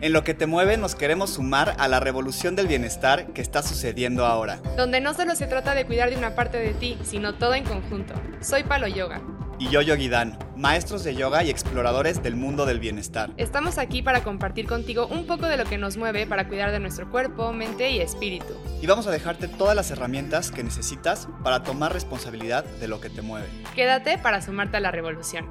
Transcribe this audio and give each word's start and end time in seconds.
En 0.00 0.12
lo 0.12 0.22
que 0.22 0.32
te 0.32 0.46
mueve 0.46 0.76
nos 0.76 0.94
queremos 0.94 1.30
sumar 1.30 1.74
a 1.76 1.88
la 1.88 1.98
revolución 1.98 2.54
del 2.54 2.68
bienestar 2.68 3.32
que 3.32 3.42
está 3.42 3.64
sucediendo 3.64 4.26
ahora. 4.26 4.60
Donde 4.76 5.00
no 5.00 5.12
solo 5.12 5.34
se 5.34 5.48
trata 5.48 5.74
de 5.74 5.86
cuidar 5.86 6.10
de 6.10 6.16
una 6.16 6.36
parte 6.36 6.58
de 6.58 6.72
ti, 6.72 6.96
sino 7.02 7.34
todo 7.34 7.54
en 7.54 7.64
conjunto. 7.64 8.14
Soy 8.40 8.62
Palo 8.62 8.86
Yoga. 8.86 9.20
Y 9.58 9.70
yo 9.70 9.82
Yogi 9.82 10.08
Dan, 10.08 10.38
maestros 10.56 11.02
de 11.02 11.16
yoga 11.16 11.42
y 11.42 11.50
exploradores 11.50 12.22
del 12.22 12.36
mundo 12.36 12.64
del 12.64 12.78
bienestar. 12.78 13.30
Estamos 13.36 13.76
aquí 13.76 14.02
para 14.02 14.22
compartir 14.22 14.68
contigo 14.68 15.08
un 15.08 15.26
poco 15.26 15.46
de 15.46 15.56
lo 15.56 15.64
que 15.64 15.78
nos 15.78 15.96
mueve 15.96 16.28
para 16.28 16.46
cuidar 16.46 16.70
de 16.70 16.78
nuestro 16.78 17.10
cuerpo, 17.10 17.52
mente 17.52 17.90
y 17.90 17.98
espíritu. 17.98 18.54
Y 18.80 18.86
vamos 18.86 19.08
a 19.08 19.10
dejarte 19.10 19.48
todas 19.48 19.74
las 19.74 19.90
herramientas 19.90 20.52
que 20.52 20.62
necesitas 20.62 21.26
para 21.42 21.64
tomar 21.64 21.92
responsabilidad 21.92 22.64
de 22.64 22.86
lo 22.86 23.00
que 23.00 23.10
te 23.10 23.20
mueve. 23.20 23.48
Quédate 23.74 24.16
para 24.16 24.40
sumarte 24.42 24.76
a 24.76 24.80
la 24.80 24.92
revolución. 24.92 25.46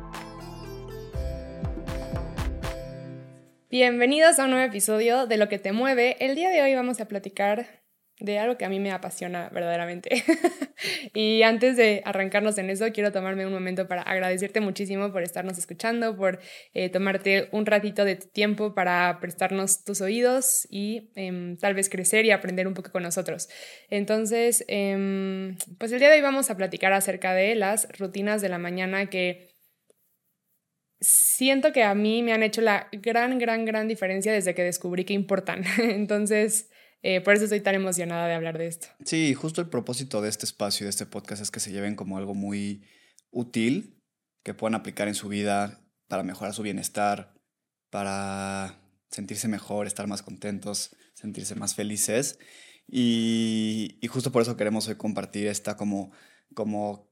Bienvenidos 3.70 4.40
a 4.40 4.46
un 4.46 4.52
nuevo 4.52 4.66
episodio 4.66 5.28
de 5.28 5.36
Lo 5.36 5.50
que 5.50 5.60
te 5.60 5.74
mueve. 5.74 6.16
El 6.22 6.36
día 6.36 6.50
de 6.52 6.62
hoy 6.62 6.74
vamos 6.74 7.02
a 7.02 7.06
platicar 7.10 7.84
de 8.18 8.40
algo 8.40 8.58
que 8.58 8.64
a 8.64 8.70
mí 8.70 8.80
me 8.80 8.94
apasiona 8.94 9.50
verdaderamente. 9.50 10.24
y 11.14 11.42
antes 11.42 11.76
de 11.76 12.02
arrancarnos 12.06 12.58
en 12.60 12.70
eso, 12.70 12.86
quiero 12.94 13.12
tomarme 13.12 13.46
un 13.46 13.52
momento 13.52 13.86
para 13.90 14.04
agradecerte 14.04 14.62
muchísimo 14.62 15.12
por 15.12 15.22
estarnos 15.22 15.58
escuchando, 15.58 16.16
por 16.16 16.40
eh, 16.74 16.88
tomarte 16.88 17.50
un 17.52 17.66
ratito 17.66 18.06
de 18.06 18.16
tu 18.16 18.28
tiempo 18.28 18.74
para 18.74 19.18
prestarnos 19.20 19.84
tus 19.84 20.00
oídos 20.00 20.66
y 20.72 21.12
em, 21.16 21.58
tal 21.58 21.74
vez 21.74 21.90
crecer 21.90 22.24
y 22.24 22.32
aprender 22.32 22.70
un 22.70 22.74
poco 22.74 22.94
con 22.94 23.04
nosotros. 23.04 23.50
Entonces, 23.90 24.64
em, 24.70 25.58
pues 25.78 25.92
el 25.92 26.00
día 26.00 26.08
de 26.08 26.16
hoy 26.16 26.22
vamos 26.22 26.50
a 26.50 26.56
platicar 26.56 26.94
acerca 26.94 27.34
de 27.34 27.54
las 27.56 27.90
rutinas 28.00 28.42
de 28.42 28.48
la 28.48 28.60
mañana 28.60 29.10
que 29.10 29.57
siento 31.00 31.72
que 31.72 31.84
a 31.84 31.96
mí 31.96 32.24
me 32.24 32.34
han 32.34 32.44
hecho 32.44 32.62
la 32.62 32.88
gran, 32.92 33.38
gran, 33.40 33.66
gran 33.66 33.88
diferencia 33.88 34.32
desde 34.32 34.56
que 34.56 34.64
descubrí 34.64 35.06
que 35.06 35.14
importan. 35.14 35.64
Entonces, 35.78 36.70
eh, 37.04 37.22
por 37.22 37.34
eso 37.34 37.46
estoy 37.46 37.62
tan 37.62 37.76
emocionada 37.76 38.28
de 38.28 38.34
hablar 38.34 38.58
de 38.58 38.68
esto. 38.68 38.88
Sí, 39.06 39.34
justo 39.34 39.62
el 39.62 39.70
propósito 39.70 40.22
de 40.22 40.30
este 40.30 40.46
espacio 40.46 40.84
y 40.84 40.86
de 40.86 40.92
este 40.92 41.06
podcast 41.06 41.42
es 41.42 41.52
que 41.52 41.60
se 41.60 41.72
lleven 41.72 41.96
como 41.96 42.18
algo 42.18 42.34
muy 42.34 42.84
útil, 43.30 44.02
que 44.44 44.54
puedan 44.54 44.76
aplicar 44.76 45.08
en 45.08 45.16
su 45.16 45.28
vida 45.28 45.82
para 46.08 46.24
mejorar 46.24 46.54
su 46.54 46.64
bienestar, 46.64 47.34
para 47.90 48.80
sentirse 49.10 49.48
mejor, 49.48 49.88
estar 49.88 50.08
más 50.08 50.22
contentos, 50.22 50.96
sentirse 51.14 51.56
más 51.56 51.76
felices. 51.76 52.40
Y, 52.88 53.98
y 54.02 54.08
justo 54.08 54.32
por 54.32 54.42
eso 54.42 54.56
queremos 54.56 54.88
hoy 54.88 54.96
compartir 54.96 55.48
esta 55.48 55.76
como, 55.76 56.12
como 56.54 57.08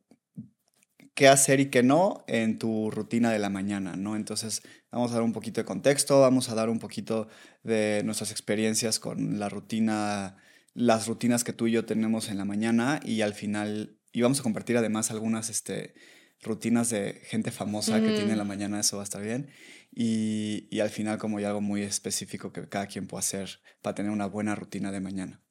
qué 1.16 1.28
hacer 1.30 1.62
y 1.62 1.70
qué 1.70 1.82
no 1.82 2.24
en 2.28 2.60
tu 2.60 2.92
rutina 2.92 3.32
de 3.32 3.40
la 3.40 3.50
mañana, 3.50 3.96
¿no? 3.96 4.16
Entonces, 4.16 4.62
vamos 4.92 5.12
a 5.12 5.16
dar 5.16 5.24
un 5.24 5.34
poquito 5.34 5.62
de 5.62 5.66
contexto, 5.66 6.22
vamos 6.22 6.50
a 6.50 6.56
dar 6.56 6.70
un 6.70 6.80
poquito 6.80 7.28
de 7.64 8.02
nuestras 8.04 8.32
experiencias 8.32 9.00
con 9.00 9.40
la 9.40 9.50
rutina, 9.50 10.38
las 10.74 11.08
rutinas 11.08 11.44
que 11.44 11.54
tú 11.54 11.68
y 11.68 11.72
yo 11.72 11.86
tenemos 11.86 12.30
en 12.30 12.38
la 12.38 12.46
mañana 12.46 13.00
y 13.04 13.22
al 13.22 13.34
final, 13.34 13.98
y 14.12 14.22
vamos 14.22 14.42
a 14.42 14.44
compartir 14.44 14.78
además 14.78 15.10
algunas 15.10 15.50
este, 15.50 15.96
rutinas 16.42 16.90
de 16.90 17.22
gente 17.24 17.50
famosa 17.52 18.02
que 18.02 18.12
tiene 18.12 18.34
en 18.34 18.38
la 18.38 18.44
mañana, 18.44 18.82
eso 18.82 18.98
va 18.98 19.04
a 19.04 19.06
estar 19.06 19.24
bien. 19.24 19.50
Y, 19.92 20.68
y 20.70 20.82
al 20.82 20.90
final, 20.90 21.18
como 21.18 21.38
hay 21.38 21.46
algo 21.46 21.62
muy 21.62 21.82
específico 21.84 22.52
que 22.52 22.68
cada 22.68 22.88
quien 22.88 23.08
puede 23.08 23.20
hacer 23.20 23.62
para 23.82 23.96
tener 23.96 24.12
una 24.12 24.28
buena 24.28 24.54
rutina 24.56 24.92
de 24.92 25.00
mañana. 25.00 25.45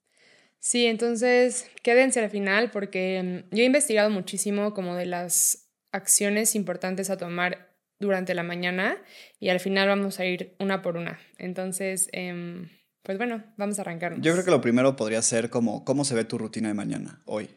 Sí, 0.65 0.87
entonces 0.87 1.71
quédense 1.83 2.21
al 2.21 2.31
final 2.31 2.71
porque 2.71 3.45
mm, 3.53 3.55
yo 3.55 3.63
he 3.63 3.67
investigado 3.67 4.09
muchísimo 4.09 4.73
como 4.73 4.95
de 4.95 5.05
las 5.05 5.69
acciones 5.93 6.55
importantes 6.55 7.11
a 7.11 7.19
tomar 7.19 7.77
durante 8.01 8.33
la 8.33 8.45
mañana 8.45 8.97
y 9.39 9.51
al 9.51 9.61
final 9.61 9.89
vamos 9.89 10.21
a 10.21 10.25
ir 10.25 10.57
una 10.59 10.81
por 10.81 10.97
una. 10.97 11.21
Entonces, 11.37 12.09
em, 12.13 12.71
pues 13.03 13.19
bueno, 13.19 13.45
vamos 13.59 13.79
a 13.79 13.83
arrancarnos. 13.83 14.23
Yo 14.23 14.33
creo 14.33 14.43
que 14.43 14.51
lo 14.51 14.63
primero 14.63 14.97
podría 14.97 15.21
ser 15.21 15.51
como 15.51 15.85
cómo 15.85 16.03
se 16.07 16.15
ve 16.15 16.25
tu 16.25 16.39
rutina 16.39 16.69
de 16.69 16.75
mañana 16.75 17.23
hoy. 17.27 17.51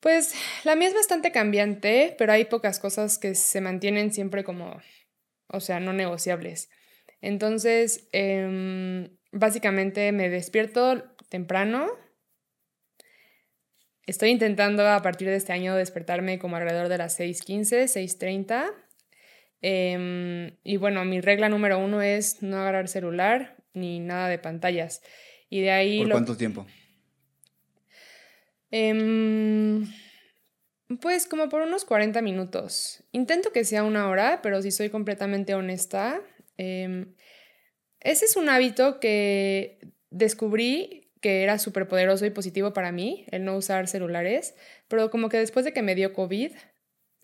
Pues 0.00 0.34
la 0.64 0.74
mía 0.74 0.88
es 0.88 0.94
bastante 0.94 1.30
cambiante, 1.30 2.16
pero 2.18 2.32
hay 2.32 2.46
pocas 2.46 2.80
cosas 2.80 3.18
que 3.18 3.36
se 3.36 3.60
mantienen 3.60 4.12
siempre 4.12 4.42
como, 4.42 4.80
o 5.46 5.60
sea, 5.60 5.78
no 5.78 5.92
negociables. 5.92 6.70
Entonces, 7.20 8.08
em, 8.10 9.16
básicamente 9.30 10.10
me 10.10 10.28
despierto 10.28 11.04
temprano, 11.28 11.88
Estoy 14.06 14.30
intentando 14.30 14.88
a 14.88 15.02
partir 15.02 15.28
de 15.28 15.36
este 15.36 15.52
año 15.52 15.74
despertarme 15.74 16.38
como 16.38 16.56
alrededor 16.56 16.88
de 16.88 16.98
las 16.98 17.18
6.15, 17.18 17.84
6.30. 17.84 18.72
Eh, 19.62 20.56
y 20.62 20.76
bueno, 20.76 21.04
mi 21.04 21.20
regla 21.20 21.48
número 21.48 21.78
uno 21.78 22.02
es 22.02 22.40
no 22.42 22.58
agarrar 22.58 22.88
celular 22.88 23.56
ni 23.74 23.98
nada 23.98 24.28
de 24.28 24.38
pantallas. 24.38 25.02
Y 25.50 25.60
de 25.60 25.70
ahí... 25.72 26.02
¿Por 26.02 26.12
cuánto 26.12 26.36
tiempo? 26.36 26.66
Eh, 28.70 29.84
pues 31.00 31.26
como 31.26 31.48
por 31.48 31.62
unos 31.62 31.84
40 31.84 32.22
minutos. 32.22 33.02
Intento 33.10 33.52
que 33.52 33.64
sea 33.64 33.82
una 33.82 34.08
hora, 34.08 34.40
pero 34.42 34.62
si 34.62 34.70
soy 34.70 34.88
completamente 34.88 35.54
honesta, 35.54 36.20
eh, 36.58 37.06
ese 38.00 38.24
es 38.24 38.36
un 38.36 38.48
hábito 38.48 39.00
que 39.00 39.78
descubrí 40.10 41.05
que 41.26 41.42
era 41.42 41.58
súper 41.58 41.88
poderoso 41.88 42.24
y 42.24 42.30
positivo 42.30 42.72
para 42.72 42.92
mí, 42.92 43.26
el 43.32 43.44
no 43.44 43.56
usar 43.56 43.88
celulares, 43.88 44.54
pero 44.86 45.10
como 45.10 45.28
que 45.28 45.38
después 45.38 45.64
de 45.64 45.72
que 45.72 45.82
me 45.82 45.96
dio 45.96 46.12
COVID, 46.12 46.52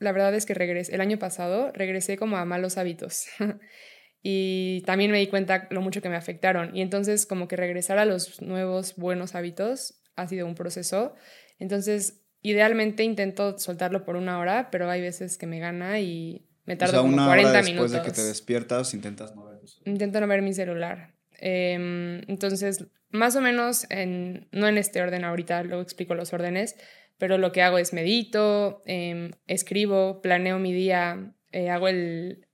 la 0.00 0.10
verdad 0.10 0.34
es 0.34 0.44
que 0.44 0.54
regresé, 0.54 0.92
el 0.92 1.00
año 1.00 1.20
pasado 1.20 1.70
regresé 1.72 2.16
como 2.16 2.36
a 2.36 2.44
malos 2.44 2.78
hábitos. 2.78 3.26
y 4.20 4.82
también 4.86 5.12
me 5.12 5.20
di 5.20 5.28
cuenta 5.28 5.68
lo 5.70 5.82
mucho 5.82 6.02
que 6.02 6.08
me 6.08 6.16
afectaron. 6.16 6.76
Y 6.76 6.82
entonces 6.82 7.26
como 7.26 7.46
que 7.46 7.54
regresar 7.54 7.98
a 7.98 8.04
los 8.04 8.42
nuevos 8.42 8.96
buenos 8.96 9.36
hábitos 9.36 10.02
ha 10.16 10.26
sido 10.26 10.48
un 10.48 10.56
proceso. 10.56 11.14
Entonces, 11.60 12.24
idealmente 12.40 13.04
intento 13.04 13.56
soltarlo 13.56 14.04
por 14.04 14.16
una 14.16 14.40
hora, 14.40 14.68
pero 14.72 14.90
hay 14.90 15.00
veces 15.00 15.38
que 15.38 15.46
me 15.46 15.60
gana 15.60 16.00
y 16.00 16.48
me 16.64 16.74
tardo 16.74 16.98
o 16.98 17.02
sea, 17.02 17.08
como 17.08 17.24
40 17.24 17.50
hora 17.50 17.62
después 17.62 17.92
de 17.92 18.02
que 18.02 18.10
te 18.10 18.24
despiertas, 18.24 18.94
intentas 18.94 19.36
no 19.36 19.44
ver 19.44 19.60
Intento 19.84 20.20
no 20.20 20.26
ver 20.26 20.42
mi 20.42 20.52
celular. 20.52 21.14
Em, 21.38 22.22
entonces, 22.28 22.86
más 23.10 23.36
o 23.36 23.40
menos, 23.40 23.86
en, 23.90 24.48
no 24.52 24.68
en 24.68 24.78
este 24.78 25.02
orden 25.02 25.24
ahorita, 25.24 25.62
luego 25.64 25.82
explico 25.82 26.14
los 26.14 26.32
órdenes, 26.32 26.76
pero 27.18 27.38
lo 27.38 27.52
que 27.52 27.62
hago 27.62 27.78
es 27.78 27.92
medito, 27.92 28.82
em, 28.86 29.32
escribo, 29.46 30.22
planeo 30.22 30.58
mi 30.58 30.72
día, 30.72 31.34
eh, 31.52 31.70
hago 31.70 31.88
el 31.88 32.46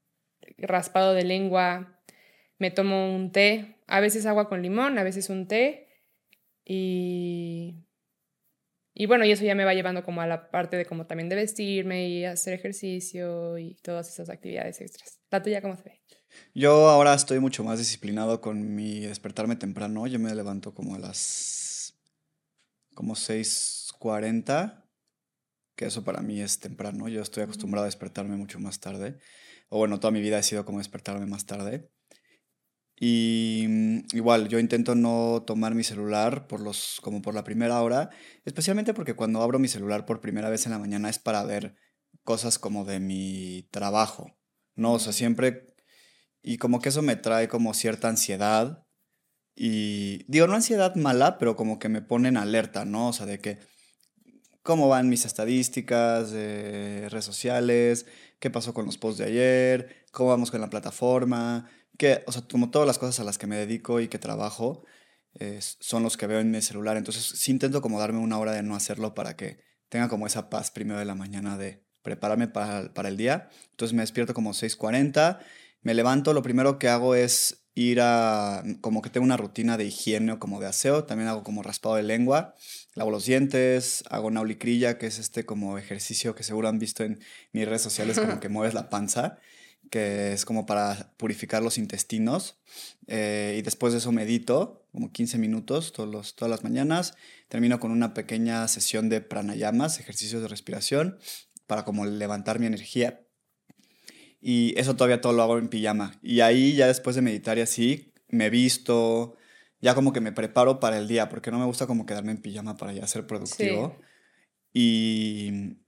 raspado 0.58 1.14
de 1.14 1.24
lengua, 1.24 2.00
me 2.58 2.70
tomo 2.70 3.14
un 3.14 3.32
té, 3.32 3.76
a 3.86 4.00
veces 4.00 4.26
agua 4.26 4.48
con 4.48 4.62
limón, 4.62 4.98
a 4.98 5.04
veces 5.04 5.30
un 5.30 5.48
té 5.48 5.88
y... 6.64 7.84
Y 9.00 9.06
bueno, 9.06 9.24
y 9.24 9.30
eso 9.30 9.44
ya 9.44 9.54
me 9.54 9.64
va 9.64 9.74
llevando 9.74 10.02
como 10.02 10.22
a 10.22 10.26
la 10.26 10.50
parte 10.50 10.76
de 10.76 10.84
como 10.84 11.06
también 11.06 11.28
de 11.28 11.36
vestirme 11.36 12.08
y 12.08 12.24
hacer 12.24 12.54
ejercicio 12.54 13.56
y 13.56 13.76
todas 13.76 14.08
esas 14.08 14.28
actividades 14.28 14.80
extras. 14.80 15.20
¿La 15.30 15.40
tuya 15.40 15.62
cómo 15.62 15.76
se 15.76 15.84
ve? 15.84 16.00
Yo 16.54 16.88
ahora 16.88 17.14
estoy 17.14 17.40
mucho 17.40 17.64
más 17.64 17.78
disciplinado 17.78 18.40
con 18.40 18.74
mi 18.74 19.00
despertarme 19.00 19.56
temprano. 19.56 20.06
Yo 20.06 20.18
me 20.18 20.34
levanto 20.34 20.74
como 20.74 20.94
a 20.94 20.98
las 20.98 21.98
como 22.94 23.14
6:40, 23.14 24.84
que 25.76 25.86
eso 25.86 26.04
para 26.04 26.20
mí 26.22 26.40
es 26.40 26.58
temprano. 26.60 27.08
Yo 27.08 27.22
estoy 27.22 27.44
acostumbrado 27.44 27.84
a 27.84 27.86
despertarme 27.86 28.36
mucho 28.36 28.58
más 28.60 28.80
tarde. 28.80 29.18
O 29.68 29.78
bueno, 29.78 30.00
toda 30.00 30.10
mi 30.10 30.20
vida 30.20 30.38
he 30.38 30.42
sido 30.42 30.64
como 30.64 30.78
despertarme 30.78 31.26
más 31.26 31.46
tarde. 31.46 31.90
Y 33.00 33.66
mm, 33.68 33.98
igual, 34.16 34.48
yo 34.48 34.58
intento 34.58 34.94
no 34.94 35.44
tomar 35.46 35.74
mi 35.74 35.84
celular 35.84 36.48
por 36.48 36.60
los, 36.60 37.00
como 37.02 37.22
por 37.22 37.34
la 37.34 37.44
primera 37.44 37.80
hora, 37.80 38.10
especialmente 38.44 38.94
porque 38.94 39.14
cuando 39.14 39.42
abro 39.42 39.58
mi 39.58 39.68
celular 39.68 40.04
por 40.04 40.20
primera 40.20 40.50
vez 40.50 40.66
en 40.66 40.72
la 40.72 40.78
mañana 40.78 41.08
es 41.08 41.18
para 41.18 41.44
ver 41.44 41.76
cosas 42.24 42.58
como 42.58 42.84
de 42.84 43.00
mi 43.00 43.68
trabajo. 43.70 44.36
No, 44.74 44.94
o 44.94 44.98
sea, 44.98 45.12
siempre 45.12 45.67
y 46.42 46.58
como 46.58 46.80
que 46.80 46.90
eso 46.90 47.02
me 47.02 47.16
trae 47.16 47.48
como 47.48 47.74
cierta 47.74 48.08
ansiedad. 48.08 48.84
Y 49.54 50.24
digo, 50.30 50.46
no 50.46 50.54
ansiedad 50.54 50.94
mala, 50.94 51.38
pero 51.38 51.56
como 51.56 51.78
que 51.78 51.88
me 51.88 52.02
pone 52.02 52.28
en 52.28 52.36
alerta, 52.36 52.84
¿no? 52.84 53.08
O 53.08 53.12
sea, 53.12 53.26
de 53.26 53.40
que 53.40 53.58
cómo 54.62 54.88
van 54.88 55.08
mis 55.08 55.24
estadísticas 55.24 56.30
de 56.30 57.08
redes 57.08 57.24
sociales, 57.24 58.06
qué 58.38 58.50
pasó 58.50 58.74
con 58.74 58.86
los 58.86 58.98
posts 58.98 59.18
de 59.18 59.24
ayer, 59.24 60.06
cómo 60.12 60.30
vamos 60.30 60.50
con 60.50 60.60
la 60.60 60.70
plataforma, 60.70 61.68
que, 61.96 62.22
o 62.26 62.32
sea, 62.32 62.42
como 62.50 62.70
todas 62.70 62.86
las 62.86 62.98
cosas 62.98 63.18
a 63.20 63.24
las 63.24 63.38
que 63.38 63.46
me 63.46 63.56
dedico 63.56 64.00
y 64.00 64.08
que 64.08 64.18
trabajo 64.18 64.84
son 65.58 66.02
los 66.02 66.16
que 66.16 66.26
veo 66.26 66.40
en 66.40 66.50
mi 66.50 66.60
celular. 66.62 66.96
Entonces 66.96 67.24
sí 67.24 67.50
intento 67.50 67.80
como 67.80 68.00
darme 68.00 68.18
una 68.18 68.38
hora 68.38 68.52
de 68.52 68.62
no 68.62 68.74
hacerlo 68.74 69.14
para 69.14 69.36
que 69.36 69.60
tenga 69.88 70.08
como 70.08 70.26
esa 70.26 70.50
paz 70.50 70.70
primero 70.70 70.98
de 70.98 71.04
la 71.04 71.14
mañana 71.14 71.56
de 71.56 71.84
prepararme 72.02 72.48
para, 72.48 72.92
para 72.92 73.08
el 73.08 73.16
día. 73.16 73.48
Entonces 73.70 73.94
me 73.94 74.02
despierto 74.02 74.34
como 74.34 74.52
6.40 74.52 75.38
me 75.88 75.94
levanto, 75.94 76.34
lo 76.34 76.42
primero 76.42 76.78
que 76.78 76.90
hago 76.90 77.14
es 77.14 77.64
ir 77.74 78.02
a, 78.02 78.62
como 78.82 79.00
que 79.00 79.08
tengo 79.08 79.24
una 79.24 79.38
rutina 79.38 79.78
de 79.78 79.86
higiene 79.86 80.32
o 80.32 80.38
como 80.38 80.60
de 80.60 80.66
aseo, 80.66 81.04
también 81.04 81.30
hago 81.30 81.42
como 81.42 81.62
raspado 81.62 81.94
de 81.94 82.02
lengua, 82.02 82.54
lavo 82.94 83.10
los 83.10 83.24
dientes, 83.24 84.04
hago 84.10 84.30
naulicrilla, 84.30 84.98
que 84.98 85.06
es 85.06 85.18
este 85.18 85.46
como 85.46 85.78
ejercicio 85.78 86.34
que 86.34 86.42
seguro 86.42 86.68
han 86.68 86.78
visto 86.78 87.04
en 87.04 87.20
mis 87.52 87.64
redes 87.64 87.80
sociales, 87.80 88.20
como 88.20 88.38
que 88.40 88.50
mueves 88.50 88.74
la 88.74 88.90
panza, 88.90 89.38
que 89.90 90.34
es 90.34 90.44
como 90.44 90.66
para 90.66 91.14
purificar 91.16 91.62
los 91.62 91.78
intestinos. 91.78 92.58
Eh, 93.06 93.56
y 93.58 93.62
después 93.62 93.94
de 93.94 94.00
eso 94.00 94.12
medito, 94.12 94.84
como 94.92 95.10
15 95.10 95.38
minutos 95.38 95.94
todos 95.94 96.10
los, 96.10 96.36
todas 96.36 96.50
las 96.50 96.64
mañanas. 96.64 97.14
Termino 97.48 97.80
con 97.80 97.92
una 97.92 98.12
pequeña 98.12 98.68
sesión 98.68 99.08
de 99.08 99.22
pranayamas, 99.22 100.00
ejercicios 100.00 100.42
de 100.42 100.48
respiración, 100.48 101.18
para 101.66 101.86
como 101.86 102.04
levantar 102.04 102.58
mi 102.58 102.66
energía. 102.66 103.24
Y 104.40 104.78
eso 104.78 104.94
todavía 104.96 105.20
todo 105.20 105.32
lo 105.32 105.42
hago 105.42 105.58
en 105.58 105.68
pijama. 105.68 106.12
Y 106.22 106.40
ahí 106.40 106.74
ya 106.74 106.86
después 106.86 107.16
de 107.16 107.22
meditar 107.22 107.58
y 107.58 107.62
así, 107.62 108.12
me 108.28 108.50
visto, 108.50 109.36
ya 109.80 109.94
como 109.94 110.12
que 110.12 110.20
me 110.20 110.32
preparo 110.32 110.80
para 110.80 110.98
el 110.98 111.08
día, 111.08 111.28
porque 111.28 111.50
no 111.50 111.58
me 111.58 111.64
gusta 111.64 111.86
como 111.86 112.06
quedarme 112.06 112.32
en 112.32 112.38
pijama 112.38 112.76
para 112.76 112.92
ya 112.92 113.06
ser 113.06 113.26
productivo. 113.26 113.96
Y, 114.72 115.78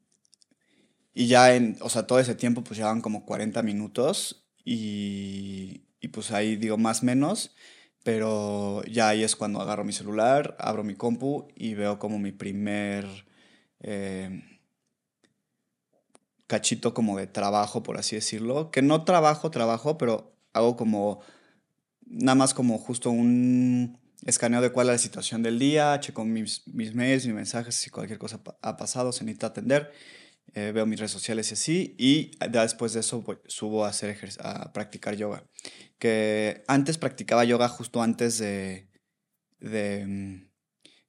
y 1.15 1.27
ya 1.27 1.55
en, 1.55 1.77
o 1.81 1.89
sea, 1.89 2.07
todo 2.07 2.19
ese 2.19 2.35
tiempo 2.35 2.65
pues 2.65 2.79
llevan 2.79 3.01
como 3.01 3.25
40 3.25 3.63
minutos 3.63 4.49
y, 4.65 5.83
y 6.01 6.09
pues 6.09 6.33
ahí 6.33 6.57
digo 6.57 6.79
más 6.79 7.03
menos, 7.03 7.55
pero 8.03 8.83
ya 8.85 9.09
ahí 9.09 9.23
es 9.23 9.37
cuando 9.37 9.61
agarro 9.61 9.85
mi 9.85 9.93
celular, 9.93 10.57
abro 10.59 10.83
mi 10.83 10.95
compu 10.95 11.49
y 11.55 11.75
veo 11.75 11.99
como 11.99 12.19
mi 12.19 12.33
primer 12.33 13.07
eh, 13.81 14.43
cachito 16.51 16.93
como 16.95 17.17
de 17.17 17.29
trabajo, 17.29 17.85
por 17.85 17.97
así 17.97 18.17
decirlo, 18.17 18.73
que 18.73 18.83
no 18.83 19.05
trabajo, 19.05 19.53
trabajo, 19.53 19.97
pero 19.97 20.37
hago 20.53 20.77
como 20.77 21.21
nada 22.07 22.35
más 22.35 22.55
como 22.55 22.77
justo 22.77 23.13
un 23.13 24.01
escaneo 24.27 24.61
de 24.61 24.73
cuál 24.73 24.89
es 24.89 24.95
la 24.95 24.99
situación 24.99 25.45
del 25.45 25.61
día, 25.61 26.01
checo 26.01 26.25
mis, 26.25 26.67
mis 26.67 26.93
mails, 26.93 27.25
mis 27.25 27.37
mensajes, 27.37 27.77
si 27.77 27.89
cualquier 27.89 28.19
cosa 28.19 28.41
ha 28.63 28.77
pasado, 28.77 29.13
se 29.13 29.25
necesita 29.25 29.47
atender, 29.47 29.93
eh, 30.55 30.73
veo 30.75 30.87
mis 30.87 30.99
redes 30.99 31.13
sociales 31.13 31.53
y 31.53 31.55
así, 31.55 31.95
y 31.99 32.33
después 32.51 32.95
de 32.95 33.01
eso 33.01 33.25
subo 33.47 33.85
a, 33.85 33.91
hacer 33.91 34.19
a 34.41 34.73
practicar 34.73 35.15
yoga. 35.15 35.45
Que 36.01 36.65
antes 36.67 36.99
practicaba 36.99 37.45
yoga 37.45 37.69
justo 37.69 38.03
antes 38.03 38.39
de, 38.39 38.89
de, 39.61 40.05
mm, 40.05 40.51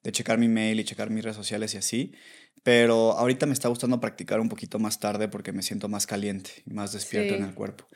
de 0.04 0.12
checar 0.12 0.38
mi 0.38 0.50
mail 0.50 0.80
y 0.80 0.84
checar 0.84 1.10
mis 1.10 1.24
redes 1.24 1.38
sociales 1.38 1.74
y 1.74 1.78
así, 1.78 2.14
pero 2.64 3.14
ahorita 3.14 3.46
me 3.46 3.54
está 3.54 3.70
gustando 3.70 4.00
practicar 4.00 4.40
un 4.40 4.50
poquito 4.50 4.80
más 4.80 5.00
tarde 5.00 5.28
porque 5.28 5.52
me 5.52 5.64
siento 5.64 5.88
más 5.90 6.06
caliente 6.06 6.52
y 6.66 6.74
más 6.74 6.94
despierto 6.94 7.36
en 7.36 7.44
el 7.44 7.54
cuerpo. 7.54 7.88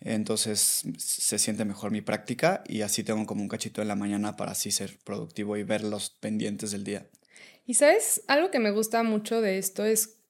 Entonces 0.00 0.84
se 0.98 1.38
siente 1.38 1.64
mejor 1.64 1.90
mi 1.90 2.00
práctica 2.00 2.62
y 2.66 2.82
así 2.82 3.02
tengo 3.02 3.26
como 3.26 3.42
un 3.42 3.48
cachito 3.48 3.82
en 3.82 3.88
la 3.88 3.96
mañana 3.96 4.36
para 4.36 4.52
así 4.52 4.70
ser 4.70 4.98
productivo 5.04 5.56
y 5.56 5.64
ver 5.64 5.82
los 5.82 6.10
pendientes 6.10 6.70
del 6.70 6.84
día. 6.84 7.08
Y 7.66 7.74
sabes, 7.74 8.22
algo 8.28 8.50
que 8.50 8.60
me 8.60 8.70
gusta 8.70 9.02
mucho 9.02 9.40
de 9.40 9.58
esto 9.58 9.84
es, 9.84 10.20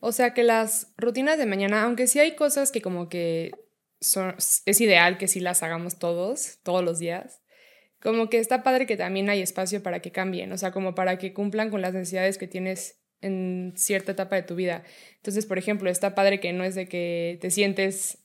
o 0.00 0.12
sea, 0.12 0.32
que 0.32 0.42
las 0.42 0.88
rutinas 0.96 1.38
de 1.38 1.46
mañana, 1.46 1.82
aunque 1.82 2.06
sí 2.06 2.18
hay 2.18 2.34
cosas 2.34 2.72
que 2.72 2.80
como 2.80 3.08
que 3.08 3.52
son, 4.00 4.34
es 4.38 4.80
ideal 4.80 5.18
que 5.18 5.28
sí 5.28 5.40
las 5.40 5.62
hagamos 5.62 5.98
todos, 5.98 6.58
todos 6.62 6.82
los 6.82 6.98
días, 6.98 7.42
como 8.00 8.28
que 8.28 8.38
está 8.38 8.62
padre 8.62 8.86
que 8.86 8.96
también 8.96 9.28
hay 9.28 9.42
espacio 9.42 9.82
para 9.82 10.00
que 10.00 10.12
cambien, 10.12 10.52
o 10.52 10.58
sea, 10.58 10.70
como 10.70 10.94
para 10.94 11.18
que 11.18 11.32
cumplan 11.32 11.70
con 11.70 11.82
las 11.82 11.94
necesidades 11.94 12.38
que 12.38 12.46
tienes 12.46 13.00
en 13.20 13.72
cierta 13.76 14.12
etapa 14.12 14.36
de 14.36 14.42
tu 14.42 14.54
vida. 14.54 14.84
Entonces, 15.16 15.46
por 15.46 15.58
ejemplo, 15.58 15.90
está 15.90 16.14
padre 16.14 16.40
que 16.40 16.52
no 16.52 16.64
es 16.64 16.74
de 16.74 16.86
que 16.86 17.38
te 17.40 17.50
sientes 17.50 18.24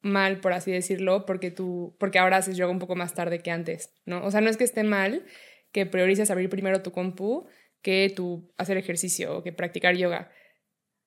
mal, 0.00 0.40
por 0.40 0.52
así 0.52 0.70
decirlo, 0.70 1.26
porque 1.26 1.50
tú, 1.50 1.96
porque 1.98 2.18
ahora 2.18 2.38
haces 2.38 2.56
yoga 2.56 2.72
un 2.72 2.78
poco 2.78 2.94
más 2.94 3.14
tarde 3.14 3.40
que 3.40 3.50
antes, 3.50 3.94
¿no? 4.04 4.24
O 4.24 4.30
sea, 4.30 4.40
no 4.40 4.50
es 4.50 4.56
que 4.56 4.64
esté 4.64 4.84
mal 4.84 5.24
que 5.72 5.86
priorices 5.86 6.30
abrir 6.30 6.48
primero 6.48 6.82
tu 6.82 6.92
compu 6.92 7.46
que 7.82 8.10
tú 8.14 8.50
hacer 8.56 8.78
ejercicio 8.78 9.36
o 9.36 9.42
que 9.42 9.52
practicar 9.52 9.94
yoga. 9.94 10.30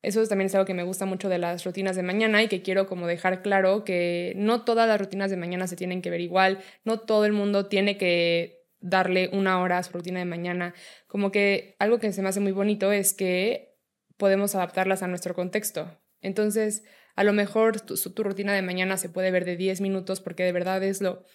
Eso 0.08 0.26
también 0.26 0.46
es 0.46 0.56
algo 0.56 0.66
que 0.66 0.74
me 0.74 0.84
gusta 0.84 1.06
mucho 1.06 1.28
de 1.28 1.38
las 1.38 1.66
rutinas 1.66 1.98
de 1.98 2.02
mañana 2.02 2.42
y 2.42 2.48
que 2.48 2.62
quiero 2.62 2.88
como 2.88 3.08
dejar 3.08 3.42
claro 3.42 3.84
que 3.84 4.32
no 4.38 4.64
todas 4.64 4.88
las 4.88 4.98
rutinas 4.98 5.30
de 5.30 5.36
mañana 5.36 5.68
se 5.68 5.76
tienen 5.76 6.02
que 6.02 6.10
ver 6.10 6.22
igual, 6.22 6.60
no 6.86 7.02
todo 7.02 7.26
el 7.26 7.34
mundo 7.34 7.66
tiene 7.66 7.98
que 7.98 8.64
darle 8.80 9.30
una 9.34 9.60
hora 9.60 9.80
a 9.80 9.84
su 9.84 9.92
rutina 9.92 10.20
de 10.20 10.26
mañana. 10.26 10.74
Como 11.08 11.30
que 11.30 11.76
algo 11.78 12.00
que 12.00 12.14
se 12.14 12.22
me 12.22 12.30
hace 12.30 12.40
muy 12.40 12.54
bonito 12.54 12.94
es 12.94 13.14
que 13.14 13.76
podemos 14.16 14.56
adaptarlas 14.56 15.04
a 15.04 15.10
nuestro 15.10 15.36
contexto. 15.36 16.00
Entonces, 16.22 16.86
a 17.18 17.26
lo 17.26 17.34
mejor 17.34 17.82
tu, 17.82 18.24
rutina 18.24 18.54
de 18.54 18.62
mañana 18.62 18.96
se 18.96 19.10
puede 19.10 19.30
ver 19.30 19.44
de 19.44 19.58
10 19.58 19.82
minutos 19.82 20.22
porque 20.22 20.44
de 20.44 20.54
verdad 20.54 20.82
es 20.84 21.02
lo 21.02 21.26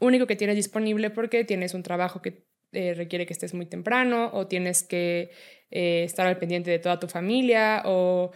único 0.00 0.26
que 0.26 0.36
tienes 0.36 0.56
disponible 0.56 1.10
porque 1.10 1.44
tienes 1.44 1.74
un 1.74 1.82
trabajo 1.82 2.22
que 2.22 2.46
eh, 2.72 2.94
requiere 2.94 3.26
que 3.26 3.34
estés 3.34 3.52
muy 3.52 3.66
temprano 3.66 4.30
o 4.32 4.46
tienes 4.46 4.84
que 4.84 5.32
eh, 5.72 6.04
estar 6.04 6.26
al 6.26 6.38
pendiente 6.38 6.70
de 6.70 6.78
toda 6.78 7.00
tu 7.00 7.08
familia 7.08 7.82
o 7.84 8.30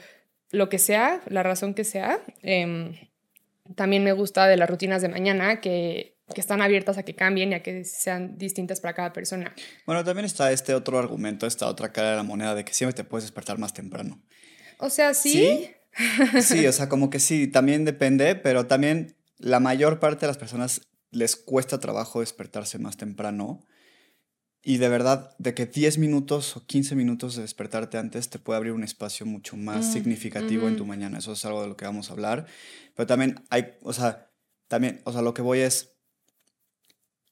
lo 0.50 0.68
que 0.68 0.78
sea, 0.78 1.20
la 1.26 1.42
razón 1.42 1.74
que 1.74 1.84
sea. 1.84 2.20
Em, 2.42 2.94
también 3.74 4.02
me 4.02 4.12
gusta 4.12 4.46
de 4.46 4.56
las 4.56 4.68
rutinas 4.68 5.02
de 5.02 5.08
mañana 5.08 5.60
que, 5.60 6.16
que, 6.34 6.40
están 6.40 6.62
abiertas 6.62 6.98
a 6.98 7.04
que 7.04 7.14
cambien 7.14 7.52
y 7.52 7.54
a 7.54 7.62
que 7.62 7.84
sean 7.84 8.38
distintas 8.38 8.80
para 8.80 8.94
cada 8.94 9.12
persona. 9.12 9.54
Bueno, 9.86 10.04
también 10.04 10.24
está 10.24 10.50
este 10.52 10.74
otro 10.74 10.98
argumento, 10.98 11.46
esta 11.46 11.66
otra 11.68 11.92
cara 11.92 12.10
de 12.10 12.16
la 12.16 12.22
moneda 12.22 12.54
de 12.54 12.64
que 12.64 12.74
siempre 12.74 12.94
te 12.94 13.04
puedes 13.04 13.24
despertar 13.24 13.58
más 13.58 13.72
temprano. 13.74 14.20
O 14.78 14.90
sea, 14.90 15.14
sí, 15.14 15.70
Sí, 16.42 16.66
o 16.66 16.72
sea, 16.72 16.88
como 16.88 17.10
que 17.10 17.20
sí, 17.20 17.46
también 17.46 17.84
depende, 17.84 18.34
pero 18.34 18.66
también 18.66 19.16
la 19.38 19.60
mayor 19.60 19.98
parte 20.00 20.22
de 20.22 20.28
las 20.28 20.38
personas 20.38 20.82
les 21.10 21.36
cuesta 21.36 21.78
trabajo 21.78 22.20
despertarse 22.20 22.78
más 22.78 22.96
temprano. 22.96 23.64
Y 24.68 24.78
de 24.78 24.88
verdad, 24.88 25.32
de 25.38 25.54
que 25.54 25.66
10 25.66 25.98
minutos 25.98 26.56
o 26.56 26.66
15 26.66 26.96
minutos 26.96 27.36
de 27.36 27.42
despertarte 27.42 27.98
antes 27.98 28.30
te 28.30 28.40
puede 28.40 28.56
abrir 28.56 28.72
un 28.72 28.82
espacio 28.82 29.24
mucho 29.24 29.56
más 29.56 29.86
mm, 29.86 29.92
significativo 29.92 30.66
en 30.66 30.76
tu 30.76 30.84
mañana. 30.84 31.18
Eso 31.18 31.34
es 31.34 31.44
algo 31.44 31.62
de 31.62 31.68
lo 31.68 31.76
que 31.76 31.84
vamos 31.84 32.10
a 32.10 32.14
hablar. 32.14 32.46
Pero 32.96 33.06
también 33.06 33.44
hay, 33.48 33.76
o 33.82 33.92
sea, 33.92 34.28
también, 34.66 35.02
o 35.04 35.12
sea, 35.12 35.22
lo 35.22 35.34
que 35.34 35.42
voy 35.42 35.60
es, 35.60 35.92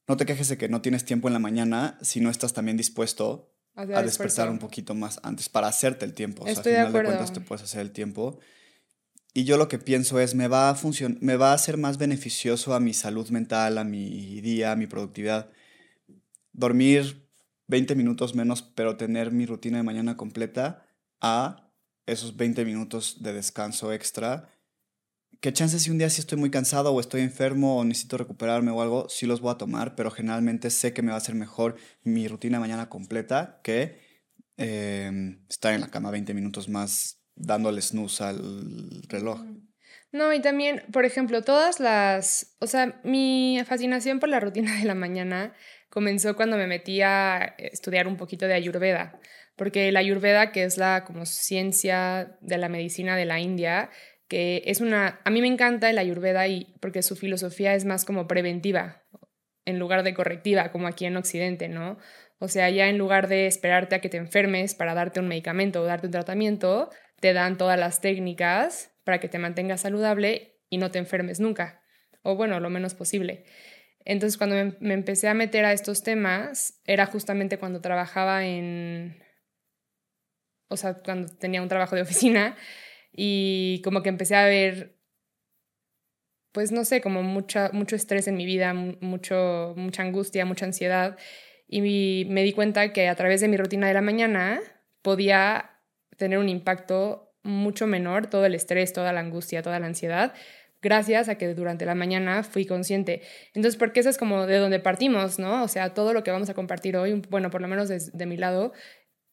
no 0.06 0.16
te 0.16 0.26
quejes 0.26 0.48
de 0.48 0.56
que 0.56 0.68
no 0.68 0.80
tienes 0.80 1.04
tiempo 1.04 1.26
en 1.26 1.32
la 1.32 1.40
mañana 1.40 1.98
si 2.02 2.20
no 2.20 2.30
estás 2.30 2.52
también 2.52 2.76
dispuesto 2.76 3.52
a, 3.74 3.84
despertar 3.84 4.48
un 4.48 4.60
poquito 4.60 4.94
más 4.94 5.18
antes 5.24 5.48
para 5.48 5.66
hacerte 5.66 6.04
el 6.04 6.14
tiempo. 6.14 6.44
o 6.44 6.46
sea, 6.46 6.58
al 6.58 6.62
final 6.62 6.92
de, 6.92 7.02
cuentas 7.02 7.32
te 7.32 7.40
puedes 7.40 7.64
hacer 7.64 7.80
el 7.80 7.90
tiempo. 7.90 8.38
Y 9.32 9.42
yo 9.42 9.56
lo 9.56 9.66
que 9.66 9.80
pienso 9.80 10.20
es, 10.20 10.36
me 10.36 10.46
va 10.46 10.70
a 10.70 10.78
me 11.18 11.34
va 11.34 11.52
a 11.52 11.58
ser 11.58 11.78
más 11.78 11.98
beneficioso 11.98 12.74
a 12.74 12.78
mi 12.78 12.94
salud 12.94 13.28
mental, 13.30 13.78
a 13.78 13.82
mi 13.82 14.40
día, 14.40 14.70
a 14.70 14.76
mi 14.76 14.86
productividad. 14.86 15.50
Dormir 16.52 17.23
20 17.66 17.94
minutos 17.94 18.34
menos, 18.34 18.62
pero 18.62 18.96
tener 18.96 19.32
mi 19.32 19.46
rutina 19.46 19.78
de 19.78 19.82
mañana 19.82 20.16
completa, 20.16 20.86
a 21.20 21.70
esos 22.06 22.36
20 22.36 22.64
minutos 22.64 23.22
de 23.22 23.32
descanso 23.32 23.92
extra 23.92 24.48
que 25.44 25.52
chances 25.52 25.82
si 25.82 25.90
un 25.90 25.98
día 25.98 26.08
sí 26.08 26.22
estoy 26.22 26.38
muy 26.38 26.50
cansado 26.50 26.90
o 26.90 27.00
estoy 27.00 27.20
enfermo 27.20 27.76
o 27.76 27.84
necesito 27.84 28.16
recuperarme 28.16 28.70
o 28.70 28.80
algo, 28.80 29.10
sí 29.10 29.26
los 29.26 29.42
voy 29.42 29.52
a 29.52 29.58
tomar, 29.58 29.94
pero 29.94 30.10
generalmente 30.10 30.70
sé 30.70 30.94
que 30.94 31.02
me 31.02 31.08
va 31.08 31.16
a 31.16 31.18
hacer 31.18 31.34
mejor 31.34 31.76
mi 32.02 32.26
rutina 32.28 32.56
de 32.56 32.60
mañana 32.60 32.88
completa 32.88 33.60
que 33.62 34.00
em, 34.56 35.44
estar 35.50 35.74
en 35.74 35.82
la 35.82 35.88
cama 35.88 36.10
20 36.10 36.32
minutos 36.32 36.70
más 36.70 37.20
dándole 37.34 37.82
snooze 37.82 38.24
al 38.24 39.02
reloj. 39.08 39.42
No, 40.12 40.32
y 40.32 40.40
también, 40.40 40.82
por 40.90 41.04
ejemplo, 41.04 41.42
todas 41.42 41.78
las, 41.78 42.56
o 42.60 42.66
sea, 42.66 42.98
mi 43.04 43.60
fascinación 43.66 44.20
por 44.20 44.30
la 44.30 44.40
rutina 44.40 44.74
de 44.78 44.84
la 44.84 44.94
mañana 44.94 45.52
comenzó 45.94 46.34
cuando 46.34 46.56
me 46.56 46.66
metí 46.66 47.00
a 47.00 47.54
estudiar 47.56 48.08
un 48.08 48.16
poquito 48.16 48.46
de 48.46 48.54
Ayurveda, 48.54 49.18
porque 49.56 49.92
la 49.92 50.00
Ayurveda, 50.00 50.50
que 50.50 50.64
es 50.64 50.76
la 50.76 51.04
como 51.04 51.24
ciencia 51.24 52.36
de 52.40 52.58
la 52.58 52.68
medicina 52.68 53.16
de 53.16 53.24
la 53.24 53.38
India, 53.38 53.90
que 54.28 54.64
es 54.66 54.80
una, 54.80 55.20
a 55.24 55.30
mí 55.30 55.40
me 55.40 55.46
encanta 55.46 55.88
el 55.88 55.98
ayurveda 55.98 56.48
y 56.48 56.74
porque 56.80 57.02
su 57.02 57.14
filosofía 57.14 57.74
es 57.74 57.84
más 57.84 58.04
como 58.04 58.26
preventiva 58.26 59.04
en 59.64 59.78
lugar 59.78 60.02
de 60.02 60.14
correctiva, 60.14 60.72
como 60.72 60.88
aquí 60.88 61.06
en 61.06 61.16
Occidente, 61.16 61.68
¿no? 61.68 61.98
O 62.38 62.48
sea, 62.48 62.68
ya 62.68 62.88
en 62.88 62.98
lugar 62.98 63.28
de 63.28 63.46
esperarte 63.46 63.94
a 63.94 64.00
que 64.00 64.08
te 64.08 64.16
enfermes 64.16 64.74
para 64.74 64.94
darte 64.94 65.20
un 65.20 65.28
medicamento 65.28 65.80
o 65.80 65.84
darte 65.84 66.06
un 66.06 66.12
tratamiento, 66.12 66.90
te 67.20 67.32
dan 67.32 67.56
todas 67.56 67.78
las 67.78 68.00
técnicas 68.00 68.92
para 69.04 69.20
que 69.20 69.28
te 69.28 69.38
mantengas 69.38 69.82
saludable 69.82 70.58
y 70.68 70.78
no 70.78 70.90
te 70.90 70.98
enfermes 70.98 71.38
nunca, 71.38 71.82
o 72.22 72.34
bueno, 72.34 72.58
lo 72.60 72.70
menos 72.70 72.94
posible. 72.94 73.44
Entonces, 74.04 74.36
cuando 74.36 74.76
me, 74.80 74.94
empecé 74.94 75.28
a 75.28 75.34
meter 75.34 75.64
a 75.64 75.72
estos 75.72 76.02
temas, 76.02 76.80
era 76.84 77.06
justamente 77.06 77.58
cuando 77.58 77.80
trabajaba 77.80 78.44
en, 78.44 79.22
o 80.68 80.76
sea, 80.76 80.94
cuando 80.94 81.34
tenía 81.36 81.62
un 81.62 81.68
trabajo 81.68 81.96
de 81.96 82.02
oficina 82.02 82.56
y 83.12 83.80
como 83.82 84.02
que 84.02 84.10
empecé 84.10 84.34
a 84.36 84.44
ver, 84.44 84.98
pues 86.52 86.70
no 86.70 86.84
sé, 86.84 87.00
como 87.00 87.22
mucha, 87.22 87.70
mucho 87.72 87.96
estrés 87.96 88.28
en 88.28 88.36
mi 88.36 88.46
vida, 88.46 88.74
mucho, 88.74 89.74
mucha 89.76 90.02
angustia, 90.02 90.44
mucha 90.44 90.66
ansiedad. 90.66 91.16
Y 91.66 92.26
me 92.28 92.42
di 92.42 92.52
cuenta 92.52 92.92
que 92.92 93.08
a 93.08 93.14
través 93.16 93.40
de 93.40 93.48
mi 93.48 93.56
rutina 93.56 93.88
de 93.88 93.94
la 93.94 94.02
mañana 94.02 94.60
podía 95.02 95.80
tener 96.16 96.38
un 96.38 96.48
impacto 96.48 97.34
mucho 97.42 97.86
menor, 97.86 98.28
todo 98.28 98.46
el 98.46 98.54
estrés, 98.54 98.92
toda 98.92 99.12
la 99.12 99.20
angustia, 99.20 99.62
toda 99.62 99.80
la 99.80 99.86
ansiedad, 99.86 100.34
gracias 100.84 101.28
a 101.28 101.36
que 101.36 101.52
durante 101.54 101.86
la 101.86 101.96
mañana 101.96 102.44
fui 102.44 102.66
consciente. 102.66 103.22
Entonces, 103.54 103.76
porque 103.76 104.00
eso 104.00 104.10
es 104.10 104.18
como 104.18 104.46
de 104.46 104.58
donde 104.58 104.78
partimos, 104.78 105.38
¿no? 105.40 105.64
O 105.64 105.68
sea, 105.68 105.94
todo 105.94 106.12
lo 106.12 106.22
que 106.22 106.30
vamos 106.30 106.50
a 106.50 106.54
compartir 106.54 106.96
hoy, 106.96 107.22
bueno, 107.30 107.50
por 107.50 107.62
lo 107.62 107.66
menos 107.66 107.88
de 107.88 108.26
mi 108.26 108.36
lado, 108.36 108.72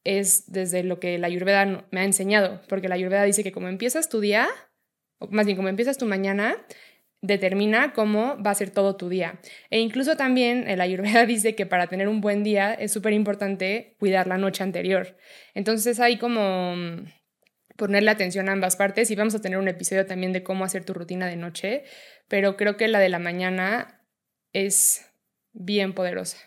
es 0.03 0.51
desde 0.51 0.83
lo 0.83 0.99
que 0.99 1.19
la 1.19 1.27
ayurveda 1.27 1.85
me 1.91 1.99
ha 1.99 2.03
enseñado, 2.05 2.61
porque 2.67 2.87
la 2.87 2.95
ayurveda 2.95 3.23
dice 3.23 3.43
que 3.43 3.51
como 3.51 3.67
empiezas 3.67 4.09
tu 4.09 4.21
día, 4.21 4.47
o 5.19 5.27
más 5.27 5.45
bien 5.45 5.57
como 5.57 5.67
empiezas 5.67 5.97
tu 5.97 6.05
mañana, 6.05 6.57
determina 7.21 7.93
cómo 7.93 8.41
va 8.43 8.51
a 8.51 8.55
ser 8.55 8.71
todo 8.71 8.95
tu 8.95 9.09
día. 9.09 9.39
E 9.69 9.79
incluso 9.79 10.15
también 10.15 10.67
el 10.67 10.81
Ayurveda 10.81 11.25
dice 11.27 11.55
que 11.55 11.65
para 11.65 11.87
tener 11.87 12.07
un 12.07 12.21
buen 12.21 12.43
día 12.43 12.73
es 12.73 12.91
súper 12.91 13.13
importante 13.13 13.95
cuidar 13.99 14.27
la 14.27 14.37
noche 14.37 14.63
anterior. 14.63 15.15
Entonces 15.53 15.99
hay 15.99 16.17
como 16.17 16.75
mm, 16.75 17.05
ponerle 17.77 18.11
atención 18.11 18.49
a 18.49 18.53
ambas 18.53 18.75
partes 18.75 19.11
y 19.11 19.15
vamos 19.15 19.35
a 19.35 19.41
tener 19.41 19.57
un 19.57 19.67
episodio 19.67 20.05
también 20.05 20.33
de 20.33 20.43
cómo 20.43 20.65
hacer 20.65 20.85
tu 20.85 20.93
rutina 20.93 21.27
de 21.27 21.35
noche, 21.35 21.83
pero 22.27 22.57
creo 22.57 22.77
que 22.77 22.87
la 22.87 22.99
de 22.99 23.09
la 23.09 23.19
mañana 23.19 24.07
es 24.53 25.05
bien 25.53 25.93
poderosa. 25.93 26.37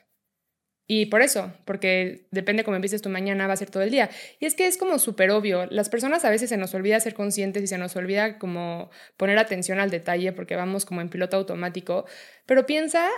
Y 0.86 1.06
por 1.06 1.22
eso, 1.22 1.50
porque 1.64 2.28
depende 2.30 2.62
cómo 2.62 2.76
empieces 2.76 3.00
tu 3.00 3.08
mañana, 3.08 3.46
va 3.46 3.54
a 3.54 3.56
ser 3.56 3.70
todo 3.70 3.82
el 3.82 3.90
día. 3.90 4.10
Y 4.38 4.44
es 4.44 4.54
que 4.54 4.66
es 4.66 4.76
como 4.76 4.98
súper 4.98 5.30
obvio. 5.30 5.64
Las 5.70 5.88
personas 5.88 6.26
a 6.26 6.30
veces 6.30 6.50
se 6.50 6.58
nos 6.58 6.74
olvida 6.74 7.00
ser 7.00 7.14
conscientes 7.14 7.62
y 7.62 7.66
se 7.66 7.78
nos 7.78 7.96
olvida 7.96 8.38
como 8.38 8.90
poner 9.16 9.38
atención 9.38 9.80
al 9.80 9.90
detalle 9.90 10.32
porque 10.32 10.56
vamos 10.56 10.84
como 10.84 11.00
en 11.00 11.08
piloto 11.08 11.38
automático. 11.38 12.04
Pero 12.44 12.66
piensa, 12.66 13.08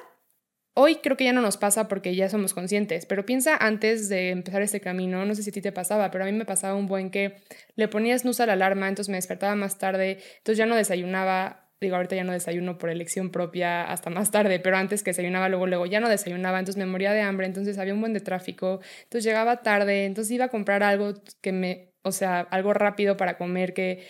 hoy 0.79 0.97
creo 0.97 1.17
que 1.17 1.25
ya 1.25 1.33
no 1.33 1.41
nos 1.41 1.57
pasa 1.57 1.89
porque 1.89 2.15
ya 2.15 2.29
somos 2.29 2.53
conscientes, 2.53 3.07
pero 3.07 3.25
piensa 3.25 3.57
antes 3.57 4.09
de 4.09 4.31
empezar 4.31 4.63
este 4.63 4.81
camino, 4.81 5.25
no 5.25 5.35
sé 5.35 5.43
si 5.43 5.51
a 5.51 5.53
ti 5.53 5.63
te 5.63 5.73
pasaba, 5.73 6.11
pero 6.11 6.25
a 6.25 6.27
mí 6.27 6.33
me 6.33 6.45
pasaba 6.45 6.75
un 6.75 6.87
buen 6.87 7.11
que 7.11 7.37
le 7.77 7.89
ponías 7.89 8.23
snooze 8.23 8.43
a 8.43 8.47
la 8.47 8.53
alarma, 8.53 8.89
entonces 8.89 9.11
me 9.11 9.17
despertaba 9.17 9.55
más 9.55 9.79
tarde, 9.79 10.19
entonces 10.39 10.59
ya 10.59 10.67
no 10.67 10.77
desayunaba 10.77 11.67
digo, 11.81 11.97
ahorita 11.97 12.17
ya 12.17 12.25
no 12.25 12.33
desayuno 12.33 12.79
por 12.79 12.91
elección 12.91 13.31
propia 13.31 13.85
hasta 13.91 14.11
más 14.11 14.31
tarde, 14.31 14.61
pero 14.61 14.77
antes 14.77 15.03
que 15.03 15.11
desayunaba, 15.11 15.49
luego, 15.49 15.67
luego 15.67 15.87
ya 15.87 16.01
no 16.01 16.09
desayunaba, 16.09 16.59
entonces 16.59 16.79
me 16.79 16.87
moría 16.87 17.13
de 17.13 17.21
hambre, 17.21 17.47
entonces 17.47 17.79
había 17.79 17.95
un 17.95 18.01
buen 18.01 18.13
de 18.13 18.21
tráfico, 18.21 18.81
entonces 19.05 19.25
llegaba 19.25 19.63
tarde, 19.63 20.07
entonces 20.07 20.33
iba 20.33 20.47
a 20.47 20.49
comprar 20.49 20.83
algo 20.83 21.15
que 21.41 21.53
me, 21.53 21.93
o 22.03 22.13
sea, 22.13 22.41
algo 22.41 22.73
rápido 22.73 23.17
para 23.17 23.37
comer 23.37 23.75
que 23.75 24.07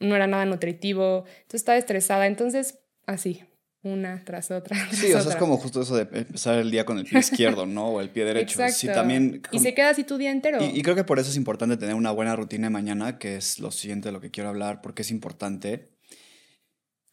no 0.00 0.14
era 0.14 0.26
nada 0.26 0.44
nutritivo, 0.44 1.24
entonces 1.26 1.60
estaba 1.62 1.78
estresada, 1.78 2.26
entonces 2.26 2.80
así, 3.06 3.44
una 3.82 4.24
tras 4.24 4.50
otra. 4.50 4.76
sí, 4.90 5.12
o 5.12 5.20
sea, 5.20 5.32
es 5.32 5.36
como 5.36 5.56
justo 5.56 5.82
eso 5.82 5.96
de 5.96 6.02
empezar 6.02 6.58
el 6.58 6.70
día 6.70 6.84
con 6.84 6.98
el 6.98 7.04
pie 7.04 7.18
izquierdo, 7.20 7.66
¿no? 7.66 7.88
O 7.88 8.00
el 8.00 8.10
pie 8.10 8.24
derecho. 8.24 8.60
Exacto. 8.60 8.78
Sí, 8.78 8.86
también... 8.88 9.42
Y 9.52 9.58
se 9.58 9.74
queda 9.74 9.90
así 9.90 10.04
tu 10.04 10.18
día 10.18 10.30
entero. 10.30 10.58
Y, 10.60 10.78
y, 10.78 10.82
creo 10.82 10.96
que 10.96 11.04
por 11.04 11.18
eso 11.18 11.30
es 11.30 11.36
importante 11.36 11.76
tener 11.76 11.94
una 11.94 12.10
buena 12.10 12.34
rutina 12.34 12.66
de 12.66 12.70
mañana, 12.70 13.18
que 13.18 13.36
es 13.36 13.58
lo 13.58 13.70
siguiente 13.70 14.08
de 14.08 14.12
lo 14.12 14.20
que 14.20 14.30
quiero 14.30 14.48
hablar, 14.48 14.80
porque 14.82 15.02
es 15.02 15.10
importante 15.10 15.96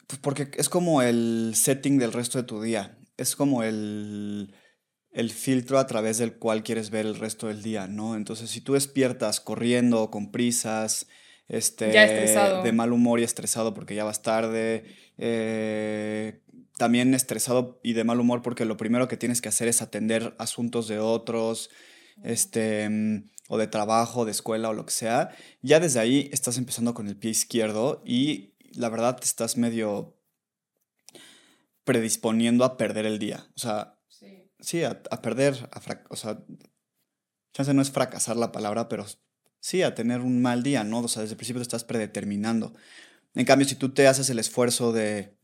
pues 0.08 0.20
porque 0.20 0.51
es 0.58 0.70
como 0.70 1.01
el 1.01 1.53
setting 1.55 1.98
del 1.98 2.13
resto 2.13 2.38
de 2.38 2.43
tu 2.43 2.62
día. 2.62 2.98
Es 3.17 3.36
como 3.36 3.63
el, 3.63 4.53
el 5.12 5.32
filtro 5.32 5.79
a 5.79 5.88
través 5.88 6.17
del 6.17 6.34
cual 6.34 6.63
quieres 6.63 6.89
ver 6.89 7.05
el 7.05 7.15
resto 7.15 7.48
del 7.48 7.63
día, 7.63 7.88
¿no? 7.88 8.15
Entonces, 8.15 8.50
si 8.50 8.62
tú 8.62 8.74
despiertas 8.74 9.39
corriendo, 9.39 10.12
con 10.12 10.32
prisas, 10.32 11.08
este, 11.48 11.88
de 11.88 12.72
mal 12.74 12.93
humor 12.93 13.20
y 13.20 13.24
estresado 13.24 13.74
porque 13.74 13.96
ya 13.96 14.03
vas 14.03 14.22
tarde, 14.22 14.86
eh, 15.17 16.42
también 16.77 17.13
estresado 17.13 17.80
y 17.84 17.94
de 17.94 18.03
mal 18.03 18.20
humor 18.20 18.42
porque 18.42 18.65
lo 18.65 18.77
primero 18.77 19.08
que 19.08 19.18
tienes 19.18 19.42
que 19.42 19.50
hacer 19.50 19.68
es 19.68 19.82
atender 19.82 20.36
asuntos 20.39 20.88
de 20.88 21.00
otros, 21.00 21.70
este, 22.24 22.89
mm, 22.89 23.30
o 23.50 23.58
de 23.58 23.68
trabajo, 23.68 24.25
de 24.25 24.32
escuela 24.32 24.70
o 24.70 24.74
lo 24.74 24.86
que 24.86 24.94
sea, 24.94 25.36
ya 25.62 25.80
desde 25.80 26.00
ahí 26.00 26.30
estás 26.32 26.58
empezando 26.58 26.94
con 26.94 27.08
el 27.08 27.15
pie 27.15 27.32
izquierdo 27.32 28.01
y 28.06 28.53
la 28.74 28.89
verdad 28.89 29.18
te 29.18 29.25
estás 29.25 29.58
medio 29.58 30.18
predisponiendo 31.84 32.63
a 32.63 32.77
perder 32.77 33.06
el 33.06 33.20
día. 33.20 33.48
O 33.56 33.60
sea, 33.60 34.00
sí, 34.60 34.84
a, 34.84 35.01
perder, 35.22 35.70
a 35.72 35.82
o 36.10 36.15
sea, 36.15 36.44
chance 37.53 37.74
no 37.74 37.82
es 37.82 37.92
fracasar 37.92 38.38
la 38.38 38.51
palabra, 38.51 38.88
pero 38.88 39.06
sí, 39.60 39.84
a 39.84 39.94
tener 39.94 40.22
un 40.22 40.42
mal 40.42 40.63
día, 40.63 40.84
¿no? 40.84 41.00
O 41.00 41.08
sea, 41.08 41.22
desde 41.22 41.34
el 41.34 41.38
principio 41.38 41.60
te 41.60 41.63
estás 41.63 41.84
predeterminando. 41.84 42.74
En 43.36 43.46
cambio, 43.46 43.68
si 43.68 43.75
tú 43.75 43.94
te 43.94 44.08
haces 44.08 44.30
el 44.30 44.39
esfuerzo 44.39 44.94
de 44.94 45.36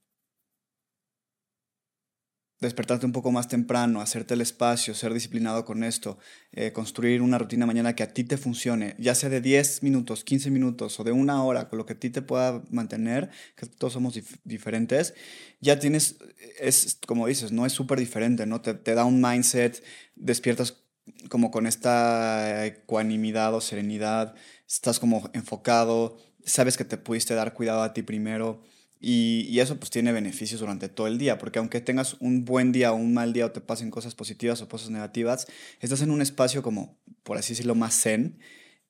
despertarte 2.60 3.06
un 3.06 3.13
poco 3.13 3.32
más 3.32 3.48
temprano, 3.48 4.01
hacerte 4.01 4.34
el 4.34 4.42
espacio, 4.42 4.94
ser 4.94 5.13
disciplinado 5.13 5.63
con 5.63 5.84
esto, 5.84 6.18
eh, 6.51 6.74
construir 6.74 7.22
una 7.22 7.38
rutina 7.38 7.66
mañana 7.66 7.96
que 7.96 8.04
a 8.04 8.13
ti 8.13 8.24
te 8.24 8.38
funcione, 8.38 8.96
ya 9.00 9.16
sea 9.16 9.30
de 9.30 9.39
10 9.39 9.82
minutos, 9.84 10.24
15 10.24 10.51
minutos 10.51 11.00
o 11.00 11.04
de 11.04 11.12
una 11.12 11.44
hora, 11.44 11.70
con 11.70 11.78
lo 11.78 11.86
que 11.86 11.94
a 11.94 12.00
ti 12.00 12.10
te 12.10 12.22
pueda 12.22 12.62
mantener, 12.70 13.30
que 13.56 13.66
todos 13.66 13.94
somos 13.94 14.20
diferentes, 14.44 15.13
ya 15.62 15.80
tienes, 15.80 16.18
es 16.60 17.00
como 17.08 17.28
dices, 17.28 17.51
no 17.51 17.66
es 17.66 17.72
súper 17.72 18.00
diferente, 18.00 18.46
¿no? 18.46 18.62
Te, 18.62 18.74
te 18.74 18.94
da 18.94 19.06
un 19.06 19.22
mindset, 19.22 19.82
despiertas 20.16 20.84
como 21.30 21.51
con 21.51 21.66
esta 21.66 22.66
ecuanimidad 22.66 23.54
o 23.56 23.62
serenidad, 23.62 24.36
estás 24.68 25.00
como 25.00 25.30
enfocado, 25.34 26.18
sabes 26.44 26.75
que 26.75 26.86
te 26.86 26.98
pudiste 26.98 27.36
dar 27.36 27.54
cuidado 27.54 27.84
a 27.84 27.94
ti 27.94 28.01
primero 28.01 28.62
y, 29.01 29.60
eso 29.60 29.79
pues 29.79 29.91
tiene 29.91 30.12
beneficios 30.12 30.60
durante 30.60 30.89
todo 30.89 31.08
el 31.08 31.18
día, 31.18 31.38
porque 31.38 31.60
aunque 31.60 31.79
tengas 31.79 32.15
un 32.20 32.44
buen 32.44 32.74
día 32.74 32.91
o 32.91 32.96
un 32.96 33.13
mal 33.13 33.32
día 33.32 33.46
o 33.46 33.51
te 33.51 33.62
pasen 33.62 33.91
cosas 33.91 34.13
positivas 34.13 34.62
o 34.62 34.68
cosas 34.68 34.89
negativas, 34.89 35.48
estás 35.79 36.01
en 36.01 36.12
un 36.12 36.22
espacio 36.22 36.62
como, 36.62 37.00
por 37.24 37.38
así 37.38 37.53
decirlo, 37.53 37.75
más 37.75 38.01
zen, 38.01 38.39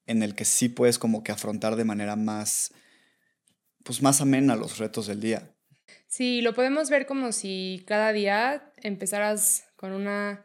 en 0.08 0.24
el 0.24 0.34
que 0.34 0.46
sí 0.46 0.68
puedes 0.70 0.98
como 0.98 1.24
que 1.24 1.32
afrontar 1.32 1.76
de 1.76 1.86
manera 1.86 2.16
más, 2.16 2.74
pues 3.84 4.02
más 4.02 4.20
amena 4.22 4.56
los 4.56 4.80
retos 4.80 5.06
del 5.06 5.22
día. 5.22 5.56
Sí, 6.08 6.42
lo 6.42 6.56
podemos 6.56 6.90
ver 6.90 7.06
como 7.06 7.32
si 7.32 7.84
cada 7.86 8.12
día 8.12 8.74
empezaras 8.78 9.66
con 9.76 9.92
una, 9.92 10.44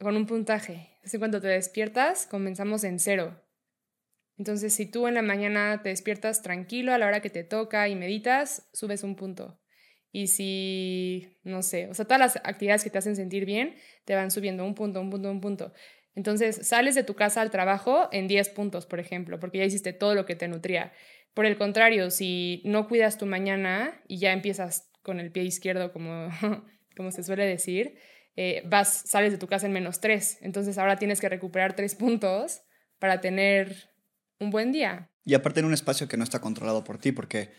con 0.00 0.16
un 0.16 0.26
puntaje. 0.26 0.96
Así 1.04 1.18
cuando 1.18 1.40
te 1.42 1.48
despiertas, 1.48 2.26
comenzamos 2.26 2.82
en 2.82 2.98
cero 2.98 3.45
entonces, 4.38 4.74
si 4.74 4.86
tú 4.86 5.06
en 5.08 5.14
la 5.14 5.22
mañana 5.22 5.80
te 5.82 5.88
despiertas 5.88 6.42
tranquilo 6.42 6.92
a 6.92 6.98
la 6.98 7.06
hora 7.06 7.20
que 7.20 7.30
te 7.30 7.44
toca 7.44 7.88
y 7.88 7.96
meditas, 7.96 8.68
subes 8.72 9.02
un 9.02 9.16
punto. 9.16 9.58
Y 10.12 10.28
si, 10.28 11.38
no 11.42 11.62
sé, 11.62 11.88
o 11.88 11.94
sea, 11.94 12.04
todas 12.04 12.20
las 12.20 12.36
actividades 12.36 12.84
que 12.84 12.90
te 12.90 12.98
hacen 12.98 13.16
sentir 13.16 13.44
bien 13.44 13.76
te 14.04 14.14
van 14.14 14.30
subiendo 14.30 14.64
un 14.64 14.74
punto, 14.74 15.00
un 15.00 15.10
punto, 15.10 15.30
un 15.30 15.40
punto. 15.40 15.72
Entonces, 16.14 16.66
sales 16.66 16.94
de 16.94 17.02
tu 17.02 17.14
casa 17.14 17.42
al 17.42 17.50
trabajo 17.50 18.08
en 18.12 18.26
10 18.26 18.48
puntos, 18.50 18.86
por 18.86 19.00
ejemplo, 19.00 19.38
porque 19.38 19.58
ya 19.58 19.64
hiciste 19.64 19.92
todo 19.92 20.14
lo 20.14 20.24
que 20.24 20.34
te 20.34 20.48
nutría. 20.48 20.92
Por 21.34 21.44
el 21.44 21.58
contrario, 21.58 22.10
si 22.10 22.62
no 22.64 22.88
cuidas 22.88 23.18
tu 23.18 23.26
mañana 23.26 24.02
y 24.08 24.18
ya 24.18 24.32
empiezas 24.32 24.90
con 25.02 25.20
el 25.20 25.30
pie 25.32 25.44
izquierdo, 25.44 25.92
como, 25.92 26.28
como 26.96 27.10
se 27.10 27.22
suele 27.22 27.44
decir, 27.44 27.98
eh, 28.36 28.62
vas, 28.66 29.02
sales 29.06 29.32
de 29.32 29.38
tu 29.38 29.46
casa 29.46 29.66
en 29.66 29.72
menos 29.72 30.00
3. 30.00 30.38
Entonces, 30.42 30.78
ahora 30.78 30.96
tienes 30.96 31.20
que 31.20 31.28
recuperar 31.28 31.74
3 31.74 31.94
puntos 31.94 32.62
para 32.98 33.20
tener 33.20 33.95
un 34.38 34.50
buen 34.50 34.72
día. 34.72 35.10
Y 35.24 35.34
aparte 35.34 35.60
en 35.60 35.66
un 35.66 35.74
espacio 35.74 36.06
que 36.06 36.16
no 36.16 36.24
está 36.24 36.40
controlado 36.40 36.84
por 36.84 36.98
ti, 36.98 37.10
porque 37.10 37.50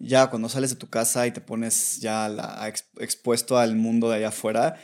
ya 0.00 0.28
cuando 0.30 0.48
sales 0.48 0.70
de 0.70 0.76
tu 0.76 0.88
casa 0.88 1.26
y 1.26 1.30
te 1.30 1.40
pones 1.40 2.00
ya 2.00 2.28
expuesto 2.98 3.56
al 3.56 3.76
mundo 3.76 4.10
de 4.10 4.16
allá 4.16 4.28
afuera, 4.28 4.76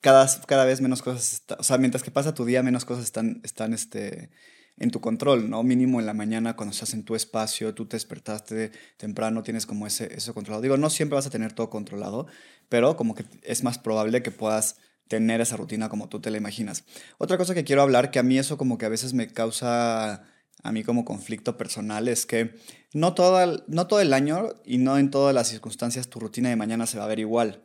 cada, 0.00 0.26
cada 0.46 0.64
vez 0.64 0.80
menos 0.80 1.02
cosas, 1.02 1.42
o 1.58 1.62
sea, 1.62 1.76
mientras 1.76 2.02
que 2.02 2.10
pasa 2.10 2.32
tu 2.32 2.44
día, 2.44 2.62
menos 2.62 2.86
cosas 2.86 3.04
están, 3.04 3.40
están 3.44 3.74
este, 3.74 4.30
en 4.78 4.90
tu 4.90 5.00
control, 5.00 5.50
¿no? 5.50 5.62
Mínimo 5.62 6.00
en 6.00 6.06
la 6.06 6.14
mañana 6.14 6.56
cuando 6.56 6.72
estás 6.72 6.94
en 6.94 7.04
tu 7.04 7.14
espacio, 7.14 7.74
tú 7.74 7.86
te 7.86 7.96
despertaste 7.96 8.70
temprano, 8.96 9.42
tienes 9.42 9.66
como 9.66 9.86
ese, 9.86 10.14
eso 10.14 10.32
controlado. 10.34 10.62
Digo, 10.62 10.76
no 10.76 10.88
siempre 10.88 11.16
vas 11.16 11.26
a 11.26 11.30
tener 11.30 11.52
todo 11.52 11.68
controlado, 11.68 12.26
pero 12.68 12.96
como 12.96 13.14
que 13.14 13.24
es 13.42 13.62
más 13.62 13.78
probable 13.78 14.22
que 14.22 14.30
puedas 14.30 14.76
tener 15.08 15.40
esa 15.40 15.56
rutina 15.56 15.88
como 15.88 16.08
tú 16.08 16.20
te 16.20 16.30
la 16.30 16.38
imaginas. 16.38 16.84
Otra 17.18 17.38
cosa 17.38 17.54
que 17.54 17.64
quiero 17.64 17.82
hablar, 17.82 18.10
que 18.10 18.18
a 18.18 18.22
mí 18.22 18.38
eso 18.38 18.56
como 18.56 18.78
que 18.78 18.86
a 18.86 18.90
veces 18.90 19.14
me 19.14 19.28
causa 19.28 20.24
a 20.62 20.72
mí 20.72 20.82
como 20.82 21.04
conflicto 21.04 21.56
personal 21.56 22.08
es 22.08 22.26
que 22.26 22.54
no 22.92 23.14
todo, 23.14 23.40
el, 23.42 23.62
no 23.68 23.86
todo 23.86 24.00
el 24.00 24.12
año 24.12 24.48
y 24.64 24.78
no 24.78 24.98
en 24.98 25.10
todas 25.10 25.34
las 25.34 25.48
circunstancias 25.48 26.08
tu 26.08 26.20
rutina 26.20 26.48
de 26.48 26.56
mañana 26.56 26.86
se 26.86 26.98
va 26.98 27.04
a 27.04 27.08
ver 27.08 27.20
igual. 27.20 27.64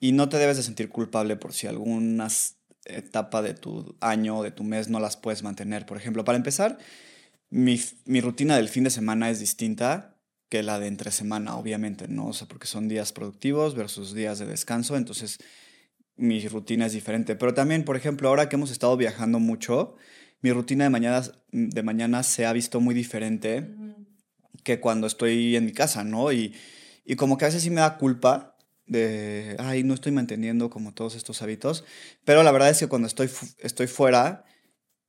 Y 0.00 0.12
no 0.12 0.28
te 0.28 0.38
debes 0.38 0.56
de 0.56 0.62
sentir 0.62 0.88
culpable 0.88 1.36
por 1.36 1.52
si 1.52 1.66
algunas 1.66 2.56
etapa 2.84 3.42
de 3.42 3.54
tu 3.54 3.96
año 4.00 4.38
o 4.38 4.42
de 4.42 4.50
tu 4.50 4.64
mes 4.64 4.88
no 4.88 5.00
las 5.00 5.16
puedes 5.16 5.42
mantener. 5.42 5.86
Por 5.86 5.96
ejemplo, 5.96 6.24
para 6.24 6.36
empezar, 6.36 6.78
mi, 7.50 7.80
mi, 8.04 8.20
rutina 8.20 8.56
del 8.56 8.68
fin 8.68 8.84
de 8.84 8.90
semana 8.90 9.30
es 9.30 9.40
distinta 9.40 10.16
que 10.48 10.62
la 10.62 10.78
de 10.78 10.88
entre 10.88 11.10
semana, 11.10 11.56
obviamente, 11.56 12.08
¿no? 12.08 12.28
O 12.28 12.32
sea, 12.32 12.46
porque 12.46 12.66
son 12.66 12.88
días 12.88 13.12
productivos 13.12 13.74
versus 13.74 14.14
días 14.14 14.38
de 14.38 14.46
descanso, 14.46 14.96
entonces 14.96 15.38
mi 16.16 16.46
rutina 16.46 16.86
es 16.86 16.92
diferente. 16.92 17.36
Pero 17.36 17.54
también, 17.54 17.84
por 17.84 17.96
ejemplo, 17.96 18.28
ahora 18.28 18.48
que 18.48 18.56
hemos 18.56 18.70
estado 18.70 18.96
viajando 18.96 19.38
mucho, 19.38 19.96
mi 20.44 20.52
rutina 20.52 20.84
de 20.84 20.90
mañana, 20.90 21.22
de 21.52 21.82
mañana 21.82 22.22
se 22.22 22.44
ha 22.44 22.52
visto 22.52 22.78
muy 22.78 22.94
diferente 22.94 23.66
que 24.62 24.78
cuando 24.78 25.06
estoy 25.06 25.56
en 25.56 25.64
mi 25.64 25.72
casa, 25.72 26.04
¿no? 26.04 26.32
Y, 26.32 26.54
y 27.06 27.16
como 27.16 27.38
que 27.38 27.46
a 27.46 27.48
veces 27.48 27.62
sí 27.62 27.70
me 27.70 27.80
da 27.80 27.96
culpa 27.96 28.54
de, 28.86 29.56
ay, 29.58 29.84
no 29.84 29.94
estoy 29.94 30.12
manteniendo 30.12 30.68
como 30.68 30.92
todos 30.92 31.14
estos 31.14 31.40
hábitos, 31.40 31.84
pero 32.26 32.42
la 32.42 32.52
verdad 32.52 32.68
es 32.68 32.78
que 32.78 32.88
cuando 32.88 33.08
estoy, 33.08 33.30
estoy 33.60 33.86
fuera, 33.86 34.44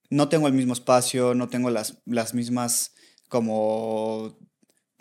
no 0.09 0.29
tengo 0.29 0.47
el 0.47 0.53
mismo 0.53 0.71
espacio, 0.71 1.35
no 1.35 1.49
tengo 1.49 1.69
las, 1.69 2.01
las 2.05 2.33
mismas 2.33 2.93
como 3.27 4.39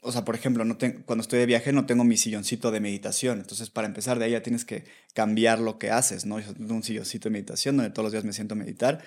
o 0.07 0.13
sea, 0.13 0.23
por 0.23 0.35
ejemplo, 0.35 0.67
no 0.67 0.77
cuando 1.07 1.23
estoy 1.23 1.39
de 1.39 1.47
viaje 1.47 1.73
no 1.73 1.87
tengo 1.87 2.05
mi 2.05 2.19
silloncito 2.19 2.71
de 2.71 2.79
meditación. 2.79 3.41
Entonces, 3.41 3.71
para 3.71 3.87
empezar 3.87 4.19
de 4.19 4.27
ahí 4.27 4.33
ya 4.33 4.43
tienes 4.43 4.67
que 4.67 4.85
cambiar 5.15 5.59
lo 5.59 5.79
que 5.79 5.91
haces, 5.91 6.27
¿no? 6.27 6.39
Yo 6.39 6.53
tengo 6.53 6.75
un 6.75 6.83
silloncito 6.83 7.31
de 7.31 7.33
meditación 7.33 7.79
donde 7.79 7.91
todos 7.91 8.05
los 8.05 8.13
días 8.13 8.25
me 8.25 8.35
siento 8.35 8.53
a 8.53 8.59
meditar. 8.59 9.03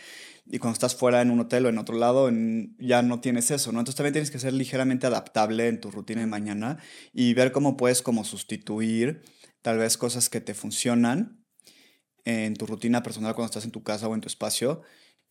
Y 0.48 0.58
cuando 0.58 0.74
estás 0.74 0.96
fuera 0.96 1.22
en 1.22 1.30
un 1.30 1.40
hotel 1.40 1.68
o 1.68 1.70
en 1.70 1.78
otro 1.78 1.96
lado, 1.96 2.32
ya 2.80 3.04
no 3.04 3.22
tienes 3.22 3.52
eso, 3.52 3.72
¿no? 3.72 3.78
Entonces 3.78 3.96
también 3.96 4.14
tienes 4.14 4.32
que 4.32 4.40
ser 4.40 4.54
ligeramente 4.54 5.06
adaptable 5.06 5.68
en 5.68 5.80
tu 5.80 5.92
rutina 5.92 6.22
de 6.22 6.28
mañana 6.28 6.80
y 7.14 7.36
ver 7.36 7.52
cómo 7.52 7.78
puedes 7.78 8.02
como 8.02 8.24
sustituir 8.24 9.22
tal 9.62 9.78
vez 9.78 9.98
cosas 9.98 10.30
que 10.30 10.42
te 10.42 10.56
funcionan 10.56 11.46
en 12.26 12.56
tu 12.56 12.66
rutina 12.66 13.04
personal 13.04 13.36
cuando 13.36 13.52
estás 13.52 13.66
en 13.66 13.72
tu 13.72 13.84
casa 13.84 14.08
o 14.08 14.16
en 14.16 14.22
tu 14.22 14.28
espacio 14.28 14.82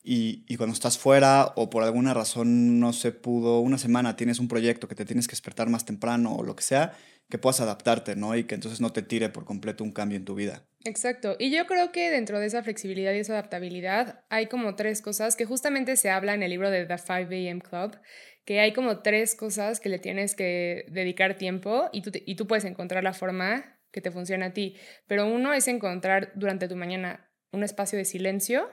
y, 0.08 0.56
cuando 0.56 0.72
estás 0.72 0.98
fuera 0.98 1.52
o 1.56 1.68
por 1.68 1.82
alguna 1.82 2.14
razón 2.14 2.78
no 2.78 2.92
se 2.92 3.10
pudo, 3.10 3.58
una 3.58 3.76
semana 3.76 4.14
tienes 4.14 4.38
un 4.38 4.46
proyecto 4.46 4.86
que 4.86 4.94
te 4.94 5.04
tienes 5.04 5.26
que 5.26 5.32
despertar 5.32 5.68
más 5.68 5.84
temprano 5.84 6.36
o 6.36 6.44
lo 6.44 6.54
que 6.54 6.62
sea, 6.62 6.92
que 7.28 7.38
puedas 7.38 7.60
adaptarte, 7.60 8.14
¿no? 8.14 8.36
Y 8.36 8.44
que 8.44 8.54
entonces 8.54 8.80
no 8.80 8.92
te 8.92 9.02
tire 9.02 9.30
por 9.30 9.44
completo 9.44 9.82
un 9.82 9.90
cambio 9.90 10.16
en 10.16 10.24
tu 10.24 10.36
vida. 10.36 10.62
Exacto. 10.84 11.34
Y 11.40 11.50
yo 11.50 11.66
creo 11.66 11.90
que 11.90 12.08
dentro 12.10 12.38
de 12.38 12.46
esa 12.46 12.62
flexibilidad 12.62 13.12
y 13.14 13.18
esa 13.18 13.32
adaptabilidad 13.32 14.24
hay 14.28 14.46
como 14.46 14.76
tres 14.76 15.02
cosas 15.02 15.34
que 15.34 15.44
justamente 15.44 15.96
se 15.96 16.08
habla 16.08 16.34
en 16.34 16.44
el 16.44 16.50
libro 16.50 16.70
de 16.70 16.86
The 16.86 16.98
5 16.98 17.12
AM 17.12 17.58
Club, 17.58 17.98
que 18.44 18.60
hay 18.60 18.72
como 18.72 19.00
tres 19.00 19.34
cosas 19.34 19.80
que 19.80 19.88
le 19.88 19.98
tienes 19.98 20.36
que 20.36 20.86
dedicar 20.88 21.36
tiempo 21.36 21.90
y 21.92 22.02
tú, 22.02 22.12
y 22.14 22.36
tú 22.36 22.46
puedes 22.46 22.64
encontrar 22.64 23.02
la 23.02 23.12
forma 23.12 23.80
que 23.90 24.00
te 24.00 24.12
funcione 24.12 24.44
a 24.44 24.52
ti. 24.52 24.76
Pero 25.08 25.26
uno 25.26 25.52
es 25.52 25.66
encontrar 25.66 26.30
durante 26.36 26.68
tu 26.68 26.76
mañana 26.76 27.28
un 27.50 27.64
espacio 27.64 27.98
de 27.98 28.04
silencio 28.04 28.70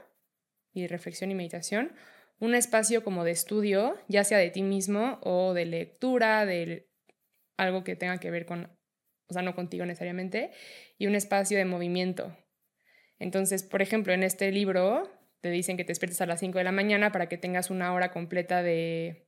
y 0.73 0.87
reflexión 0.87 1.31
y 1.31 1.35
meditación, 1.35 1.93
un 2.39 2.55
espacio 2.55 3.03
como 3.03 3.23
de 3.23 3.31
estudio, 3.31 3.97
ya 4.07 4.23
sea 4.23 4.37
de 4.37 4.49
ti 4.49 4.63
mismo 4.63 5.19
o 5.21 5.53
de 5.53 5.65
lectura, 5.65 6.45
de 6.45 6.89
algo 7.57 7.83
que 7.83 7.95
tenga 7.95 8.17
que 8.17 8.31
ver 8.31 8.45
con, 8.45 8.65
o 9.27 9.33
sea, 9.33 9.41
no 9.41 9.55
contigo 9.55 9.85
necesariamente, 9.85 10.51
y 10.97 11.07
un 11.07 11.15
espacio 11.15 11.57
de 11.57 11.65
movimiento. 11.65 12.35
Entonces, 13.19 13.63
por 13.63 13.81
ejemplo, 13.81 14.13
en 14.13 14.23
este 14.23 14.51
libro 14.51 15.09
te 15.41 15.51
dicen 15.51 15.77
que 15.77 15.83
te 15.83 15.89
despiertes 15.89 16.21
a 16.21 16.25
las 16.25 16.39
5 16.39 16.57
de 16.57 16.63
la 16.63 16.71
mañana 16.71 17.11
para 17.11 17.29
que 17.29 17.37
tengas 17.37 17.69
una 17.69 17.93
hora 17.93 18.11
completa 18.11 18.63
de, 18.63 19.27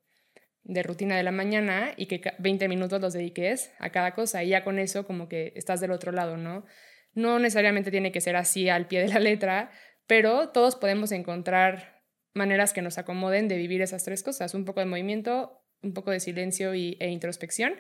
de 0.64 0.84
rutina 0.84 1.16
de 1.16 1.24
la 1.24 1.32
mañana 1.32 1.94
y 1.96 2.08
que 2.08 2.22
20 2.40 2.68
minutos 2.68 3.00
los 3.02 3.14
dediques 3.14 3.72
a 3.80 3.92
cada 3.92 4.14
cosa. 4.14 4.44
Y 4.44 4.50
ya 4.50 4.64
con 4.64 4.80
eso 4.80 5.06
como 5.06 5.30
que 5.30 5.54
estás 5.56 5.80
del 5.80 5.92
otro 5.92 6.12
lado, 6.12 6.38
¿no? 6.38 6.66
No 7.14 7.40
necesariamente 7.40 7.92
tiene 7.92 8.12
que 8.12 8.22
ser 8.22 8.36
así 8.36 8.68
al 8.68 8.88
pie 8.88 9.02
de 9.02 9.10
la 9.10 9.20
letra, 9.20 9.72
pero 10.08 10.50
todos 10.50 10.76
podemos 10.76 11.12
encontrar 11.12 12.04
maneras 12.34 12.74
que 12.74 12.82
nos 12.82 12.98
acomoden 12.98 13.48
de 13.48 13.58
vivir 13.58 13.82
esas 13.82 14.04
tres 14.04 14.22
cosas, 14.22 14.54
un 14.54 14.66
poco 14.66 14.82
de 14.82 14.86
movimiento, 14.86 15.66
un 15.82 15.94
poco 15.94 16.12
de 16.12 16.20
silencio 16.20 16.76
y, 16.76 16.98
e 17.00 17.10
introspección 17.10 17.76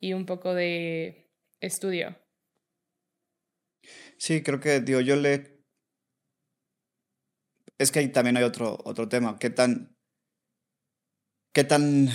y 0.00 0.12
un 0.12 0.26
poco 0.26 0.54
de 0.54 1.30
estudio. 1.60 2.18
Sí, 4.18 4.42
creo 4.42 4.60
que, 4.60 4.80
digo, 4.80 5.00
yo 5.00 5.16
le... 5.16 5.60
Es 7.78 7.90
que 7.90 8.00
ahí 8.00 8.08
también 8.08 8.36
hay 8.36 8.42
otro, 8.42 8.78
otro 8.84 9.08
tema. 9.08 9.38
¿Qué 9.38 9.48
tan... 9.48 9.96
¿Qué 11.54 11.64
tan... 11.64 12.08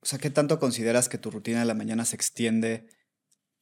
O 0.00 0.06
sea, 0.06 0.18
¿qué 0.18 0.30
tanto 0.30 0.58
consideras 0.58 1.08
que 1.08 1.18
tu 1.18 1.30
rutina 1.30 1.60
de 1.60 1.66
la 1.66 1.74
mañana 1.74 2.04
se 2.04 2.16
extiende 2.16 2.88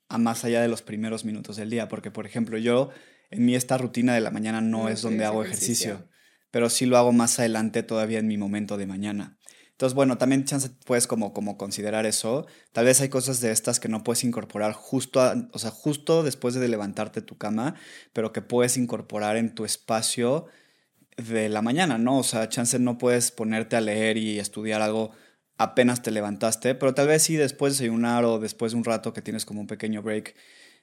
a 0.09 0.19
más 0.19 0.45
allá 0.45 0.63
de 0.63 0.69
los 0.69 0.83
primeros 0.83 1.25
minutos 1.25 1.57
del 1.57 1.71
día? 1.71 1.89
Porque, 1.89 2.11
por 2.11 2.27
ejemplo, 2.27 2.57
yo 2.59 2.91
en 3.31 3.45
mí 3.45 3.55
esta 3.55 3.79
rutina 3.79 4.15
de 4.15 4.21
la 4.21 4.31
mañana 4.31 4.61
no, 4.61 4.89
es 4.89 5.03
donde 5.03 5.25
hago 5.25 5.45
ejercicio. 5.45 6.09
pero 6.51 6.69
sí 6.69 6.87
lo 6.87 6.99
hago 6.99 7.13
más 7.13 7.39
adelante 7.39 7.83
todavía 7.83 8.19
en 8.19 8.27
mi 8.27 8.37
momento 8.37 8.77
de 8.77 8.87
mañana. 8.87 9.39
Entonces, 9.81 9.95
bueno, 9.95 10.19
también 10.19 10.45
chance 10.45 10.69
puedes 10.85 11.07
como, 11.07 11.33
como 11.33 11.57
considerar 11.57 12.05
eso. 12.05 12.47
Tal 12.73 12.85
vez 12.85 13.01
hay 13.01 13.09
cosas 13.09 13.41
de 13.41 13.51
estas 13.51 13.81
que 13.81 13.89
no 13.89 14.05
puedes 14.05 14.25
incorporar 14.25 14.73
justo, 14.73 15.23
o 15.53 15.59
sea, 15.59 15.71
justo 15.71 16.23
después 16.23 16.55
de 16.55 16.69
levantarte 16.69 17.23
tu 17.23 17.39
cama, 17.39 17.77
pero 18.13 18.31
que 18.31 18.43
puedes 18.43 18.77
incorporar 18.77 19.39
en 19.39 19.55
tu 19.55 19.65
espacio 19.65 20.47
de 21.17 21.49
la 21.49 21.63
mañana, 21.63 21.97
¿no? 21.97 22.19
O 22.19 22.23
sea, 22.23 22.49
chance 22.51 22.79
no 22.79 22.99
puedes 22.99 23.31
ponerte 23.31 23.77
a 23.77 23.81
leer 23.81 24.19
y 24.19 24.39
estudiar 24.39 24.83
algo 24.83 25.13
apenas 25.57 26.03
te 26.03 26.11
levantaste, 26.11 26.75
pero 26.75 26.95
tal 26.95 27.09
vez 27.09 27.23
sí 27.23 27.37
después 27.37 27.75
de 27.79 27.85
desayunar 27.85 28.25
o 28.25 28.39
después 28.39 28.73
de 28.73 28.79
un 28.79 28.85
rato 28.85 29.13
que 29.13 29.23
tienes 29.23 29.45
como 29.45 29.61
un 29.61 29.67
pequeño 29.67 30.03
break 30.03 30.35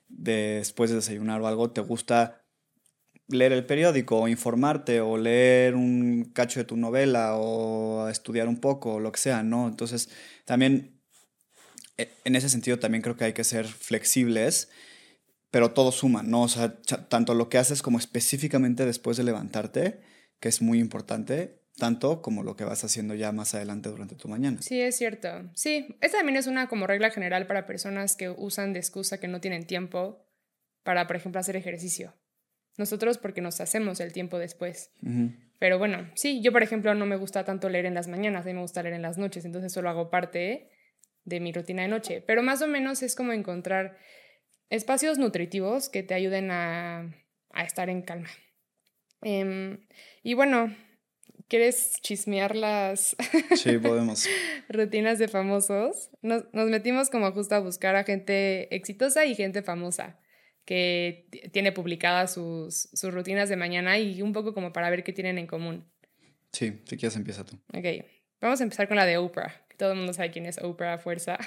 después 0.07 0.89
de 0.89 0.97
desayunar 0.97 1.41
o 1.41 1.47
algo, 1.47 1.71
te 1.71 1.81
gusta 1.81 2.43
leer 3.27 3.51
el 3.51 3.65
periódico 3.65 4.19
o 4.21 4.27
informarte 4.27 5.01
o 5.01 5.17
leer 5.17 5.75
un 5.75 6.31
cacho 6.33 6.59
de 6.59 6.65
tu 6.65 6.77
novela 6.77 7.35
o 7.35 8.07
estudiar 8.07 8.47
un 8.47 8.59
poco 8.59 8.95
o 8.95 8.99
lo 8.99 9.11
que 9.11 9.19
sea, 9.19 9.43
¿no? 9.43 9.67
Entonces, 9.67 10.09
también 10.45 11.01
e, 11.97 12.09
en 12.23 12.35
ese 12.35 12.49
sentido 12.49 12.79
también 12.79 13.01
creo 13.01 13.17
que 13.17 13.25
hay 13.25 13.33
que 13.33 13.43
ser 13.43 13.65
flexibles, 13.65 14.69
pero 15.51 15.71
todo 15.71 15.91
suma, 15.91 16.23
¿no? 16.23 16.43
O 16.43 16.47
sea, 16.47 16.81
tanto 17.09 17.33
lo 17.33 17.49
que 17.49 17.57
haces 17.57 17.81
como 17.81 17.97
específicamente 17.97 18.85
después 18.85 19.17
de 19.17 19.23
levantarte, 19.23 20.01
que 20.39 20.49
es 20.49 20.61
muy 20.61 20.79
importante, 20.79 21.61
tanto 21.77 22.21
como 22.21 22.43
lo 22.43 22.55
que 22.55 22.65
vas 22.65 22.83
haciendo 22.83 23.13
ya 23.15 23.31
más 23.31 23.53
adelante 23.53 23.89
durante 23.89 24.15
tu 24.15 24.27
mañana. 24.27 24.61
Sí, 24.61 24.81
es 24.81 24.97
cierto. 24.97 25.49
Sí, 25.53 25.95
esta 26.01 26.17
también 26.17 26.37
es 26.37 26.47
una 26.47 26.67
como 26.67 26.87
regla 26.87 27.11
general 27.11 27.47
para 27.47 27.65
personas 27.65 28.15
que 28.15 28.29
usan 28.29 28.73
de 28.73 28.79
excusa 28.79 29.19
que 29.19 29.27
no 29.27 29.39
tienen 29.39 29.65
tiempo 29.65 30.25
para, 30.83 31.05
por 31.05 31.15
ejemplo, 31.15 31.39
hacer 31.39 31.55
ejercicio. 31.55 32.13
Nosotros 32.77 33.17
porque 33.17 33.41
nos 33.41 33.61
hacemos 33.61 33.99
el 33.99 34.11
tiempo 34.11 34.39
después. 34.39 34.91
Pero 35.59 35.79
bueno, 35.79 36.09
sí, 36.15 36.41
yo 36.41 36.51
por 36.51 36.61
ejemplo 36.61 36.93
no 36.93 37.05
me 37.05 37.15
gusta 37.15 37.43
tanto 37.43 37.69
leer 37.69 37.85
en 37.85 37.95
las 37.95 38.07
mañanas, 38.07 38.43
a 38.43 38.47
mí 38.47 38.53
me 38.53 38.61
gusta 38.61 38.83
leer 38.83 38.95
en 38.95 39.01
las 39.01 39.17
noches, 39.17 39.45
entonces 39.45 39.73
solo 39.73 39.89
hago 39.89 40.09
parte 40.09 40.69
de 41.25 41.39
mi 41.39 41.51
rutina 41.51 41.81
de 41.81 41.87
noche. 41.87 42.23
Pero 42.25 42.43
más 42.43 42.61
o 42.61 42.67
menos 42.67 43.01
es 43.01 43.15
como 43.15 43.33
encontrar 43.33 43.97
espacios 44.69 45.17
nutritivos 45.17 45.89
que 45.89 46.03
te 46.03 46.13
ayuden 46.13 46.51
a, 46.51 47.11
a 47.51 47.63
estar 47.63 47.89
en 47.89 48.01
calma. 48.01 48.29
Em, 49.21 49.79
y 50.23 50.35
bueno, 50.35 50.75
¿Quieres 51.47 51.93
chismear 52.01 52.55
las 52.55 53.15
sí, 53.55 53.77
podemos. 53.77 54.27
rutinas 54.69 55.17
de 55.17 55.29
famosos? 55.29 56.09
Nos, 56.21 56.43
metimos 56.53 57.09
como 57.09 57.31
justo 57.31 57.55
a 57.55 57.59
buscar 57.59 57.95
a 57.95 58.03
gente 58.03 58.73
exitosa 58.75 59.25
y 59.25 59.35
gente 59.35 59.61
famosa 59.61 60.19
que 60.65 61.29
tiene 61.53 61.71
publicadas 61.71 62.33
sus, 62.33 62.89
sus 62.91 63.13
rutinas 63.13 63.47
de 63.47 63.55
mañana 63.55 63.97
y 63.97 64.21
un 64.21 64.33
poco 64.33 64.53
como 64.53 64.73
para 64.73 64.89
ver 64.89 65.05
qué 65.05 65.13
tienen 65.13 65.37
en 65.37 65.47
común. 65.47 65.89
Sí, 66.51 66.81
si 66.85 66.97
quieres 66.97 67.15
empieza 67.15 67.45
tú. 67.45 67.55
Ok, 67.73 68.05
vamos 68.41 68.59
a 68.59 68.63
empezar 68.63 68.89
con 68.89 68.97
la 68.97 69.05
de 69.05 69.17
Oprah. 69.17 69.65
Todo 69.77 69.91
el 69.91 69.97
mundo 69.97 70.11
sabe 70.11 70.31
quién 70.31 70.45
es 70.45 70.57
Oprah 70.57 70.97
Fuerza. 70.97 71.37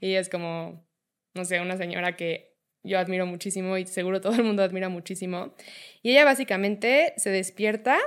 y 0.00 0.06
ella 0.10 0.20
es 0.20 0.28
como, 0.28 0.86
no 1.34 1.44
sé, 1.44 1.60
una 1.60 1.76
señora 1.76 2.14
que 2.14 2.54
yo 2.84 2.98
admiro 2.98 3.26
muchísimo 3.26 3.78
y 3.78 3.86
seguro 3.86 4.20
todo 4.20 4.34
el 4.34 4.44
mundo 4.44 4.62
admira 4.62 4.88
muchísimo. 4.88 5.54
Y 6.02 6.10
ella 6.10 6.24
básicamente 6.24 7.14
se 7.16 7.30
despierta 7.30 7.98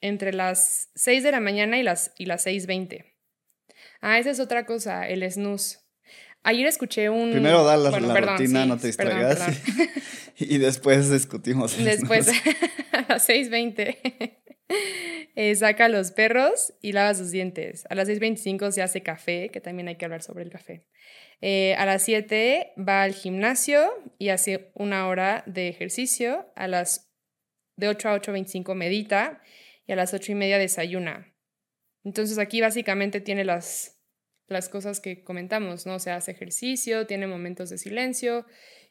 entre 0.00 0.32
las 0.32 0.90
6 0.94 1.22
de 1.22 1.32
la 1.32 1.40
mañana 1.40 1.78
y 1.78 1.82
las, 1.82 2.12
y 2.18 2.26
las 2.26 2.46
6.20. 2.46 3.04
Ah, 4.00 4.18
esa 4.18 4.30
es 4.30 4.40
otra 4.40 4.66
cosa, 4.66 5.08
el 5.08 5.30
snooze. 5.30 5.78
Ayer 6.42 6.66
escuché 6.66 7.10
un... 7.10 7.32
Primero 7.32 7.64
da 7.64 7.76
la, 7.76 7.90
rutina, 7.90 8.66
no 8.66 8.78
te 8.78 8.86
distraigas. 8.86 9.40
y 10.38 10.58
después 10.58 11.10
discutimos. 11.10 11.76
Después, 11.82 12.28
a 12.92 13.04
las 13.08 13.28
6.20, 13.28 14.36
eh, 15.34 15.54
saca 15.56 15.86
a 15.86 15.88
los 15.88 16.12
perros 16.12 16.72
y 16.80 16.92
lava 16.92 17.14
sus 17.14 17.32
dientes. 17.32 17.84
A 17.90 17.96
las 17.96 18.08
6.25 18.08 18.70
se 18.70 18.82
hace 18.82 19.02
café, 19.02 19.50
que 19.52 19.60
también 19.60 19.88
hay 19.88 19.96
que 19.96 20.04
hablar 20.04 20.22
sobre 20.22 20.44
el 20.44 20.50
café. 20.50 20.86
Eh, 21.40 21.74
a 21.78 21.84
las 21.84 22.02
7 22.02 22.74
va 22.78 23.02
al 23.02 23.12
gimnasio 23.12 23.90
y 24.18 24.28
hace 24.28 24.70
una 24.74 25.08
hora 25.08 25.42
de 25.46 25.68
ejercicio. 25.68 26.46
A 26.54 26.68
las 26.68 27.10
de 27.76 27.88
8 27.88 28.08
a 28.08 28.20
8.25 28.20 28.74
medita 28.74 29.42
y 29.86 29.92
a 29.92 29.96
las 29.96 30.14
ocho 30.14 30.32
y 30.32 30.34
media 30.34 30.58
desayuna. 30.58 31.34
Entonces 32.04 32.38
aquí 32.38 32.60
básicamente 32.60 33.20
tiene 33.20 33.44
las, 33.44 34.00
las 34.48 34.68
cosas 34.68 35.00
que 35.00 35.24
comentamos, 35.24 35.86
¿no? 35.86 35.94
O 35.94 35.98
sea, 35.98 36.16
hace 36.16 36.32
ejercicio, 36.32 37.06
tiene 37.06 37.26
momentos 37.26 37.70
de 37.70 37.78
silencio 37.78 38.46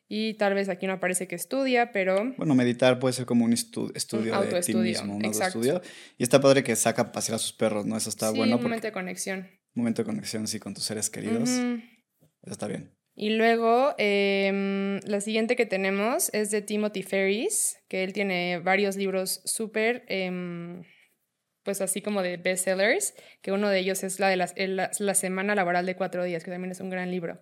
y 0.08 0.36
tal 0.36 0.53
vez 0.53 0.69
aquí 0.69 0.86
no 0.86 0.93
aparece 0.93 1.27
que 1.27 1.36
estudia, 1.36 1.91
pero... 1.91 2.34
Bueno, 2.38 2.53
meditar 2.55 2.99
puede 2.99 3.13
ser 3.13 3.25
como 3.25 3.45
un 3.45 3.53
estudio 3.53 4.39
de 4.41 4.62
ti 4.62 4.75
mismo, 4.75 5.15
un 5.15 5.25
autoestudio. 5.25 5.81
Y 6.17 6.23
está 6.23 6.39
padre 6.39 6.63
que 6.63 6.75
saca 6.75 7.03
a 7.03 7.12
pasear 7.12 7.38
a 7.38 7.39
sus 7.39 7.53
perros, 7.53 7.86
¿no? 7.86 7.97
Eso 7.97 8.10
está 8.10 8.29
bueno. 8.29 8.58
un 8.58 8.63
momento 8.63 8.88
de 8.88 8.93
conexión. 8.93 9.49
Un 9.75 9.81
momento 9.81 10.03
de 10.03 10.05
conexión, 10.05 10.47
sí, 10.47 10.60
con 10.60 10.73
tus 10.73 10.84
seres 10.84 11.10
queridos. 11.10 11.49
Eso 11.49 12.51
está 12.51 12.67
bien. 12.67 12.94
Y 13.15 13.30
luego, 13.30 13.95
em, 13.97 14.99
la 15.06 15.21
siguiente 15.21 15.56
que 15.56 15.65
tenemos 15.65 16.30
es 16.34 16.51
de 16.51 16.62
Timothy 16.62 17.01
Ferris, 17.01 17.78
que 17.88 18.04
él 18.04 18.12
tiene 18.12 18.60
varios 18.60 18.97
libros 18.97 19.41
súper, 19.45 20.04
em, 20.10 20.84
pues 21.63 21.80
así 21.80 22.01
como 22.01 22.21
de 22.21 22.36
bestsellers, 22.36 23.15
que 23.41 23.54
uno 23.54 23.69
de 23.69 23.80
ellos 23.80 24.04
es 24.04 24.19
la 24.19 24.28
de 24.28 24.36
la, 24.38 25.13
Semana 25.13 25.56
Laboral 25.56 25.86
de 25.86 25.95
Cuatro 25.95 26.25
Días, 26.25 26.43
que 26.43 26.51
también 26.51 26.71
es 26.71 26.82
un 26.82 26.89
gran 26.89 27.10
libro. 27.10 27.41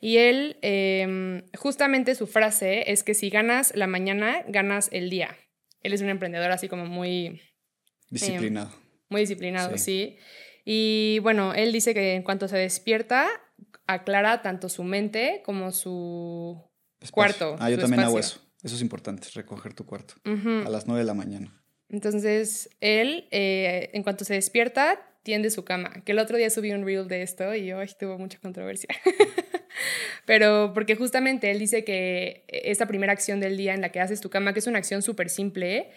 Y 0.00 0.18
él, 0.18 0.56
em, 0.62 1.42
justamente 1.58 2.14
su 2.14 2.28
frase 2.28 2.92
es 2.92 3.02
que 3.02 3.14
si 3.14 3.28
ganas 3.28 3.74
la 3.74 3.88
mañana, 3.88 4.44
ganas 4.46 4.88
el 4.92 5.10
día. 5.10 5.36
Él 5.82 5.92
es 5.92 6.00
un 6.00 6.10
emprendedor 6.10 6.52
así 6.52 6.68
como 6.68 6.86
muy... 6.86 7.42
Disciplinado. 8.08 8.72
muy 9.10 9.22
disciplinado, 9.22 9.76
sí. 9.78 10.16
Y 10.64 11.18
bueno, 11.22 11.54
él 11.54 11.72
dice 11.72 11.92
que 11.92 12.14
en 12.14 12.22
cuanto 12.22 12.46
se 12.46 12.56
despierta, 12.56 13.28
aclara 13.88 14.42
tanto 14.42 14.68
su 14.68 14.84
mente 14.84 15.42
como 15.44 15.72
su 15.72 16.62
cuarto. 17.10 17.56
Ah, 17.58 17.70
yo 17.70 17.78
también 17.78 18.02
hago 18.02 18.18
espacio. 18.18 18.42
eso. 18.42 18.48
Eso 18.62 18.74
es 18.76 18.82
importante, 18.82 19.28
recoger 19.34 19.74
tu 19.74 19.84
cuarto. 19.84 20.14
A 20.24 20.68
las 20.68 20.86
9 20.86 21.00
de 21.00 21.06
la 21.06 21.14
mañana. 21.14 21.60
Entonces, 21.88 22.70
él, 22.80 23.26
eh, 23.30 23.90
en 23.92 24.02
cuanto 24.02 24.24
se 24.24 24.34
despierta, 24.34 25.00
tiende 25.22 25.50
su 25.50 25.64
cama. 25.64 26.02
Que 26.04 26.12
el 26.12 26.18
otro 26.18 26.36
día 26.36 26.50
subí 26.50 26.72
un 26.72 26.84
reel 26.84 27.08
de 27.08 27.22
esto 27.22 27.54
y 27.54 27.72
hoy 27.72 27.88
tuvo 27.98 28.18
mucha 28.18 28.38
controversia. 28.40 28.88
Pero 30.26 30.72
porque 30.74 30.96
justamente 30.96 31.50
él 31.50 31.58
dice 31.58 31.84
que 31.84 32.44
esta 32.48 32.86
primera 32.86 33.12
acción 33.12 33.40
del 33.40 33.56
día 33.56 33.74
en 33.74 33.80
la 33.80 33.90
que 33.90 34.00
haces 34.00 34.20
tu 34.20 34.28
cama, 34.28 34.52
que 34.52 34.58
es 34.58 34.66
una 34.66 34.78
acción 34.78 35.02
súper 35.02 35.30
simple, 35.30 35.90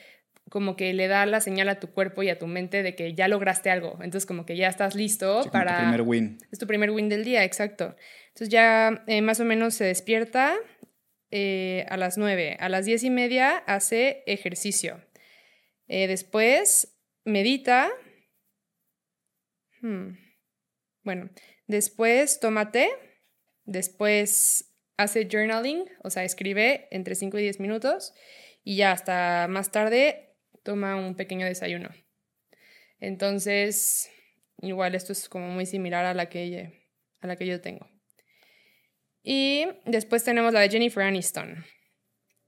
como 0.51 0.75
que 0.75 0.93
le 0.93 1.07
da 1.07 1.25
la 1.25 1.39
señal 1.39 1.69
a 1.69 1.79
tu 1.79 1.91
cuerpo 1.91 2.23
y 2.23 2.29
a 2.29 2.37
tu 2.37 2.45
mente 2.45 2.83
de 2.83 2.93
que 2.93 3.13
ya 3.13 3.29
lograste 3.29 3.69
algo. 3.69 3.93
Entonces, 4.03 4.25
como 4.25 4.45
que 4.45 4.57
ya 4.57 4.67
estás 4.67 4.95
listo 4.95 5.43
Sí, 5.43 5.49
como 5.49 5.63
tu 5.63 5.65
para... 5.69 5.77
primer 5.77 6.01
win. 6.01 6.37
Es 6.51 6.59
tu 6.59 6.67
primer 6.67 6.91
win 6.91 7.07
del 7.07 7.23
día, 7.23 7.45
exacto. 7.45 7.95
Entonces 8.27 8.49
ya 8.49 9.01
eh, 9.07 9.21
más 9.21 9.39
o 9.39 9.45
menos 9.45 9.75
se 9.75 9.85
despierta 9.85 10.57
eh, 11.31 11.85
a 11.87 11.95
las 11.95 12.17
9. 12.17 12.57
A 12.59 12.67
las 12.67 12.85
10 12.85 13.05
y 13.05 13.09
media 13.09 13.59
hace 13.59 14.23
ejercicio. 14.27 15.01
Eh, 15.87 16.07
después 16.07 16.97
medita. 17.23 17.89
Hmm. 19.79 20.17
Bueno, 21.03 21.29
después 21.67 22.41
toma 22.41 22.73
té. 22.73 22.89
Después 23.63 24.73
hace 24.97 25.29
journaling, 25.31 25.85
o 26.03 26.09
sea, 26.09 26.25
escribe 26.25 26.89
entre 26.91 27.15
5 27.15 27.39
y 27.39 27.43
10 27.43 27.61
minutos. 27.61 28.13
Y 28.65 28.75
ya 28.75 28.91
hasta 28.91 29.47
más 29.49 29.71
tarde 29.71 30.30
toma 30.63 30.95
un 30.95 31.15
pequeño 31.15 31.45
desayuno. 31.45 31.89
Entonces, 32.99 34.09
igual 34.61 34.95
esto 34.95 35.11
es 35.11 35.27
como 35.27 35.47
muy 35.49 35.65
similar 35.65 36.05
a 36.05 36.13
la 36.13 36.29
que, 36.29 36.87
a 37.19 37.27
la 37.27 37.35
que 37.35 37.47
yo 37.47 37.61
tengo. 37.61 37.89
Y 39.23 39.65
después 39.85 40.23
tenemos 40.23 40.53
la 40.53 40.61
de 40.61 40.69
Jennifer 40.69 41.03
Aniston. 41.03 41.65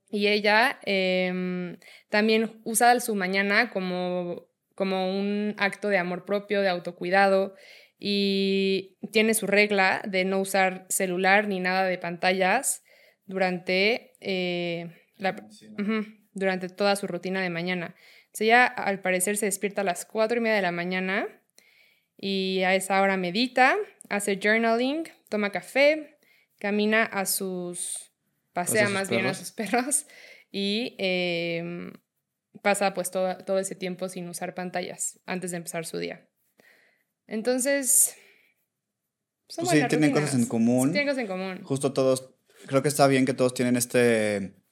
Y 0.10 0.28
ella 0.28 0.80
em, 0.86 1.78
también 2.10 2.62
usa 2.64 3.00
su 3.00 3.16
mañana 3.16 3.72
como, 3.72 4.48
como 4.76 5.20
un 5.20 5.56
acto 5.58 5.90
de 5.90 5.98
amor 5.98 6.26
propio, 6.26 6.62
de 6.62 6.70
autocuidado. 6.70 7.56
Y 7.98 8.98
tiene 9.12 9.34
su 9.34 9.48
regla 9.48 10.02
de 10.08 10.26
no 10.26 10.40
usar 10.40 10.86
celular 10.90 11.48
ni 11.48 11.60
nada 11.60 11.86
de 11.86 11.98
pantallas 11.98 12.84
durante, 13.26 14.12
eh, 14.20 14.92
la, 15.16 15.36
durante 16.34 16.70
toda 16.70 16.96
su 16.96 17.08
rutina 17.08 17.42
de 17.42 17.50
mañana. 17.50 17.96
Entonces 18.26 18.42
ella 18.42 18.66
al 18.66 19.02
parecer 19.02 19.38
se 19.38 19.46
despierta 19.46 19.82
a 19.82 19.84
las 19.84 20.06
4 20.06 20.38
y 20.38 20.42
media 20.42 20.56
de 20.56 20.62
la 20.62 20.72
mañana 20.72 21.28
y 22.18 22.64
a 22.64 22.74
esa 22.76 23.02
hora 23.02 23.18
medita, 23.18 23.76
hace 24.10 24.40
journaling, 24.42 25.04
toma 25.30 25.52
café, 25.52 26.18
camina 26.58 27.04
a 27.04 27.26
sus, 27.26 28.12
pasea 28.54 28.84
a 28.84 28.86
sus 28.86 28.94
más 28.94 29.10
bien 29.10 29.26
a 29.26 29.34
sus 29.34 29.52
perros 29.54 30.06
y 30.52 30.96
em, 30.98 31.92
pasa 32.62 32.94
pues 32.94 33.12
todo, 33.12 33.38
todo 33.40 33.60
ese 33.60 33.76
tiempo 33.76 34.10
sin 34.10 34.28
usar 34.30 34.56
pantallas 34.56 35.20
antes 35.26 35.52
de 35.52 35.58
empezar 35.58 35.86
su 35.86 35.98
día. 35.98 36.28
Entonces... 37.28 38.16
Pues 39.56 39.70
sí, 39.70 39.84
tienen 39.88 40.12
cosas 40.12 40.34
en 40.34 40.46
común. 40.46 40.88
Sí, 40.88 40.94
tienen 40.94 41.10
cosas 41.10 41.22
en 41.22 41.28
común. 41.28 41.64
Justo 41.64 41.94
todos, 41.94 42.34
creo 42.66 42.82
que 42.82 42.88
está 42.88 43.06
bien 43.08 43.26
que 43.26 43.34
todos 43.34 43.54
tienen 43.54 43.76
este, 43.76 44.63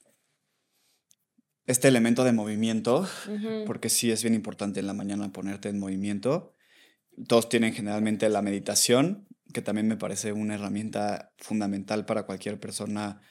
este 1.65 1.88
elemento 1.88 2.24
de 2.24 2.32
movimiento, 2.32 3.08
porque 3.65 3.89
sí 3.89 4.12
es 4.12 4.24
bien 4.24 4.34
importante 4.34 4.80
en 4.80 4.88
la 4.88 4.93
mañana 4.93 5.32
ponerte 5.32 5.69
en 5.69 5.80
movimiento. 5.80 6.56
Todos 7.28 7.50
tienen 7.50 7.74
generalmente 7.74 8.28
la 8.30 8.41
meditación, 8.41 9.28
que 9.54 9.62
también 9.62 9.88
me 9.88 9.97
parece 9.97 10.32
una 10.34 10.56
herramienta 10.56 11.34
fundamental 11.38 12.06
para 12.06 12.24
cualquier 12.24 12.60
persona 12.60 13.21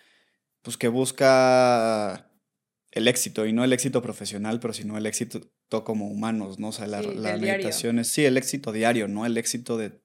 pues, 0.62 0.77
que 0.77 0.88
busca 0.88 2.31
el 2.93 3.09
éxito, 3.09 3.47
y 3.47 3.53
no 3.53 3.64
el 3.64 3.73
éxito 3.73 4.03
profesional, 4.03 4.61
pero 4.61 4.75
sino 4.75 4.99
el 4.99 5.07
éxito 5.07 5.40
como 5.85 6.09
humanos, 6.09 6.59
¿no? 6.59 6.69
O 6.69 6.73
sea, 6.73 6.87
la, 6.87 7.03
Sí, 7.03 7.14
la 7.14 7.31
del 7.33 7.40
diario. 7.40 7.64
meditación 7.64 7.99
es, 8.01 8.09
sí, 8.09 8.25
el 8.25 8.37
éxito 8.37 8.73
diario, 8.73 9.07
¿no? 9.07 9.27
El 9.27 9.37
éxito 9.38 9.77
de, 9.77 10.03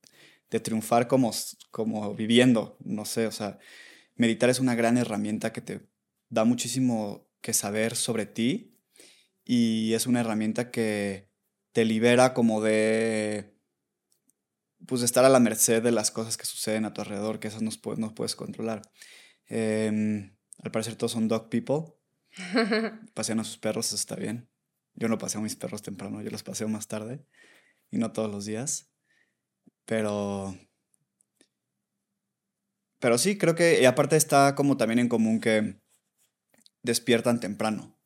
de 0.51 0.59
triunfar 0.59 1.07
como, 1.07 1.31
como 1.71 2.13
viviendo, 2.13 2.77
no 2.83 3.05
sé, 3.05 3.25
o 3.27 3.31
sea, 3.31 3.57
meditar 4.15 4.49
es 4.49 4.59
una 4.59 4.75
gran 4.75 4.97
herramienta 4.97 5.51
que 5.51 5.61
te 5.61 5.89
da 6.29 6.45
muchísimo 6.45 7.24
que 7.45 7.53
saber 7.53 7.95
sobre 7.95 8.25
ti 8.25 8.75
y 9.43 9.93
es 9.93 10.07
una 10.07 10.21
herramienta 10.21 10.71
que 10.71 11.29
te 11.73 11.85
libera 11.85 12.33
como 12.33 12.59
de 12.59 13.55
pues 14.87 15.01
de 15.01 15.05
estar 15.05 15.23
a 15.25 15.29
la 15.29 15.39
merced 15.39 15.83
de 15.83 15.91
las 15.91 16.09
cosas 16.09 16.37
que 16.37 16.45
suceden 16.45 16.85
a 16.85 16.93
tu 16.93 17.01
alrededor, 17.01 17.39
que 17.39 17.47
esas 17.47 17.61
no, 17.61 17.69
no 17.97 18.15
puedes 18.15 18.35
controlar. 18.35 18.81
Em, 19.45 20.35
al 20.63 20.71
parecer 20.71 20.95
todos 20.95 21.11
son 21.11 21.27
dog 21.27 21.49
people, 21.49 21.93
pasean 23.13 23.39
a 23.39 23.43
sus 23.43 23.59
perros, 23.59 23.87
eso 23.87 23.95
está 23.95 24.15
bien. 24.15 24.49
Yo 24.95 25.07
no 25.07 25.19
paseo 25.19 25.39
a 25.39 25.43
mis 25.43 25.55
perros 25.55 25.83
temprano, 25.83 26.23
yo 26.23 26.31
los 26.31 26.41
paseo 26.41 26.67
más 26.67 26.87
tarde 26.87 27.27
y 27.91 27.99
no 27.99 28.11
todos 28.11 28.31
los 28.31 28.45
días. 28.45 28.91
Pero 29.85 30.57
pero 32.99 33.19
sí, 33.19 33.37
creo 33.37 33.53
que 33.53 33.79
y 33.81 33.85
aparte 33.85 34.15
está 34.15 34.55
como 34.55 34.77
también 34.77 34.97
en 34.97 35.09
común 35.09 35.39
que 35.39 35.84
despiertan 36.85 37.39
temprano. 37.39 37.99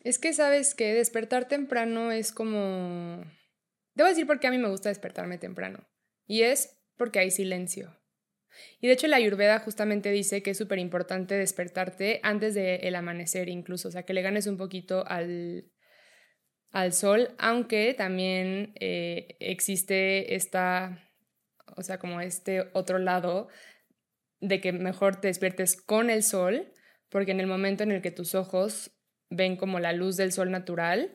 Es 0.00 0.18
que 0.18 0.32
sabes 0.32 0.74
que 0.74 0.94
despertar 0.94 1.48
temprano 1.48 2.12
es 2.12 2.32
como... 2.32 3.24
Debo 3.94 4.08
decir 4.08 4.26
por 4.26 4.40
qué 4.40 4.46
a 4.46 4.50
mí 4.50 4.58
me 4.58 4.68
gusta 4.68 4.88
despertarme 4.88 5.38
temprano. 5.38 5.86
Y 6.26 6.42
es 6.42 6.78
porque 6.96 7.18
hay 7.18 7.30
silencio. 7.30 7.98
Y 8.80 8.86
de 8.86 8.92
hecho 8.92 9.08
la 9.08 9.16
Ayurveda 9.16 9.58
justamente 9.60 10.10
dice 10.10 10.42
que 10.42 10.50
es 10.50 10.58
súper 10.58 10.78
importante 10.78 11.34
despertarte 11.34 12.20
antes 12.22 12.54
del 12.54 12.94
amanecer 12.94 13.48
incluso, 13.48 13.88
o 13.88 13.90
sea, 13.90 14.04
que 14.04 14.14
le 14.14 14.22
ganes 14.22 14.46
un 14.46 14.56
poquito 14.56 15.04
al, 15.06 15.72
al 16.70 16.92
sol, 16.92 17.34
aunque 17.38 17.94
también 17.94 18.74
eh, 18.78 19.36
existe 19.40 20.34
esta, 20.36 21.10
o 21.76 21.82
sea, 21.82 21.98
como 21.98 22.20
este 22.20 22.68
otro 22.74 22.98
lado 22.98 23.48
de 24.40 24.60
que 24.60 24.72
mejor 24.72 25.20
te 25.20 25.28
despiertes 25.28 25.80
con 25.80 26.10
el 26.10 26.22
sol, 26.22 26.72
porque 27.08 27.32
en 27.32 27.40
el 27.40 27.46
momento 27.46 27.82
en 27.82 27.92
el 27.92 28.02
que 28.02 28.10
tus 28.10 28.34
ojos 28.34 28.90
ven 29.30 29.56
como 29.56 29.80
la 29.80 29.92
luz 29.92 30.16
del 30.16 30.32
sol 30.32 30.50
natural, 30.50 31.14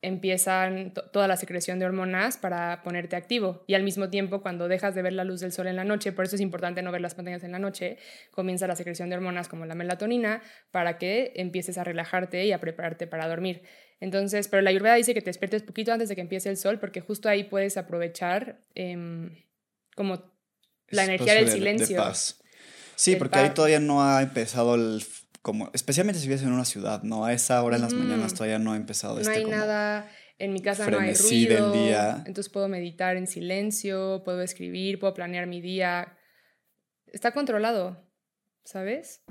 empiezan 0.00 0.94
to- 0.94 1.10
toda 1.10 1.26
la 1.26 1.36
secreción 1.36 1.78
de 1.80 1.86
hormonas 1.86 2.36
para 2.36 2.82
ponerte 2.84 3.16
activo. 3.16 3.64
Y 3.66 3.74
al 3.74 3.82
mismo 3.82 4.10
tiempo, 4.10 4.40
cuando 4.42 4.68
dejas 4.68 4.94
de 4.94 5.02
ver 5.02 5.12
la 5.12 5.24
luz 5.24 5.40
del 5.40 5.50
sol 5.50 5.66
en 5.66 5.74
la 5.76 5.82
noche, 5.84 6.12
por 6.12 6.24
eso 6.24 6.36
es 6.36 6.40
importante 6.40 6.82
no 6.82 6.92
ver 6.92 7.00
las 7.00 7.16
pantallas 7.16 7.42
en 7.42 7.50
la 7.52 7.58
noche, 7.58 7.98
comienza 8.30 8.68
la 8.68 8.76
secreción 8.76 9.08
de 9.10 9.16
hormonas 9.16 9.48
como 9.48 9.66
la 9.66 9.74
melatonina 9.74 10.40
para 10.70 10.98
que 10.98 11.32
empieces 11.34 11.78
a 11.78 11.84
relajarte 11.84 12.46
y 12.46 12.52
a 12.52 12.60
prepararte 12.60 13.08
para 13.08 13.26
dormir. 13.26 13.62
Entonces, 13.98 14.46
pero 14.46 14.62
la 14.62 14.70
Ayurveda 14.70 14.94
dice 14.94 15.14
que 15.14 15.20
te 15.20 15.30
despiertes 15.30 15.64
poquito 15.64 15.92
antes 15.92 16.08
de 16.08 16.14
que 16.14 16.20
empiece 16.20 16.48
el 16.48 16.56
sol, 16.56 16.78
porque 16.78 17.00
justo 17.00 17.28
ahí 17.28 17.42
puedes 17.44 17.76
aprovechar 17.76 18.60
em, 18.76 19.34
como 19.96 20.32
la 20.90 21.04
energía 21.04 21.34
del 21.34 21.46
de- 21.46 21.50
de 21.50 21.56
silencio. 21.56 21.96
paz. 21.96 22.40
Sí, 22.98 23.14
porque 23.14 23.38
ahí 23.38 23.50
todavía 23.50 23.78
no 23.78 24.02
ha 24.02 24.20
empezado 24.22 24.74
el 24.74 25.04
como 25.40 25.70
especialmente 25.72 26.20
si 26.20 26.26
vives 26.26 26.42
en 26.42 26.52
una 26.52 26.64
ciudad, 26.64 27.04
¿no? 27.04 27.24
A 27.24 27.32
esa 27.32 27.62
hora 27.62 27.76
en 27.76 27.82
las 27.82 27.92
mañanas 27.94 28.34
todavía 28.34 28.58
no 28.58 28.72
ha 28.72 28.76
empezado 28.76 29.14
No 29.14 29.20
este 29.20 29.32
hay 29.34 29.44
como- 29.44 29.56
nada, 29.56 30.10
en 30.38 30.52
mi 30.52 30.60
casa 30.60 30.82
no 30.90 30.98
hay 30.98 31.14
frenesí 31.14 31.46
del 31.46 31.58
ruido, 31.58 31.72
día. 31.84 32.16
entonces 32.26 32.52
puedo 32.52 32.66
meditar 32.68 33.16
en 33.16 33.28
silencio, 33.28 34.22
puedo 34.24 34.42
escribir, 34.42 34.98
puedo 34.98 35.14
planear 35.14 35.46
mi 35.46 35.60
día. 35.60 36.16
Está 37.06 37.30
controlado, 37.30 38.04
¿sabes? 38.64 39.22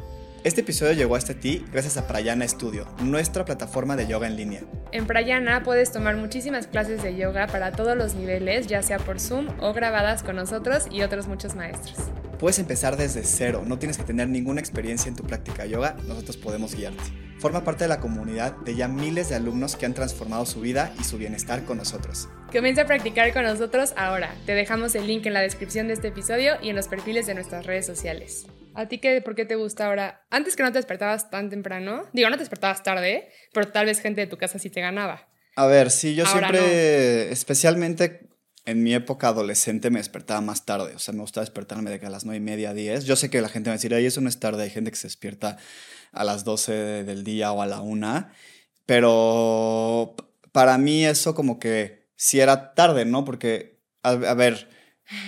Este 0.45 0.62
episodio 0.62 0.93
llegó 0.93 1.17
hasta 1.17 1.34
ti 1.34 1.65
gracias 1.71 1.97
a 1.97 2.08
Prayana 2.08 2.47
Studio, 2.47 2.88
nuestra 3.01 3.43
plataforma 3.43 3.97
de 3.97 4.08
yoga 4.08 4.27
en 4.27 4.38
línea. 4.38 4.62
En 4.93 5.06
Prayana 5.08 5.62
puedes 5.63 5.91
tomar 5.91 6.15
muchísimas 6.15 6.67
clases 6.67 7.03
de 7.03 7.17
yoga 7.17 7.47
para 7.47 7.73
todos 7.73 7.97
los 7.97 8.15
niveles, 8.15 8.67
ya 8.67 8.82
sea 8.82 8.97
por 8.97 9.19
Zoom 9.19 9.49
o 9.60 9.73
grabadas 9.73 10.23
con 10.23 10.38
nosotros 10.38 10.86
y 10.89 11.01
otros 11.01 11.27
muchos 11.27 11.53
maestros. 11.53 11.97
Puedes 12.39 12.60
empezar 12.60 12.97
desde 12.97 13.23
cero, 13.23 13.63
no 13.65 13.80
tienes 13.80 13.97
que 13.97 14.04
tener 14.04 14.30
ninguna 14.30 14.60
experiencia 14.60 15.10
en 15.10 15.15
tu 15.15 15.23
práctica 15.23 15.63
de 15.63 15.69
yoga, 15.69 15.95
nosotros 16.06 16.38
podemos 16.38 16.76
guiarte. 16.76 17.02
Forma 17.39 17.63
parte 17.63 17.86
de 17.86 17.88
la 17.88 18.00
comunidad 18.00 18.56
de 18.58 18.76
ya 18.76 18.88
miles 18.88 19.30
de 19.30 19.36
alumnos 19.36 19.76
que 19.76 19.88
han 19.88 19.95
transformado 19.95 20.45
su 20.45 20.62
vida 20.62 20.93
y 21.00 21.04
su 21.04 21.17
bienestar 21.17 21.65
con 21.65 21.78
nosotros. 21.78 22.30
Comienza 22.52 22.84
a 22.84 22.86
practicar 22.86 23.34
con 23.34 23.43
nosotros 23.43 23.93
ahora. 23.97 24.36
Te 24.45 24.54
dejamos 24.54 24.93
el 24.93 25.08
link 25.08 25.26
en 25.26 25.34
la 25.34 25.41
descripción 25.41 25.88
de 25.88 25.93
este 25.93 26.10
episodio 26.10 26.58
y 26.62 26.69
en 26.69 26.76
los 26.76 26.88
perfiles 26.88 27.26
de 27.26 27.34
nuestras 27.34 27.65
redes 27.65 27.88
sociales. 27.88 28.45
¿A 28.76 28.88
ti 28.88 29.00
qué, 29.00 29.19
por 29.21 29.34
qué 29.34 29.45
te 29.45 29.56
gusta 29.56 29.88
ahora? 29.88 30.23
Antes 30.30 30.56
que 30.56 30.62
no 30.62 30.71
te 30.71 30.78
despertabas 30.78 31.32
tan 31.32 31.50
temprano, 31.50 32.04
digo, 32.13 32.30
no 32.30 32.36
te 32.36 32.43
despertabas 32.43 32.84
tarde, 32.84 33.30
pero 33.52 33.69
tal 33.69 33.88
vez 33.88 34.00
gente 34.00 34.21
de 34.21 34.28
tu 34.28 34.38
casa 34.38 34.60
sí 34.60 34.69
te 34.69 34.82
ganaba. 34.82 35.28
A 35.56 35.65
ver, 35.65 35.89
sí, 35.89 36.13
yo 36.13 36.23
Ahora 36.28 36.50
siempre, 36.50 37.32
especialmente 37.32 38.28
en 38.67 38.84
mi 38.84 38.93
época 38.93 39.30
adolescente, 39.30 39.89
me 39.89 39.99
despertaba 39.99 40.41
más 40.41 40.65
tarde. 40.65 40.93
O 40.93 40.99
sea, 40.99 41.13
me 41.13 41.21
gustaba 41.21 41.45
despertarme 41.45 41.89
de 41.89 42.01
que 42.01 42.06
a 42.06 42.10
las 42.10 42.25
9 42.25 42.38
y 42.38 42.41
media, 42.41 42.73
10. 42.73 43.06
Yo 43.06 43.15
sé 43.15 43.30
que 43.30 43.39
la 43.39 43.47
gente 43.47 43.69
a 43.69 43.73
decir, 43.73 43.93
ay, 43.95 44.06
eso 44.06 44.19
no 44.19 44.27
es 44.27 44.41
tarde. 44.41 44.63
Hay 44.63 44.69
gente 44.69 44.91
que 44.91 44.97
se 44.97 45.08
despierta 45.08 45.58
a 46.12 46.25
las 46.25 46.43
12 46.43 47.06
del 47.06 47.23
día 47.23 47.53
o 47.53 47.62
a 47.62 47.65
la 47.65 47.80
1. 47.80 48.27
Pero 48.86 50.15
para 50.51 50.77
mí 50.77 51.06
eso 51.06 51.34
como 51.34 51.60
que 51.60 52.10
sí 52.17 52.41
era 52.41 52.73
tarde, 52.73 53.06
¿no? 53.06 53.23
Porque, 53.23 53.80
a, 54.03 54.15
ver, 54.15 54.67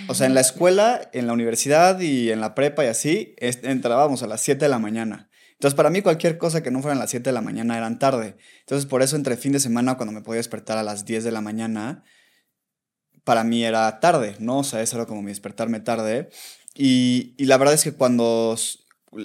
O 0.06 0.14
sea, 0.14 0.26
en 0.26 0.34
la 0.34 0.42
escuela, 0.42 1.08
en 1.14 1.26
la 1.26 1.32
universidad 1.32 1.98
y 1.98 2.30
en 2.30 2.42
la 2.42 2.54
prepa 2.54 2.84
y 2.84 2.88
así, 2.88 3.34
entrábamos 3.38 4.22
a 4.22 4.26
las 4.26 4.42
7 4.42 4.66
de 4.66 4.68
la 4.68 4.78
mañana. 4.78 5.30
Entonces, 5.52 5.74
para 5.76 5.88
mí 5.88 6.02
cualquier 6.02 6.36
cosa 6.36 6.62
que 6.62 6.70
no 6.70 6.82
fuera 6.82 6.94
a 6.94 7.00
las 7.00 7.08
7 7.08 7.30
de 7.30 7.32
la 7.32 7.40
mañana 7.40 7.78
eran 7.78 7.98
tarde. 7.98 8.36
Entonces, 8.60 8.84
por 8.84 9.00
eso 9.00 9.16
entre 9.16 9.38
fin 9.38 9.52
de 9.52 9.60
semana, 9.60 9.96
cuando 9.96 10.12
me 10.12 10.20
podía 10.20 10.40
despertar 10.40 10.76
a 10.76 10.82
las 10.82 11.06
10 11.06 11.24
de 11.24 11.32
la 11.32 11.40
mañana, 11.40 12.04
para 13.30 13.44
mí 13.44 13.62
era 13.62 14.00
tarde, 14.00 14.34
¿no? 14.40 14.58
O 14.58 14.64
sea, 14.64 14.82
eso 14.82 14.96
era 14.96 15.06
como 15.06 15.22
mi 15.22 15.28
despertarme 15.28 15.78
tarde. 15.78 16.30
Y, 16.74 17.36
y 17.38 17.44
la 17.44 17.58
verdad 17.58 17.74
es 17.74 17.84
que 17.84 17.92
cuando 17.92 18.56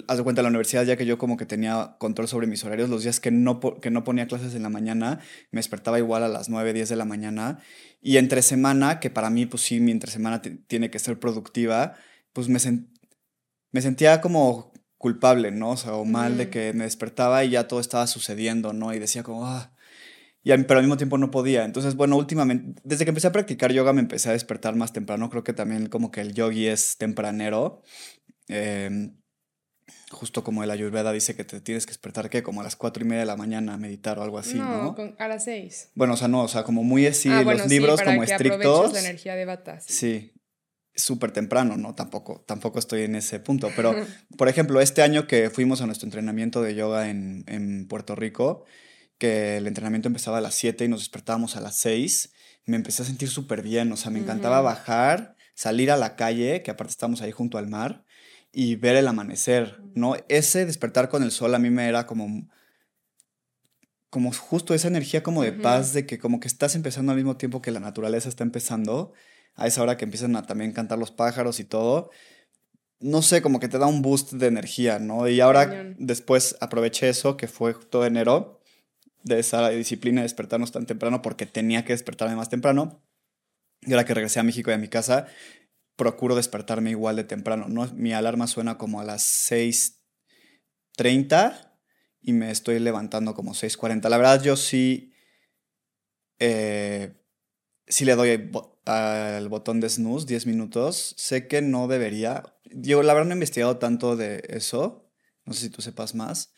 haz 0.06 0.16
de 0.16 0.22
cuenta, 0.22 0.42
la 0.42 0.48
universidad, 0.48 0.84
ya 0.84 0.96
que 0.96 1.06
yo 1.06 1.18
como 1.18 1.36
que 1.36 1.44
tenía 1.44 1.96
control 1.98 2.28
sobre 2.28 2.46
mis 2.46 2.62
horarios, 2.62 2.88
los 2.88 3.02
días 3.02 3.18
que 3.18 3.32
no, 3.32 3.58
que 3.58 3.90
no 3.90 4.04
ponía 4.04 4.28
clases 4.28 4.54
en 4.54 4.62
la 4.62 4.68
mañana, 4.68 5.18
me 5.50 5.58
despertaba 5.58 5.98
igual 5.98 6.22
a 6.22 6.28
las 6.28 6.48
9, 6.48 6.72
10 6.72 6.88
de 6.88 6.94
la 6.94 7.04
mañana. 7.04 7.58
Y 8.00 8.18
entre 8.18 8.42
semana, 8.42 9.00
que 9.00 9.10
para 9.10 9.28
mí, 9.28 9.44
pues 9.44 9.64
sí, 9.64 9.80
mi 9.80 9.90
entre 9.90 10.12
semana 10.12 10.40
tiene 10.40 10.88
que 10.88 11.00
ser 11.00 11.18
productiva, 11.18 11.94
pues 12.32 12.48
me, 12.48 12.60
me 13.72 13.82
sentía 13.82 14.20
como 14.20 14.72
culpable, 14.98 15.50
¿no? 15.50 15.70
O 15.70 15.76
sea, 15.76 15.94
o 15.94 16.04
mal 16.04 16.38
de 16.38 16.48
que 16.48 16.72
me 16.74 16.84
despertaba 16.84 17.42
y 17.42 17.50
ya 17.50 17.66
todo 17.66 17.80
estaba 17.80 18.06
sucediendo, 18.06 18.72
¿no? 18.72 18.94
Y 18.94 19.00
decía 19.00 19.24
como, 19.24 19.48
ah, 19.48 19.72
y 20.46 20.62
pero 20.62 20.78
al 20.78 20.84
mismo 20.84 20.96
tiempo 20.96 21.18
no 21.18 21.32
podía. 21.32 21.64
Entonces, 21.64 21.96
bueno, 21.96 22.16
últimamente, 22.16 22.80
desde 22.84 23.04
que 23.04 23.08
empecé 23.08 23.26
a 23.26 23.32
practicar 23.32 23.72
yoga 23.72 23.92
me 23.92 24.00
empecé 24.00 24.28
a 24.28 24.32
despertar 24.32 24.76
más 24.76 24.92
temprano. 24.92 25.28
Creo 25.28 25.42
que 25.42 25.52
también 25.52 25.88
como 25.88 26.12
que 26.12 26.20
el 26.20 26.34
yogi 26.34 26.68
es 26.68 26.96
tempranero. 26.98 27.82
Eh, 28.46 29.10
justo 30.12 30.44
como 30.44 30.62
el 30.62 30.70
Ayurveda 30.70 31.10
dice 31.10 31.34
que 31.34 31.44
te 31.44 31.60
tienes 31.60 31.84
que 31.84 31.90
despertar, 31.90 32.30
¿qué? 32.30 32.44
Como 32.44 32.60
a 32.60 32.64
las 32.64 32.76
cuatro 32.76 33.04
y 33.04 33.08
media 33.08 33.20
de 33.20 33.26
la 33.26 33.36
mañana 33.36 33.74
a 33.74 33.76
meditar 33.76 34.20
o 34.20 34.22
algo 34.22 34.38
así, 34.38 34.56
¿no? 34.56 34.94
¿no? 34.96 35.14
a 35.18 35.26
las 35.26 35.42
seis. 35.42 35.90
Bueno, 35.96 36.14
o 36.14 36.16
sea, 36.16 36.28
no, 36.28 36.44
o 36.44 36.48
sea, 36.48 36.62
como 36.62 36.84
muy 36.84 37.06
así, 37.06 37.28
ah, 37.28 37.42
los 37.42 37.66
libros 37.66 38.00
como 38.00 38.20
que 38.22 38.32
estrictos. 38.32 38.92
la 38.92 39.00
energía 39.00 39.34
de 39.34 39.46
batas. 39.46 39.84
Sí, 39.88 40.32
súper 40.94 41.32
temprano, 41.32 41.76
¿no? 41.76 41.96
Tampoco, 41.96 42.44
tampoco 42.46 42.78
estoy 42.78 43.02
en 43.02 43.16
ese 43.16 43.40
punto, 43.40 43.70
pero, 43.74 43.94
por 44.38 44.48
ejemplo, 44.48 44.80
este 44.80 45.02
año 45.02 45.26
que 45.26 45.50
fuimos 45.50 45.82
a 45.82 45.86
nuestro 45.86 46.06
entrenamiento 46.06 46.62
de 46.62 46.76
yoga 46.76 47.10
en, 47.10 47.44
en 47.48 47.88
Puerto 47.88 48.14
Rico, 48.14 48.64
que 49.18 49.56
el 49.56 49.66
entrenamiento 49.66 50.08
empezaba 50.08 50.38
a 50.38 50.40
las 50.40 50.54
7 50.54 50.84
y 50.84 50.88
nos 50.88 51.00
despertábamos 51.00 51.56
a 51.56 51.60
las 51.60 51.76
6, 51.76 52.32
me 52.66 52.76
empecé 52.76 53.02
a 53.02 53.06
sentir 53.06 53.28
súper 53.28 53.62
bien, 53.62 53.90
o 53.92 53.96
sea, 53.96 54.10
me 54.10 54.18
encantaba 54.18 54.60
bajar, 54.60 55.36
salir 55.54 55.90
a 55.90 55.96
la 55.96 56.16
calle, 56.16 56.62
que 56.62 56.70
aparte 56.70 56.90
estamos 56.90 57.22
ahí 57.22 57.32
junto 57.32 57.58
al 57.58 57.68
mar, 57.68 58.04
y 58.52 58.76
ver 58.76 58.96
el 58.96 59.08
amanecer, 59.08 59.80
¿no? 59.94 60.16
Ese 60.28 60.66
despertar 60.66 61.08
con 61.08 61.22
el 61.22 61.30
sol 61.30 61.54
a 61.54 61.58
mí 61.58 61.70
me 61.70 61.88
era 61.88 62.06
como 62.06 62.48
como 64.16 64.32
justo 64.32 64.72
esa 64.72 64.88
energía 64.88 65.22
como 65.22 65.42
de 65.42 65.52
paz, 65.52 65.92
de 65.92 66.06
que 66.06 66.18
como 66.18 66.40
que 66.40 66.48
estás 66.48 66.74
empezando 66.74 67.12
al 67.12 67.16
mismo 67.16 67.36
tiempo 67.36 67.60
que 67.60 67.70
la 67.70 67.80
naturaleza 67.80 68.30
está 68.30 68.44
empezando, 68.44 69.12
a 69.54 69.66
esa 69.66 69.82
hora 69.82 69.98
que 69.98 70.04
empiezan 70.04 70.36
a 70.36 70.46
también 70.46 70.72
cantar 70.72 70.98
los 70.98 71.10
pájaros 71.10 71.60
y 71.60 71.64
todo, 71.64 72.10
no 72.98 73.20
sé, 73.20 73.42
como 73.42 73.60
que 73.60 73.68
te 73.68 73.78
da 73.78 73.86
un 73.86 74.00
boost 74.02 74.32
de 74.32 74.46
energía, 74.46 74.98
¿no? 74.98 75.28
Y 75.28 75.40
ahora 75.40 75.94
después 75.98 76.56
aproveché 76.60 77.10
eso, 77.10 77.36
que 77.36 77.46
fue 77.46 77.74
todo 77.74 78.06
enero, 78.06 78.62
de 79.26 79.40
esa 79.40 79.68
disciplina 79.70 80.20
de 80.20 80.24
despertarnos 80.24 80.72
tan 80.72 80.86
temprano, 80.86 81.20
porque 81.20 81.46
tenía 81.46 81.84
que 81.84 81.92
despertarme 81.92 82.36
más 82.36 82.48
temprano. 82.48 83.02
Y 83.82 83.92
ahora 83.92 84.04
que 84.04 84.14
regresé 84.14 84.40
a 84.40 84.44
México 84.44 84.70
y 84.70 84.74
a 84.74 84.78
mi 84.78 84.88
casa, 84.88 85.26
procuro 85.96 86.36
despertarme 86.36 86.90
igual 86.90 87.16
de 87.16 87.24
temprano. 87.24 87.66
¿no? 87.68 87.92
Mi 87.94 88.12
alarma 88.12 88.46
suena 88.46 88.78
como 88.78 89.00
a 89.00 89.04
las 89.04 89.50
6.30 89.50 91.72
y 92.20 92.32
me 92.32 92.52
estoy 92.52 92.78
levantando 92.78 93.34
como 93.34 93.52
6.40. 93.52 94.08
La 94.08 94.16
verdad 94.16 94.40
yo 94.42 94.56
sí, 94.56 95.12
eh, 96.38 97.14
sí 97.86 98.04
le 98.04 98.14
doy 98.14 98.52
al 98.84 99.48
botón 99.48 99.80
de 99.80 99.88
snooze 99.88 100.26
10 100.26 100.46
minutos. 100.46 101.14
Sé 101.18 101.48
que 101.48 101.62
no 101.62 101.88
debería. 101.88 102.44
Yo 102.64 103.02
la 103.02 103.12
verdad 103.12 103.26
no 103.26 103.32
he 103.32 103.36
investigado 103.36 103.78
tanto 103.78 104.14
de 104.16 104.44
eso. 104.48 105.10
No 105.44 105.52
sé 105.52 105.62
si 105.62 105.70
tú 105.70 105.82
sepas 105.82 106.14
más. 106.14 106.52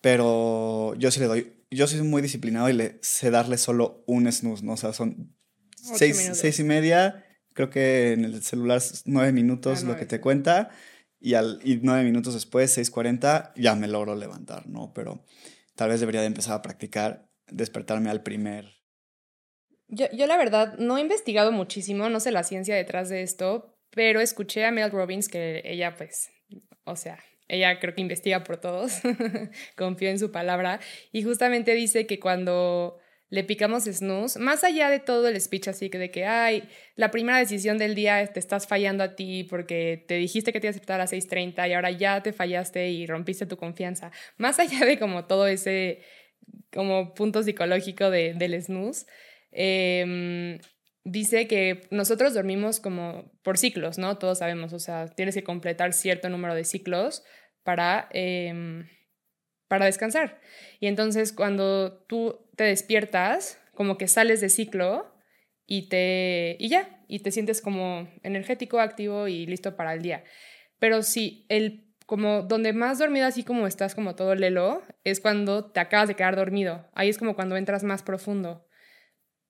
Pero 0.00 0.94
yo 0.94 1.10
sí 1.10 1.18
le 1.18 1.26
doy. 1.26 1.57
Yo 1.70 1.86
soy 1.86 2.02
muy 2.02 2.22
disciplinado 2.22 2.68
y 2.68 2.72
le 2.72 2.98
sé 3.02 3.30
darle 3.30 3.58
solo 3.58 4.04
un 4.06 4.30
snooze, 4.30 4.64
¿no? 4.64 4.72
O 4.72 4.76
sea, 4.76 4.92
son 4.92 5.34
seis, 5.76 6.30
seis 6.34 6.58
y 6.58 6.64
media 6.64 7.24
creo 7.58 7.70
que 7.70 8.12
en 8.12 8.24
el 8.24 8.40
celular 8.44 8.80
nueve 9.04 9.32
minutos 9.32 9.82
lo 9.82 9.96
que 9.96 10.06
te 10.06 10.20
cuenta 10.20 10.70
y, 11.18 11.34
al, 11.34 11.58
y 11.64 11.80
nueve 11.82 12.04
minutos 12.04 12.34
después, 12.34 12.78
6.40, 12.78 13.52
ya 13.56 13.74
me 13.74 13.88
logro 13.88 14.14
levantar, 14.14 14.68
¿no? 14.68 14.92
Pero 14.94 15.24
tal 15.74 15.88
vez 15.88 15.98
debería 15.98 16.20
de 16.20 16.28
empezar 16.28 16.54
a 16.54 16.62
practicar, 16.62 17.28
despertarme 17.48 18.10
al 18.10 18.22
primer. 18.22 18.76
Yo, 19.88 20.06
yo 20.12 20.28
la 20.28 20.36
verdad 20.36 20.78
no 20.78 20.98
he 20.98 21.00
investigado 21.00 21.50
muchísimo, 21.50 22.08
no 22.08 22.20
sé 22.20 22.30
la 22.30 22.44
ciencia 22.44 22.76
detrás 22.76 23.08
de 23.08 23.22
esto, 23.22 23.76
pero 23.90 24.20
escuché 24.20 24.64
a 24.64 24.70
Mel 24.70 24.92
Robbins 24.92 25.28
que 25.28 25.62
ella 25.64 25.96
pues, 25.96 26.30
o 26.84 26.94
sea, 26.94 27.18
ella 27.48 27.78
creo 27.80 27.94
que 27.94 28.00
investiga 28.00 28.44
por 28.44 28.58
todos, 28.58 29.00
confío 29.76 30.10
en 30.10 30.18
su 30.18 30.30
palabra, 30.30 30.80
y 31.12 31.22
justamente 31.22 31.74
dice 31.74 32.06
que 32.06 32.20
cuando 32.20 32.98
le 33.30 33.44
picamos 33.44 33.84
snooze, 33.84 34.38
más 34.38 34.64
allá 34.64 34.88
de 34.88 35.00
todo 35.00 35.28
el 35.28 35.38
speech 35.40 35.68
así 35.68 35.90
que 35.90 35.98
de 35.98 36.10
que, 36.10 36.24
ay, 36.24 36.68
la 36.96 37.10
primera 37.10 37.38
decisión 37.38 37.76
del 37.76 37.94
día 37.94 38.26
te 38.26 38.40
estás 38.40 38.66
fallando 38.66 39.04
a 39.04 39.16
ti 39.16 39.44
porque 39.44 40.02
te 40.08 40.14
dijiste 40.14 40.52
que 40.52 40.60
te 40.60 40.66
ibas 40.66 40.76
a 40.76 40.78
aceptar 40.78 40.94
a 41.00 41.04
las 41.04 41.12
6.30 41.12 41.68
y 41.68 41.72
ahora 41.74 41.90
ya 41.90 42.22
te 42.22 42.32
fallaste 42.32 42.88
y 42.88 43.06
rompiste 43.06 43.44
tu 43.46 43.56
confianza, 43.56 44.12
más 44.38 44.58
allá 44.60 44.84
de 44.84 44.98
como 44.98 45.26
todo 45.26 45.46
ese 45.46 46.00
como 46.72 47.14
punto 47.14 47.42
psicológico 47.42 48.10
de, 48.10 48.34
del 48.34 48.60
snooze, 48.62 49.06
em, 49.52 50.58
dice 51.10 51.46
que 51.46 51.86
nosotros 51.90 52.34
dormimos 52.34 52.80
como 52.80 53.32
por 53.42 53.58
ciclos, 53.58 53.98
¿no? 53.98 54.18
Todos 54.18 54.38
sabemos, 54.38 54.72
o 54.72 54.78
sea, 54.78 55.08
tienes 55.08 55.34
que 55.34 55.44
completar 55.44 55.92
cierto 55.92 56.28
número 56.28 56.54
de 56.54 56.64
ciclos 56.64 57.24
para... 57.62 58.08
Em, 58.12 58.86
para 59.68 59.84
descansar. 59.84 60.40
Y 60.80 60.86
entonces 60.86 61.32
cuando 61.32 62.04
tú 62.08 62.48
te 62.56 62.64
despiertas, 62.64 63.60
como 63.74 63.98
que 63.98 64.08
sales 64.08 64.40
de 64.40 64.48
ciclo 64.48 65.14
y 65.66 65.88
te 65.88 66.56
y 66.58 66.68
ya, 66.68 67.04
y 67.06 67.20
te 67.20 67.30
sientes 67.30 67.60
como 67.60 68.08
energético, 68.22 68.80
activo 68.80 69.28
y 69.28 69.46
listo 69.46 69.76
para 69.76 69.92
el 69.92 70.02
día. 70.02 70.24
Pero 70.78 71.02
sí, 71.02 71.46
el 71.48 71.84
como 72.06 72.42
donde 72.42 72.72
más 72.72 72.98
dormido 72.98 73.26
así 73.26 73.44
como 73.44 73.66
estás 73.66 73.94
como 73.94 74.14
todo 74.14 74.34
lelo 74.34 74.82
es 75.04 75.20
cuando 75.20 75.70
te 75.70 75.80
acabas 75.80 76.08
de 76.08 76.16
quedar 76.16 76.36
dormido. 76.36 76.88
Ahí 76.94 77.10
es 77.10 77.18
como 77.18 77.36
cuando 77.36 77.56
entras 77.56 77.84
más 77.84 78.02
profundo. 78.02 78.66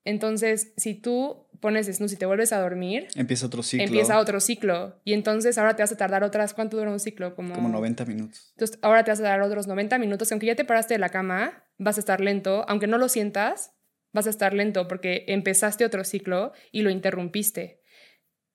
Entonces, 0.03 0.73
si 0.75 0.95
tú 0.95 1.47
pones 1.59 1.87
snooze 1.87 2.15
y 2.15 2.17
te 2.17 2.25
vuelves 2.25 2.53
a 2.53 2.59
dormir, 2.59 3.07
empieza 3.15 3.45
otro 3.45 3.63
ciclo. 3.63 3.85
Empieza 3.85 4.19
otro 4.19 4.39
ciclo. 4.39 4.99
Y 5.03 5.13
entonces 5.13 5.57
ahora 5.57 5.75
te 5.75 5.83
vas 5.83 5.91
a 5.91 5.97
tardar 5.97 6.23
otras, 6.23 6.53
¿cuánto 6.53 6.77
dura 6.77 6.91
un 6.91 6.99
ciclo? 6.99 7.35
Como, 7.35 7.53
como 7.53 7.69
90 7.69 8.05
minutos. 8.05 8.51
Entonces 8.55 8.79
ahora 8.81 9.03
te 9.03 9.11
vas 9.11 9.19
a 9.19 9.23
tardar 9.23 9.41
otros 9.41 9.67
90 9.67 9.97
minutos. 9.97 10.31
Aunque 10.31 10.47
ya 10.47 10.55
te 10.55 10.65
paraste 10.65 10.95
de 10.95 10.99
la 10.99 11.09
cama, 11.09 11.63
vas 11.77 11.97
a 11.97 11.99
estar 11.99 12.21
lento. 12.21 12.65
Aunque 12.67 12.87
no 12.87 12.97
lo 12.97 13.09
sientas, 13.09 13.71
vas 14.13 14.27
a 14.27 14.29
estar 14.29 14.53
lento 14.53 14.87
porque 14.87 15.25
empezaste 15.27 15.85
otro 15.85 16.03
ciclo 16.03 16.53
y 16.71 16.81
lo 16.81 16.89
interrumpiste 16.89 17.81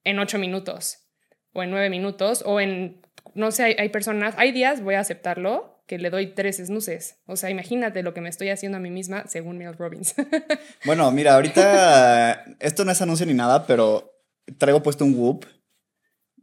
en 0.04 0.18
8 0.18 0.38
minutos 0.38 1.08
o 1.52 1.62
en 1.62 1.70
9 1.70 1.90
minutos 1.90 2.42
o 2.44 2.60
en, 2.60 3.02
no 3.34 3.50
sé, 3.50 3.64
hay, 3.64 3.76
hay 3.78 3.88
personas, 3.88 4.34
hay 4.38 4.52
días, 4.52 4.82
voy 4.82 4.94
a 4.94 5.00
aceptarlo, 5.00 5.73
que 5.86 5.98
le 5.98 6.10
doy 6.10 6.34
tres 6.34 6.56
snuses. 6.56 7.16
O 7.26 7.36
sea, 7.36 7.50
imagínate 7.50 8.02
lo 8.02 8.14
que 8.14 8.20
me 8.20 8.28
estoy 8.28 8.48
haciendo 8.48 8.78
a 8.78 8.80
mí 8.80 8.90
misma 8.90 9.26
según 9.28 9.58
Mel 9.58 9.76
Robbins. 9.76 10.14
bueno, 10.84 11.10
mira, 11.10 11.34
ahorita 11.34 12.44
esto 12.60 12.84
no 12.84 12.92
es 12.92 13.02
anuncio 13.02 13.26
ni 13.26 13.34
nada, 13.34 13.66
pero 13.66 14.12
traigo 14.58 14.82
puesto 14.82 15.04
un 15.04 15.14
Whoop, 15.18 15.46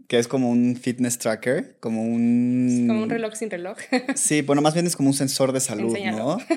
que 0.07 0.19
es 0.19 0.27
como 0.27 0.49
un 0.49 0.75
fitness 0.75 1.17
tracker, 1.17 1.77
como 1.79 2.03
un... 2.03 2.85
como 2.87 3.03
un 3.03 3.09
reloj 3.09 3.33
sin 3.33 3.49
reloj. 3.49 3.77
sí, 4.15 4.41
bueno, 4.41 4.61
más 4.61 4.73
bien 4.73 4.85
es 4.85 4.95
como 4.95 5.09
un 5.09 5.15
sensor 5.15 5.51
de 5.51 5.59
salud, 5.59 5.97
¿no? 5.97 6.37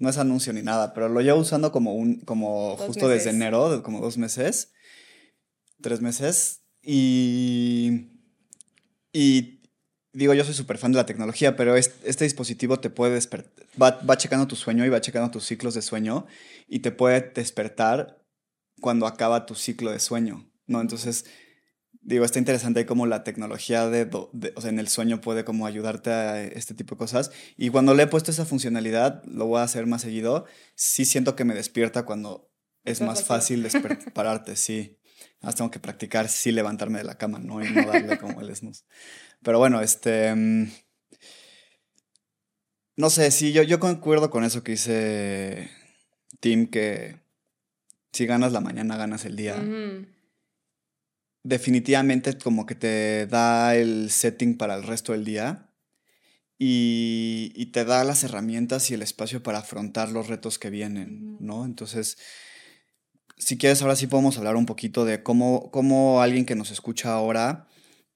No 0.00 0.08
es 0.08 0.16
anuncio 0.16 0.52
ni 0.52 0.62
nada, 0.62 0.94
pero 0.94 1.08
lo 1.08 1.20
llevo 1.22 1.40
usando 1.40 1.72
como 1.72 1.92
un, 1.92 2.20
como 2.20 2.76
justo 2.76 3.08
desde 3.08 3.30
enero, 3.30 3.82
como 3.82 4.00
dos 4.00 4.16
meses, 4.16 4.72
tres 5.80 6.00
meses, 6.00 6.62
y... 6.82 8.12
Y 9.12 9.57
digo, 10.12 10.34
yo 10.34 10.44
soy 10.44 10.54
súper 10.54 10.78
fan 10.78 10.92
de 10.92 10.96
la 10.96 11.06
tecnología, 11.06 11.56
pero 11.56 11.76
este, 11.76 12.24
dispositivo 12.24 12.80
te 12.80 12.90
puede 12.90 13.14
despertar, 13.14 13.66
va, 13.80 14.00
va, 14.08 14.16
checando 14.16 14.46
tu 14.46 14.56
sueño 14.56 14.84
y 14.84 14.88
va 14.88 15.00
checando 15.00 15.30
tus 15.30 15.44
ciclos 15.44 15.74
de 15.74 15.82
sueño 15.82 16.26
y 16.66 16.80
te 16.80 16.90
puede 16.90 17.32
despertar 17.34 18.24
cuando 18.80 19.06
acaba 19.06 19.46
tu 19.46 19.54
ciclo 19.54 19.90
de 19.90 19.98
sueño, 19.98 20.50
¿no? 20.66 20.80
Entonces, 20.80 21.24
digo, 22.00 22.24
está 22.24 22.38
interesante 22.38 22.86
cómo 22.86 23.06
la 23.06 23.24
tecnología 23.24 23.88
de, 23.88 24.08
o 24.12 24.60
sea, 24.60 24.70
en 24.70 24.78
el 24.78 24.88
sueño 24.88 25.20
puede 25.20 25.44
como 25.44 25.66
ayudarte 25.66 26.10
a 26.10 26.42
este 26.42 26.74
tipo 26.74 26.94
de 26.94 26.98
cosas. 26.98 27.30
Y 27.56 27.70
cuando 27.70 27.94
le 27.94 28.04
he 28.04 28.06
puesto 28.06 28.30
esa 28.30 28.44
funcionalidad, 28.44 29.22
lo 29.24 29.46
voy 29.46 29.60
a 29.60 29.64
hacer 29.64 29.86
más 29.86 30.02
seguido, 30.02 30.46
sí 30.74 31.04
siento 31.04 31.36
que 31.36 31.44
me 31.44 31.54
despierta 31.54 32.04
cuando 32.04 32.50
es 32.84 33.00
más 33.00 33.24
fácil 33.24 33.62
despertarte, 33.62 34.56
sí. 34.56 34.97
Hasta 35.40 35.58
tengo 35.58 35.70
que 35.70 35.78
practicar 35.80 36.28
sí 36.28 36.50
levantarme 36.52 36.98
de 36.98 37.04
la 37.04 37.16
cama, 37.16 37.38
¿no? 37.38 37.64
Y 37.64 37.70
no 37.70 37.86
darle 37.86 38.18
como 38.18 38.40
el 38.40 38.54
snooze. 38.54 38.84
Pero 39.42 39.58
bueno, 39.58 39.80
este... 39.80 40.34
Mm, 40.34 40.70
no 42.96 43.10
sé, 43.10 43.30
sí, 43.30 43.52
yo, 43.52 43.62
yo 43.62 43.78
concuerdo 43.78 44.28
con 44.28 44.42
eso 44.42 44.64
que 44.64 44.72
dice 44.72 45.70
Tim, 46.40 46.66
que 46.68 47.20
si 48.12 48.26
ganas 48.26 48.52
la 48.52 48.60
mañana, 48.60 48.96
ganas 48.96 49.24
el 49.24 49.36
día. 49.36 49.54
definitivamente 51.44 52.36
como 52.36 52.66
que 52.66 52.74
te 52.74 53.26
da 53.26 53.76
el 53.76 54.10
setting 54.10 54.56
para 54.58 54.74
el 54.74 54.82
resto 54.82 55.12
del 55.12 55.24
día 55.24 55.70
y, 56.58 57.52
y 57.54 57.66
te 57.66 57.84
da 57.84 58.02
las 58.04 58.24
herramientas 58.24 58.90
y 58.90 58.94
el 58.94 59.02
espacio 59.02 59.42
para 59.42 59.58
afrontar 59.58 60.10
los 60.10 60.26
retos 60.26 60.58
que 60.58 60.70
vienen, 60.70 61.36
¿no? 61.38 61.64
Entonces, 61.64 62.18
si 63.38 63.58
quieres, 63.58 63.82
ahora 63.82 63.96
sí 63.96 64.06
podemos 64.06 64.36
hablar 64.38 64.56
un 64.56 64.66
poquito 64.66 65.04
de 65.04 65.22
cómo, 65.22 65.70
cómo 65.70 66.20
alguien 66.22 66.44
que 66.44 66.56
nos 66.56 66.70
escucha 66.70 67.12
ahora 67.12 67.68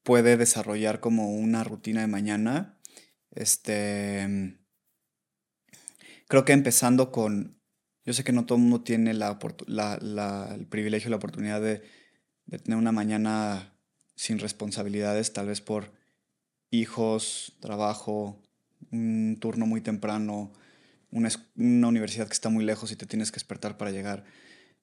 puede 0.03 0.37
desarrollar 0.37 1.01
como 1.01 1.33
una 1.33 1.65
rutina 1.65 2.01
de 2.01 2.07
mañana. 2.07 2.79
Este, 3.31 4.59
creo 6.29 6.45
que 6.45 6.53
empezando 6.53 7.13
con, 7.13 7.61
yo 8.05 8.13
sé 8.13 8.25
que 8.25 8.33
no 8.33 8.47
todo 8.47 8.57
el 8.57 8.63
mundo 8.63 8.83
tiene 8.83 9.15
la, 9.15 9.39
el 10.55 10.67
privilegio, 10.67 11.11
la 11.11 11.17
oportunidad 11.17 11.61
de, 11.61 11.83
de 12.47 12.59
tener 12.59 12.79
una 12.79 12.93
mañana 12.93 13.75
sin 14.15 14.39
responsabilidades, 14.39 15.33
tal 15.33 15.47
vez 15.47 15.61
por 15.61 15.93
hijos, 16.71 17.57
trabajo, 17.61 18.43
un 18.91 19.37
turno 19.41 19.67
muy 19.67 19.81
temprano, 19.81 20.53
una, 21.11 21.29
una, 21.57 21.89
universidad 21.89 22.27
que 22.27 22.33
está 22.33 22.49
muy 22.49 22.65
lejos 22.65 22.91
y 22.93 22.97
te 22.97 23.07
tienes 23.07 23.31
que 23.31 23.37
despertar 23.37 23.77
para 23.77 23.91
llegar. 23.91 24.25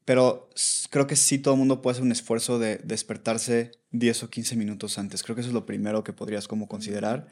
Pero 0.09 0.49
creo 0.89 1.05
que 1.05 1.15
sí 1.15 1.37
todo 1.37 1.53
el 1.53 1.59
mundo 1.59 1.83
puede 1.83 1.91
hacer 1.91 2.03
un 2.03 2.11
esfuerzo 2.11 2.57
de 2.57 2.77
despertarse 2.77 3.73
10 3.91 4.23
o 4.23 4.29
15 4.31 4.55
minutos 4.55 4.97
antes. 4.97 5.21
Creo 5.21 5.35
que 5.35 5.41
eso 5.41 5.51
es 5.51 5.53
lo 5.53 5.67
primero 5.67 6.03
que 6.03 6.13
podrías 6.13 6.47
como 6.47 6.67
considerar. 6.67 7.27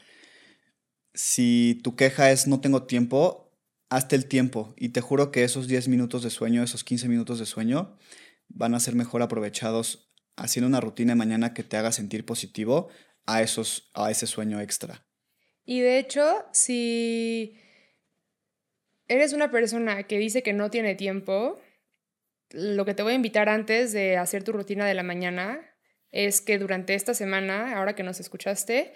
Si 1.12 1.80
tu 1.82 1.96
queja 1.96 2.30
es 2.30 2.46
no 2.46 2.60
tengo 2.60 2.84
tiempo, 2.84 3.50
hazte 3.90 4.14
el 4.14 4.26
tiempo 4.26 4.74
y 4.76 4.90
te 4.90 5.00
juro 5.00 5.32
que 5.32 5.42
esos 5.42 5.66
10 5.66 5.88
minutos 5.88 6.22
de 6.22 6.30
sueño, 6.30 6.62
esos 6.62 6.84
15 6.84 7.08
minutos 7.08 7.40
de 7.40 7.46
sueño 7.46 7.98
van 8.46 8.76
a 8.76 8.78
ser 8.78 8.94
mejor 8.94 9.22
aprovechados 9.22 10.12
haciendo 10.36 10.68
una 10.68 10.80
rutina 10.80 11.14
de 11.14 11.18
mañana 11.18 11.54
que 11.54 11.64
te 11.64 11.76
haga 11.76 11.90
sentir 11.90 12.24
positivo 12.24 12.90
a, 13.26 13.42
esos, 13.42 13.90
a 13.92 14.08
ese 14.12 14.28
sueño 14.28 14.60
extra. 14.60 15.04
Y 15.64 15.80
de 15.80 15.98
hecho, 15.98 16.44
si 16.52 17.58
eres 19.08 19.32
una 19.32 19.50
persona 19.50 20.04
que 20.04 20.18
dice 20.18 20.44
que 20.44 20.52
no 20.52 20.70
tiene 20.70 20.94
tiempo, 20.94 21.60
lo 22.50 22.84
que 22.84 22.94
te 22.94 23.02
voy 23.02 23.12
a 23.12 23.16
invitar 23.16 23.48
antes 23.48 23.92
de 23.92 24.16
hacer 24.16 24.42
tu 24.44 24.52
rutina 24.52 24.86
de 24.86 24.94
la 24.94 25.02
mañana 25.02 25.60
es 26.10 26.40
que 26.40 26.58
durante 26.58 26.94
esta 26.94 27.14
semana, 27.14 27.76
ahora 27.76 27.94
que 27.94 28.02
nos 28.02 28.20
escuchaste, 28.20 28.94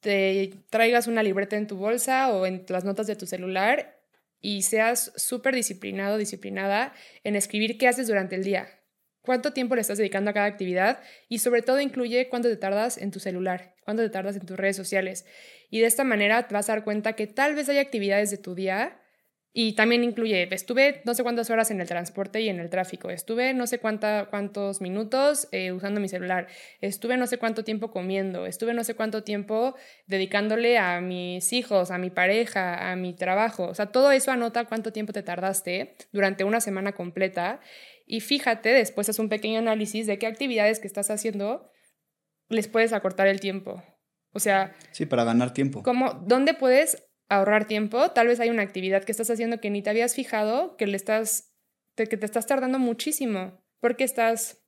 te 0.00 0.52
traigas 0.70 1.06
una 1.06 1.22
libreta 1.22 1.56
en 1.56 1.66
tu 1.66 1.76
bolsa 1.76 2.32
o 2.32 2.46
en 2.46 2.64
las 2.68 2.84
notas 2.84 3.06
de 3.06 3.16
tu 3.16 3.26
celular 3.26 4.00
y 4.40 4.62
seas 4.62 5.12
súper 5.16 5.54
disciplinado, 5.54 6.18
disciplinada 6.18 6.92
en 7.24 7.34
escribir 7.34 7.78
qué 7.78 7.88
haces 7.88 8.06
durante 8.06 8.36
el 8.36 8.44
día, 8.44 8.68
cuánto 9.22 9.52
tiempo 9.52 9.74
le 9.74 9.80
estás 9.80 9.98
dedicando 9.98 10.30
a 10.30 10.34
cada 10.34 10.46
actividad 10.46 11.02
y 11.28 11.38
sobre 11.38 11.62
todo 11.62 11.80
incluye 11.80 12.28
cuánto 12.28 12.48
te 12.48 12.56
tardas 12.56 12.98
en 12.98 13.10
tu 13.10 13.20
celular, 13.20 13.74
cuánto 13.82 14.02
te 14.02 14.10
tardas 14.10 14.36
en 14.36 14.44
tus 14.44 14.58
redes 14.58 14.76
sociales. 14.76 15.24
Y 15.70 15.80
de 15.80 15.86
esta 15.86 16.04
manera 16.04 16.46
vas 16.50 16.68
a 16.68 16.74
dar 16.74 16.84
cuenta 16.84 17.14
que 17.14 17.26
tal 17.26 17.54
vez 17.54 17.68
hay 17.70 17.78
actividades 17.78 18.30
de 18.30 18.36
tu 18.36 18.54
día 18.54 19.00
y 19.56 19.74
también 19.74 20.02
incluye, 20.02 20.52
estuve 20.52 21.00
no 21.04 21.14
sé 21.14 21.22
cuántas 21.22 21.48
horas 21.48 21.70
en 21.70 21.80
el 21.80 21.86
transporte 21.86 22.40
y 22.40 22.48
en 22.48 22.58
el 22.58 22.70
tráfico, 22.70 23.08
estuve 23.10 23.54
no 23.54 23.68
sé 23.68 23.78
cuánta, 23.78 24.26
cuántos 24.28 24.80
minutos 24.80 25.46
eh, 25.52 25.70
usando 25.70 26.00
mi 26.00 26.08
celular, 26.08 26.48
estuve 26.80 27.16
no 27.16 27.28
sé 27.28 27.38
cuánto 27.38 27.62
tiempo 27.62 27.92
comiendo, 27.92 28.46
estuve 28.46 28.74
no 28.74 28.82
sé 28.82 28.96
cuánto 28.96 29.22
tiempo 29.22 29.76
dedicándole 30.08 30.76
a 30.76 31.00
mis 31.00 31.52
hijos, 31.52 31.92
a 31.92 31.98
mi 31.98 32.10
pareja, 32.10 32.90
a 32.90 32.96
mi 32.96 33.14
trabajo. 33.14 33.66
O 33.68 33.74
sea, 33.74 33.86
todo 33.86 34.10
eso 34.10 34.32
anota 34.32 34.64
cuánto 34.64 34.92
tiempo 34.92 35.12
te 35.12 35.22
tardaste 35.22 35.94
durante 36.10 36.42
una 36.42 36.60
semana 36.60 36.90
completa 36.90 37.60
y 38.06 38.20
fíjate, 38.20 38.70
después 38.70 39.08
haz 39.08 39.20
un 39.20 39.28
pequeño 39.28 39.60
análisis 39.60 40.08
de 40.08 40.18
qué 40.18 40.26
actividades 40.26 40.80
que 40.80 40.88
estás 40.88 41.10
haciendo 41.10 41.70
les 42.48 42.66
puedes 42.66 42.92
acortar 42.92 43.28
el 43.28 43.38
tiempo. 43.38 43.84
O 44.32 44.40
sea... 44.40 44.74
Sí, 44.90 45.06
para 45.06 45.22
ganar 45.22 45.54
tiempo. 45.54 45.84
Como, 45.84 46.12
¿Dónde 46.14 46.54
puedes 46.54 47.04
ahorrar 47.28 47.66
tiempo, 47.66 48.10
tal 48.10 48.28
vez 48.28 48.40
hay 48.40 48.50
una 48.50 48.62
actividad 48.62 49.04
que 49.04 49.12
estás 49.12 49.30
haciendo 49.30 49.60
que 49.60 49.70
ni 49.70 49.82
te 49.82 49.90
habías 49.90 50.14
fijado, 50.14 50.76
que 50.76 50.86
le 50.86 50.96
estás, 50.96 51.52
que 51.96 52.06
te 52.06 52.26
estás 52.26 52.46
tardando 52.46 52.78
muchísimo, 52.78 53.62
porque 53.80 54.04
estás 54.04 54.58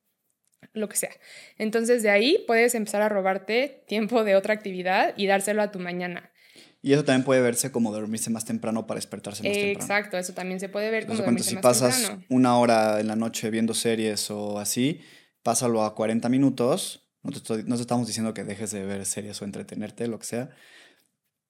lo 0.73 0.89
que 0.89 0.97
sea. 0.97 1.11
Entonces 1.57 2.03
de 2.03 2.09
ahí 2.09 2.43
puedes 2.47 2.75
empezar 2.75 3.01
a 3.01 3.09
robarte 3.09 3.83
tiempo 3.87 4.23
de 4.23 4.35
otra 4.35 4.53
actividad 4.53 5.13
y 5.17 5.27
dárselo 5.27 5.61
a 5.61 5.71
tu 5.71 5.79
mañana. 5.79 6.31
Y 6.81 6.93
eso 6.93 7.03
también 7.03 7.25
puede 7.25 7.41
verse 7.41 7.71
como 7.71 7.91
dormirse 7.91 8.29
más 8.29 8.45
temprano 8.45 8.87
para 8.87 8.97
despertarse 8.97 9.43
más 9.43 9.51
temprano. 9.51 9.79
Exacto, 9.79 10.17
eso 10.17 10.33
también 10.33 10.59
se 10.59 10.69
puede 10.69 10.89
ver 10.89 11.05
como 11.05 11.19
dormirse 11.19 11.51
si 11.51 11.55
pasas 11.57 12.11
una 12.29 12.57
hora 12.57 12.99
en 12.99 13.07
la 13.07 13.15
noche 13.15 13.49
viendo 13.49 13.73
series 13.73 14.31
o 14.31 14.59
así, 14.59 15.01
pásalo 15.43 15.83
a 15.83 15.95
40 15.95 16.29
minutos. 16.29 17.03
No 17.23 17.31
te, 17.31 17.63
no 17.63 17.75
te 17.75 17.81
estamos 17.81 18.07
diciendo 18.07 18.33
que 18.33 18.43
dejes 18.43 18.71
de 18.71 18.85
ver 18.85 19.05
series 19.05 19.41
o 19.41 19.45
entretenerte, 19.45 20.07
lo 20.07 20.19
que 20.19 20.25
sea 20.25 20.49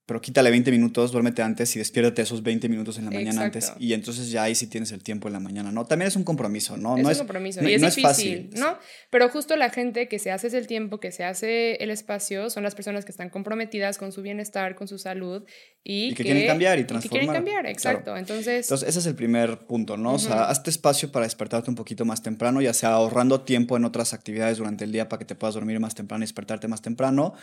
pero 0.08 0.22
quítale 0.22 0.50
20 0.50 0.72
minutos, 0.72 1.12
duérmete 1.12 1.41
antes 1.41 1.76
y 1.76 1.80
despiértate 1.80 2.22
esos 2.22 2.41
20 2.41 2.70
minutos 2.70 2.98
en 2.98 3.06
la 3.06 3.12
mañana 3.12 3.43
antes. 3.43 3.74
Y 3.78 3.91
entonces 3.91 4.32
ya 4.32 4.43
ahí 4.43 4.56
sí 4.56 4.67
tienes 4.67 4.93
el 4.93 5.04
tiempo 5.04 5.28
en 5.28 5.34
la 5.34 5.41
mañana, 5.41 5.70
¿no? 5.70 5.86
También 5.86 6.08
es 6.08 6.15
un 6.15 6.24
compromiso, 6.24 6.78
¿no? 6.78 6.96
Es 6.96 7.04
no 7.04 7.10
un 7.10 7.17
compromiso 7.17 7.62
y 7.62 7.74
es 7.74 7.82
difícil, 7.82 8.04
fácil, 8.04 8.50
¿no? 8.56 8.80
Pero 9.10 9.28
justo 9.28 9.58
la 9.58 9.70
gente 9.70 10.08
que 10.08 10.17
se 10.17 10.32
hace 10.32 10.48
el 10.58 10.65
tiempo, 10.65 11.02
que 11.02 11.12
se 11.12 11.26
hace 11.26 11.76
el 11.84 11.89
espacio, 11.89 12.50
son 12.50 12.63
las 12.63 12.74
personas 12.74 13.04
que 13.04 13.12
están 13.12 13.30
comprometidas 13.30 13.98
con 13.98 14.13
su 14.13 14.22
bienestar, 14.22 14.76
con 14.76 14.88
su 14.88 14.98
salud 14.98 15.43
y, 15.84 16.13
que, 16.13 16.24
quieren 16.24 16.48
cambiar 16.48 16.80
y 16.80 16.86
transformar. 16.86 17.06
Y 17.06 17.10
que 17.10 17.26
quieren 17.26 17.34
cambiar, 17.34 17.65
exacto. 17.65 18.15
Entonces... 18.15 18.65
Entonces 18.65 18.88
ese 18.88 19.00
es 19.00 19.06
el 19.08 19.15
primer 19.15 19.60
punto, 19.67 19.98
¿no? 19.98 20.13
O 20.13 20.20
sea, 20.20 20.46
hazte 20.46 20.70
espacio 20.70 21.12
para 21.12 21.26
despertarte 21.26 21.70
un 21.70 21.76
poquito 21.76 22.06
más 22.06 22.24
temprano, 22.24 22.62
ya 22.62 22.74
sea 22.74 22.91
ahorrando 22.91 23.41
tiempo 23.41 23.76
en 23.76 23.84
otras 23.84 24.13
actividades 24.13 24.58
durante 24.58 24.86
el 24.86 24.93
día 24.93 25.10
para 25.10 25.20
que 25.20 25.26
te 25.26 25.36
puedas 25.36 25.56
dormir 25.56 25.82
más 25.82 25.96
temprano 25.96 26.24
y 26.24 26.28
despertarte 26.28 26.70
más 26.70 26.82
temprano, 26.82 27.34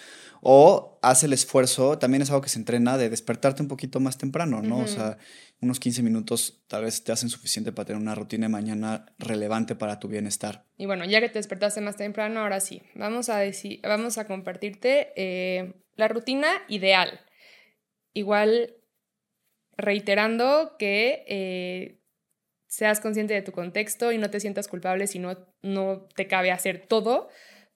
o 0.40 0.98
haz 1.02 1.24
el 1.24 1.34
esfuerzo, 1.34 1.98
también 1.98 2.22
es 2.22 2.30
algo 2.30 2.40
que 2.40 2.53
se 2.54 2.58
entrena 2.60 2.96
de 2.96 3.10
despertar 3.10 3.34
despertarte 3.34 3.62
un 3.62 3.68
poquito 3.68 4.00
más 4.00 4.16
temprano, 4.16 4.62
¿no? 4.62 4.78
O 4.78 4.86
sea, 4.86 5.18
unos 5.60 5.80
15 5.80 6.02
minutos 6.02 6.62
tal 6.68 6.84
vez 6.84 7.02
te 7.04 7.12
hacen 7.12 7.28
suficiente 7.28 7.72
para 7.72 7.86
tener 7.86 8.00
una 8.00 8.14
rutina 8.14 8.46
de 8.46 8.52
mañana 8.52 9.06
relevante 9.18 9.74
para 9.74 9.98
tu 9.98 10.08
bienestar. 10.08 10.64
Y 10.76 10.86
bueno, 10.86 11.04
ya 11.04 11.20
que 11.20 11.28
te 11.28 11.38
despertaste 11.38 11.80
más 11.80 11.96
temprano, 11.96 12.40
ahora 12.40 12.60
sí, 12.60 12.82
vamos 12.94 13.28
a, 13.28 13.38
decir, 13.38 13.80
vamos 13.82 14.18
a 14.18 14.26
compartirte 14.26 15.12
eh, 15.16 15.74
la 15.96 16.08
rutina 16.08 16.48
ideal. 16.68 17.20
Igual, 18.12 18.76
reiterando 19.76 20.76
que 20.78 21.24
eh, 21.26 22.00
seas 22.68 23.00
consciente 23.00 23.34
de 23.34 23.42
tu 23.42 23.52
contexto 23.52 24.12
y 24.12 24.18
no 24.18 24.30
te 24.30 24.40
sientas 24.40 24.68
culpable 24.68 25.06
si 25.06 25.18
no, 25.18 25.36
no 25.62 26.06
te 26.14 26.28
cabe 26.28 26.50
hacer 26.50 26.86
todo 26.86 27.28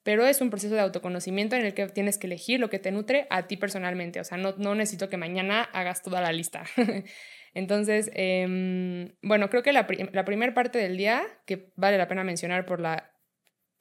pero 0.09 0.25
es 0.25 0.41
un 0.41 0.49
proceso 0.49 0.73
de 0.73 0.81
autoconocimiento 0.81 1.55
en 1.55 1.63
el 1.63 1.75
que 1.75 1.87
tienes 1.87 2.17
que 2.17 2.25
elegir 2.25 2.59
lo 2.59 2.71
que 2.71 2.79
te 2.79 2.89
nutre 2.89 3.27
a 3.29 3.45
ti 3.45 3.57
personalmente. 3.57 4.19
O 4.19 4.23
sea, 4.23 4.39
no, 4.39 4.55
no 4.57 4.73
necesito 4.73 5.07
que 5.07 5.17
mañana 5.17 5.61
hagas 5.61 6.01
toda 6.01 6.19
la 6.19 6.31
lista. 6.31 6.63
Entonces, 7.53 8.09
em, 8.15 9.13
bueno, 9.21 9.51
creo 9.51 9.61
que 9.61 9.71
la, 9.71 9.85
la 10.11 10.25
primera 10.25 10.55
parte 10.55 10.79
del 10.79 10.97
día, 10.97 11.21
que 11.45 11.71
vale 11.75 11.99
la 11.99 12.07
pena 12.07 12.23
mencionar 12.23 12.65
por 12.65 12.81
la, 12.81 13.11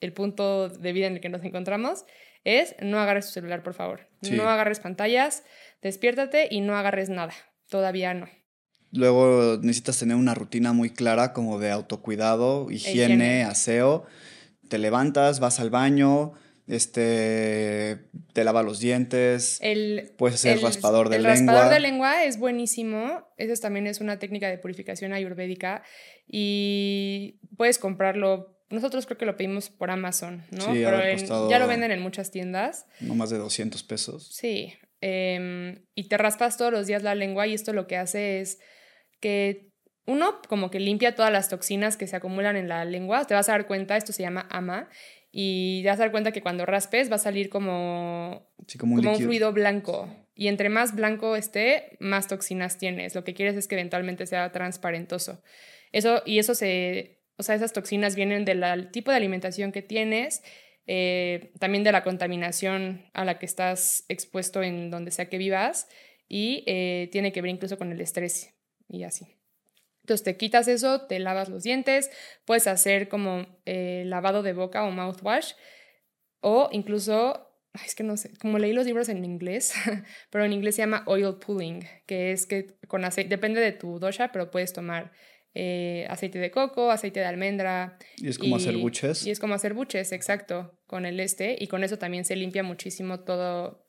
el 0.01 0.13
punto 0.13 0.69
de 0.69 0.93
vida 0.93 1.07
en 1.07 1.15
el 1.15 1.21
que 1.23 1.31
nos 1.31 1.43
encontramos, 1.45 2.05
es 2.45 2.77
no 2.83 3.01
agarres 3.01 3.25
tu 3.25 3.33
celular, 3.33 3.63
por 3.63 3.73
favor. 3.73 4.07
No 4.31 4.51
agarres 4.51 4.81
pantallas, 4.81 5.45
despiértate 5.81 6.49
y 6.51 6.61
no 6.61 6.77
agarres 6.77 7.09
nada. 7.09 7.33
Todavía 7.71 8.13
no. 8.13 8.29
Luego 8.93 9.57
necesitas 9.63 9.99
tener 9.99 10.17
una 10.19 10.35
rutina 10.35 10.75
muy 10.75 10.91
clara 10.91 11.33
como 11.33 11.59
de 11.59 11.71
autocuidado, 11.71 12.71
higiene. 12.71 13.45
aseo 13.45 14.05
te 14.69 14.79
levantas, 14.79 15.41
vas 15.41 15.61
al 15.61 15.71
baño, 15.71 16.33
este, 16.69 18.11
te 18.35 18.45
lava 18.45 18.63
los 18.63 18.79
dientes, 18.79 19.59
el, 19.63 20.13
puedes 20.19 20.37
hacer 20.37 20.61
raspador 20.61 21.09
de 21.09 21.19
lengua. 21.19 21.33
El 21.33 21.47
raspador 21.47 21.73
de 21.73 21.81
lengua 21.81 22.25
es 22.25 22.39
buenísimo, 22.39 23.27
esa 23.39 23.61
también 23.61 23.87
es 23.87 24.01
una 24.01 24.19
técnica 24.19 24.49
de 24.49 24.59
purificación 24.59 25.13
ayurvédica 25.13 25.83
y 26.27 27.41
puedes 27.57 27.79
comprarlo. 27.79 28.55
Nosotros 28.71 29.07
creo 29.07 29.17
que 29.17 29.25
lo 29.25 29.37
pedimos 29.37 29.71
por 29.71 29.91
Amazon, 29.91 30.45
¿no? 30.51 30.61
Sí, 30.61 30.83
Pero 30.85 31.49
ya 31.49 31.59
lo 31.59 31.67
venden 31.67 31.91
en 31.91 32.03
muchas 32.03 32.31
tiendas. 32.31 32.85
No 33.01 33.15
más 33.15 33.31
de 33.31 33.39
200 33.39 33.83
pesos. 33.85 34.29
Sí. 34.31 34.75
Em, 35.01 35.87
y 35.95 36.09
te 36.09 36.19
raspas 36.19 36.59
todos 36.59 36.73
los 36.73 36.87
días 36.87 37.03
la 37.03 37.15
lengua 37.15 37.47
y 37.47 37.55
esto 37.55 37.73
lo 37.73 37.87
que 37.87 37.97
hace 37.97 38.41
es 38.41 38.59
que 39.21 39.71
uno, 40.09 40.41
como 40.49 40.71
que 40.71 40.81
limpia 40.81 41.15
todas 41.15 41.31
las 41.31 41.51
toxinas 41.51 41.99
que 41.99 42.07
se 42.07 42.17
acumulan 42.17 42.57
en 42.57 42.67
la 42.67 42.87
lengua. 42.87 43.27
Te 43.27 43.35
vas 43.35 43.51
a 43.51 43.53
dar 43.53 43.67
cuenta, 43.67 43.95
esto 43.95 44.15
se 44.15 44.23
llama 44.23 44.49
ama, 44.51 44.89
y 45.31 45.83
te 45.83 45.89
vas 45.89 46.01
a 46.01 46.05
dar 46.05 46.11
cuenta 46.11 46.33
que 46.33 46.41
cuando 46.41 46.65
raspes 46.65 47.11
va 47.11 47.17
a 47.17 47.19
salir 47.19 47.51
como, 47.51 48.49
como, 48.79 48.95
un, 48.95 49.17
fluido 49.17 49.53
blanco. 49.53 50.09
Y 50.35 50.49
entre 50.49 50.71
más 50.71 50.97
blanco 50.97 51.37
esté, 51.37 51.99
más 52.01 52.27
toxinas 52.27 52.79
tienes. 52.79 53.15
Lo 53.15 53.23
que 53.23 53.35
quieres 53.35 53.55
es 53.57 53.69
que 53.69 53.75
eventualmente 53.75 54.25
sea 54.25 54.51
transparentoso. 54.51 55.43
Eso, 55.93 56.23
y 56.25 56.39
eso 56.39 56.55
se, 56.55 57.21
o 57.37 57.43
sea, 57.43 57.55
esas 57.55 57.75
toxinas 57.75 58.17
vienen 58.17 58.47
del 58.47 58.91
tipo 58.91 59.11
de 59.11 59.19
alimentación 59.19 59.73
que 59.73 59.83
tienes, 59.83 60.43
eh, 60.87 61.53
también 61.59 61.85
de 61.85 61.93
la 61.93 62.03
contaminación 62.03 63.05
a 63.13 63.27
la 63.27 63.39
que 63.39 63.45
estás 63.45 64.07
expuesto 64.09 64.63
en 64.63 64.91
donde 64.91 65.11
sea 65.11 65.29
que 65.29 65.37
vivas, 65.37 65.87
y 66.29 66.65
eh, 66.67 67.11
tiene 67.13 67.31
que 67.31 67.43
ver 67.43 67.51
incluso 67.51 67.77
con 67.77 67.93
el 67.93 68.01
estrés 68.01 68.55
y 68.89 69.03
así. 69.03 69.38
Entonces 70.09 70.25
te 70.25 70.39
quitas 70.39 70.69
eso, 70.69 71.03
te 71.03 71.19
lavas 71.19 71.51
los 71.51 71.65
dientes, 71.65 72.11
puedes 72.47 72.67
hacer 72.67 73.11
como 73.11 73.47
eh, 73.67 74.05
lavado 74.07 74.43
de 74.43 74.55
boca 74.55 74.85
o 74.85 74.91
mouthwash. 74.91 75.53
O 76.41 76.71
incluso, 76.73 77.47
es 77.85 77.95
que 77.95 78.05
no 78.05 78.17
sé, 78.17 78.33
como 78.41 78.59
leí 78.59 78.73
los 78.73 78.87
libros 78.87 79.11
en 79.11 79.23
inglés, 79.23 79.75
pero 80.31 80.47
en 80.47 80.55
inglés 80.55 80.77
se 80.77 80.83
llama 80.83 81.03
oil 81.05 81.35
pulling, 81.35 81.85
que 82.07 82.33
es 82.33 82.47
que 82.47 82.79
con 82.87 83.05
aceite, 83.05 83.29
depende 83.29 83.61
de 83.61 83.73
tu 83.73 83.99
dosha, 83.99 84.33
pero 84.33 84.51
puedes 84.51 84.73
tomar 84.73 85.13
eh, 85.53 86.07
aceite 86.09 86.39
de 86.39 86.51
coco, 86.51 86.91
aceite 86.91 87.21
de 87.21 87.27
almendra. 87.27 87.99
Y 88.17 88.29
es 88.29 88.39
como 88.39 88.57
hacer 88.57 88.79
buches. 88.79 89.27
Y 89.27 89.31
es 89.31 89.41
como 89.41 89.53
hacer 89.53 89.75
buches, 89.75 90.13
exacto, 90.13 90.81
con 90.87 91.05
el 91.05 91.21
este. 91.21 91.55
Y 91.61 91.67
con 91.67 91.85
eso 91.85 91.99
también 91.99 92.25
se 92.25 92.35
limpia 92.35 92.63
muchísimo 92.63 93.21
todo, 93.21 93.85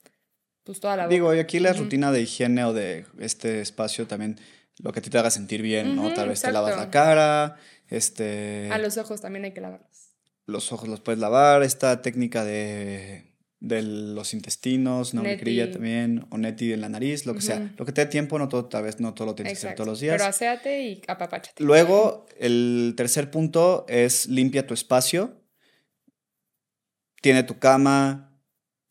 pues 0.65 0.82
toda 0.82 0.97
la 0.97 1.03
boca. 1.03 1.13
Digo, 1.13 1.34
y 1.34 1.39
aquí 1.39 1.61
la 1.61 1.72
rutina 1.72 2.11
de 2.11 2.24
higiene 2.24 2.65
o 2.65 2.74
de 2.74 3.05
este 3.20 3.61
espacio 3.61 4.05
también, 4.05 4.38
lo 4.80 4.92
que 4.92 5.00
a 5.00 5.02
ti 5.02 5.10
te 5.10 5.18
haga 5.18 5.30
sentir 5.30 5.62
bien, 5.62 5.96
¿no? 5.96 6.14
Tal 6.14 6.30
vez 6.30 6.42
te 6.42 6.52
lavas 6.52 6.76
la 6.76 6.90
cara, 6.90 7.58
este... 7.88 8.70
A 8.72 8.78
los 8.80 8.98
ojos 8.98 9.22
también 9.22 9.46
hay 9.46 9.54
que 9.54 9.62
lavarlos. 9.62 10.16
Los 10.46 10.72
ojos 10.72 10.90
los 10.90 11.00
puedes 11.00 11.20
lavar, 11.20 11.62
esta 11.62 12.02
técnica 12.02 12.44
de 12.44 13.30
de 13.60 13.82
los 13.82 14.34
intestinos, 14.34 15.14
no 15.14 15.22
grilla 15.22 15.70
también, 15.70 16.26
o 16.30 16.38
neti 16.38 16.72
en 16.72 16.82
la 16.82 16.90
nariz, 16.90 17.26
lo 17.26 17.34
que 17.34 17.42
sea. 17.42 17.74
Lo 17.78 17.86
que 17.86 17.92
te 17.92 18.06
dé 18.06 18.08
tiempo, 18.08 18.40
no 18.40 18.48
todo, 18.48 18.66
tal 18.66 18.84
vez 18.84 19.00
no 19.00 19.14
todo 19.14 19.28
lo 19.28 19.36
tienes 19.36 19.54
que 19.54 19.58
hacer 19.58 19.76
todos 19.76 19.88
los 19.88 20.00
días. 20.00 20.16
Pero 20.18 20.30
aséate 20.30 20.82
y 20.82 21.02
apapáchate. 21.08 21.62
Luego, 21.64 22.26
el 22.38 22.94
tercer 22.96 23.30
punto 23.30 23.86
es 23.90 24.28
limpia 24.28 24.66
tu 24.66 24.74
espacio. 24.74 25.42
Tiene 27.22 27.44
tu 27.44 27.60
cama, 27.60 28.29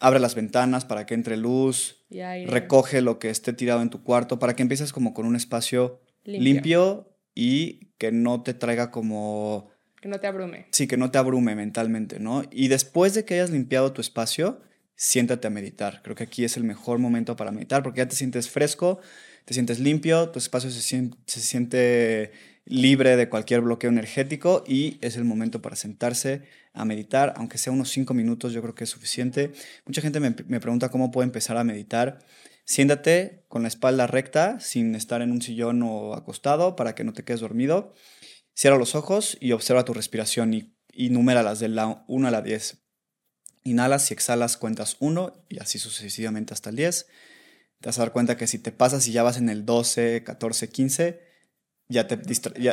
abre 0.01 0.21
las 0.21 0.35
ventanas 0.35 0.85
para 0.85 1.07
que 1.07 1.15
entre 1.15 1.37
luz, 1.37 2.05
recoge 2.47 3.03
lo 3.03 3.19
que 3.19 3.31
esté 3.31 3.53
tirado 3.53 3.83
en 3.83 3.91
tu 3.91 4.03
cuarto, 4.03 4.39
para 4.39 4.55
que 4.55 4.63
empieces 4.63 4.93
como 4.93 5.15
con 5.15 5.27
un 5.27 5.37
espacio 5.37 6.01
limpio 6.25 7.15
y 7.35 7.93
que 7.99 8.13
no 8.13 8.43
te 8.43 8.55
traiga 8.55 8.91
como 8.91 9.71
que 10.01 10.09
no 10.09 10.21
te 10.21 10.27
abrume. 10.27 10.67
Sí, 10.71 10.87
que 10.87 10.97
no 10.97 11.11
te 11.11 11.19
abrume 11.19 11.57
mentalmente, 11.57 12.21
¿no? 12.21 12.45
Y 12.51 12.69
después 12.69 13.15
de 13.15 13.25
que 13.25 13.35
hayas 13.35 13.51
limpiado 13.51 13.93
tu 13.93 14.01
espacio, 14.01 14.61
siéntate 14.95 15.49
a 15.49 15.51
meditar. 15.51 16.03
Creo 16.03 16.15
que 16.15 16.25
aquí 16.25 16.45
es 16.45 16.57
el 16.57 16.65
mejor 16.65 16.99
momento 16.99 17.37
para 17.37 17.51
meditar 17.51 17.83
porque 17.83 17.99
ya 17.99 18.09
te 18.09 18.15
sientes 18.15 18.49
fresco, 18.49 19.01
te 19.45 19.55
sientes 19.55 19.81
limpio, 19.81 20.29
tu 20.31 20.39
espacio 20.39 20.71
se 20.71 20.83
siente, 21.27 22.33
libre 22.69 23.17
de 23.17 23.29
cualquier 23.29 23.63
bloqueo 23.63 23.91
energético 23.91 24.63
y 24.67 24.99
es 25.01 25.17
el 25.17 25.25
momento 25.25 25.63
para 25.63 25.75
sentarse 25.75 26.43
a 26.75 26.85
meditar, 26.85 27.35
aunque 27.37 27.59
sea 27.59 27.73
unos 27.73 27.91
cinco 27.91 28.15
minutos, 28.15 28.53
yo 28.53 28.63
creo 28.63 28.75
que 28.75 28.85
es 28.85 28.91
suficiente. 28.91 29.53
Mucha 29.87 30.01
gente 30.01 30.21
me, 30.21 30.33
pregunta 30.33 30.91
cómo 30.91 31.11
puedo 31.11 31.25
empezar 31.25 31.57
a 31.57 31.65
meditar. 31.65 32.19
Siéntate 32.65 33.45
con 33.49 33.63
la 33.63 33.69
espalda 33.69 34.07
recta, 34.07 34.61
sin 34.61 34.95
estar 34.95 35.23
en 35.23 35.33
un 35.33 35.41
sillón 35.41 35.83
o 35.83 36.15
acostado, 36.15 36.77
para 36.77 36.95
que 36.95 37.05
no 37.05 37.15
te 37.15 37.25
quedes 37.25 37.41
dormido. 37.41 37.95
Cierra 38.55 38.77
los 38.77 38.95
ojos 38.95 39.39
y 39.41 39.53
observa 39.53 39.85
tu 39.85 39.95
respiración 39.95 40.53
y, 40.53 40.77
y 40.93 41.09
las 41.09 41.61
de 41.61 41.69
la 41.69 42.05
1 42.07 42.29
a 42.29 42.31
la 42.31 42.43
10. 42.43 42.79
Inhalas 43.65 44.11
y 44.11 44.15
exhalas, 44.15 44.57
cuentas 44.57 44.97
1 45.01 45.47
y 45.49 45.59
así 45.61 45.79
sucesivamente 45.79 46.53
hasta 46.53 46.71
el 46.71 46.77
10. 46.77 47.07
Te 47.81 47.89
vas 47.89 47.99
a 47.99 48.03
dar 48.03 48.13
cuenta 48.13 48.37
que 48.37 48.47
si 48.47 48.59
te 48.59 48.73
pasas 48.73 49.07
y 49.09 49.13
ya 49.13 49.23
vas 49.23 49.39
en 49.39 49.49
el 49.49 49.65
12, 49.65 50.23
14, 50.25 50.69
15, 50.69 51.28
ya 51.89 52.07
te 52.07 52.17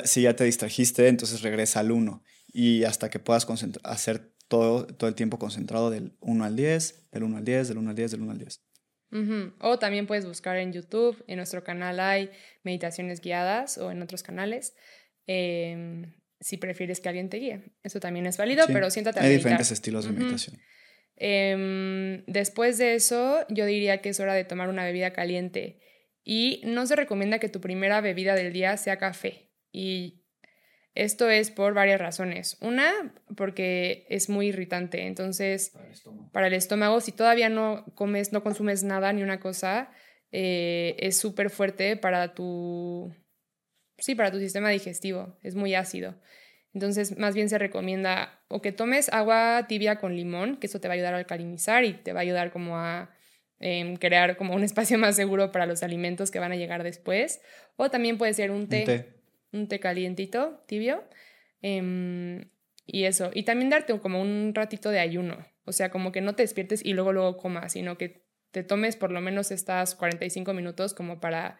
si 0.05 0.21
ya 0.21 0.35
te 0.35 0.43
distrajiste, 0.43 1.07
entonces 1.07 1.41
regresa 1.41 1.79
al 1.79 1.91
1 1.91 2.23
y 2.47 2.83
hasta 2.83 3.09
que 3.09 3.19
puedas 3.19 3.47
hacer 3.83 4.31
todo, 4.47 4.85
todo 4.85 5.09
el 5.09 5.15
tiempo 5.15 5.39
concentrado 5.39 5.89
del 5.89 6.13
1 6.21 6.43
al 6.43 6.55
10, 6.55 7.11
del 7.11 7.23
1 7.23 7.37
al 7.37 7.45
10, 7.45 7.67
del 7.69 7.77
1 7.77 7.89
al 7.89 7.95
10, 7.95 8.11
del 8.11 8.21
1 8.21 8.31
al 8.31 8.37
10. 8.37 8.61
O 9.61 9.79
también 9.79 10.07
puedes 10.07 10.25
buscar 10.25 10.57
en 10.57 10.73
YouTube, 10.73 11.23
en 11.27 11.37
nuestro 11.37 11.63
canal 11.63 11.99
hay 12.01 12.31
meditaciones 12.63 13.21
guiadas 13.21 13.77
o 13.77 13.91
en 13.91 14.01
otros 14.01 14.23
canales. 14.23 14.75
Em, 15.25 16.13
si 16.41 16.57
prefieres 16.57 16.99
que 16.99 17.09
alguien 17.09 17.29
te 17.29 17.37
guíe. 17.37 17.61
Eso 17.83 17.99
también 17.99 18.25
es 18.25 18.37
válido, 18.37 18.65
pero 18.67 18.89
siéntate 18.89 19.19
a 19.19 19.23
Hay 19.23 19.37
diferentes 19.37 19.71
estilos 19.71 20.05
de 20.05 20.11
meditación. 20.11 20.59
Em, 21.15 22.25
después 22.27 22.77
de 22.77 22.95
eso, 22.95 23.45
yo 23.49 23.65
diría 23.65 24.01
que 24.01 24.09
es 24.09 24.19
hora 24.19 24.33
de 24.33 24.43
tomar 24.43 24.69
una 24.69 24.83
bebida 24.83 25.13
caliente. 25.13 25.79
Y 26.25 26.59
no 26.65 26.85
se 26.85 26.97
recomienda 26.97 27.39
que 27.39 27.47
tu 27.47 27.61
primera 27.61 28.01
bebida 28.01 28.35
del 28.35 28.51
día 28.51 28.75
sea 28.75 28.97
café. 28.97 29.51
Y 29.71 30.25
esto 30.93 31.29
es 31.29 31.51
por 31.51 31.73
varias 31.73 32.01
razones. 32.01 32.57
Una, 32.59 33.13
porque 33.37 34.05
es 34.09 34.27
muy 34.27 34.47
irritante. 34.47 35.05
Entonces, 35.05 35.71
para 36.33 36.47
el 36.47 36.53
estómago, 36.53 36.99
si 36.99 37.13
todavía 37.13 37.47
no 37.47 37.85
comes, 37.95 38.33
no 38.33 38.43
consumes 38.43 38.83
nada 38.83 39.13
ni 39.13 39.23
una 39.23 39.39
cosa, 39.39 39.91
eh, 40.31 40.97
es 40.99 41.15
súper 41.15 41.49
fuerte 41.49 41.95
para 41.95 42.33
tu 42.33 43.13
sí, 43.97 44.15
para 44.15 44.31
tu 44.31 44.39
sistema 44.39 44.69
digestivo, 44.69 45.37
es 45.41 45.55
muy 45.55 45.75
ácido. 45.75 46.15
Entonces, 46.73 47.17
más 47.17 47.35
bien 47.35 47.49
se 47.49 47.57
recomienda 47.57 48.43
o 48.49 48.61
que 48.61 48.71
tomes 48.71 49.09
agua 49.09 49.65
tibia 49.67 49.97
con 49.97 50.15
limón, 50.15 50.57
que 50.57 50.67
eso 50.67 50.81
te 50.81 50.87
va 50.87 50.93
a 50.93 50.95
ayudar 50.95 51.13
a 51.13 51.17
alcalinizar 51.17 51.85
y 51.85 51.93
te 51.93 52.11
va 52.11 52.19
a 52.19 52.23
ayudar 52.23 52.51
como 52.51 52.77
a 52.77 53.14
crear 53.59 54.37
como 54.37 54.55
un 54.55 54.63
espacio 54.63 54.97
más 54.97 55.15
seguro 55.15 55.51
para 55.51 55.65
los 55.65 55.83
alimentos 55.83 56.31
que 56.31 56.39
van 56.39 56.51
a 56.51 56.55
llegar 56.55 56.83
después. 56.83 57.41
O 57.75 57.89
también 57.89 58.17
puede 58.17 58.33
ser 58.33 58.51
un 58.51 58.67
té, 58.67 59.13
un 59.51 59.67
té, 59.67 59.79
calientito, 59.79 60.63
tibio. 60.67 61.03
Em, 61.61 62.49
y 62.85 63.05
eso. 63.05 63.31
Y 63.33 63.43
también 63.43 63.69
darte 63.69 63.97
como 63.99 64.21
un 64.21 64.53
ratito 64.53 64.89
de 64.89 64.99
ayuno. 64.99 65.45
O 65.65 65.71
sea, 65.71 65.89
como 65.89 66.11
que 66.11 66.21
no 66.21 66.35
te 66.35 66.43
despiertes 66.43 66.85
y 66.85 66.93
luego 66.93 67.11
luego 67.11 67.37
comas, 67.37 67.73
sino 67.73 67.97
que 67.97 68.23
te 68.51 68.63
tomes 68.63 68.95
por 68.95 69.11
lo 69.11 69.19
menos 69.19 69.51
estas 69.51 69.95
45 69.95 70.53
minutos 70.53 70.93
como 70.93 71.19
para 71.19 71.59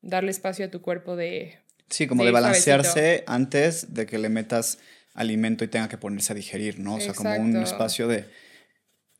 darle 0.00 0.30
espacio 0.30 0.66
a 0.66 0.70
tu 0.70 0.80
cuerpo 0.80 1.16
de... 1.16 1.58
Sí, 1.88 2.06
como 2.06 2.24
de, 2.24 2.32
balancearse 2.32 3.22
antes 3.26 3.94
de 3.94 4.06
que 4.06 4.18
le 4.18 4.28
metas 4.28 4.78
alimento 5.14 5.64
y 5.64 5.68
tenga 5.68 5.88
que 5.88 5.98
ponerse 5.98 6.32
a 6.32 6.36
digerir, 6.36 6.80
¿no? 6.80 6.96
O 6.96 7.00
sea, 7.00 7.14
como 7.14 7.36
un 7.36 7.56
espacio 7.58 8.08
de, 8.08 8.24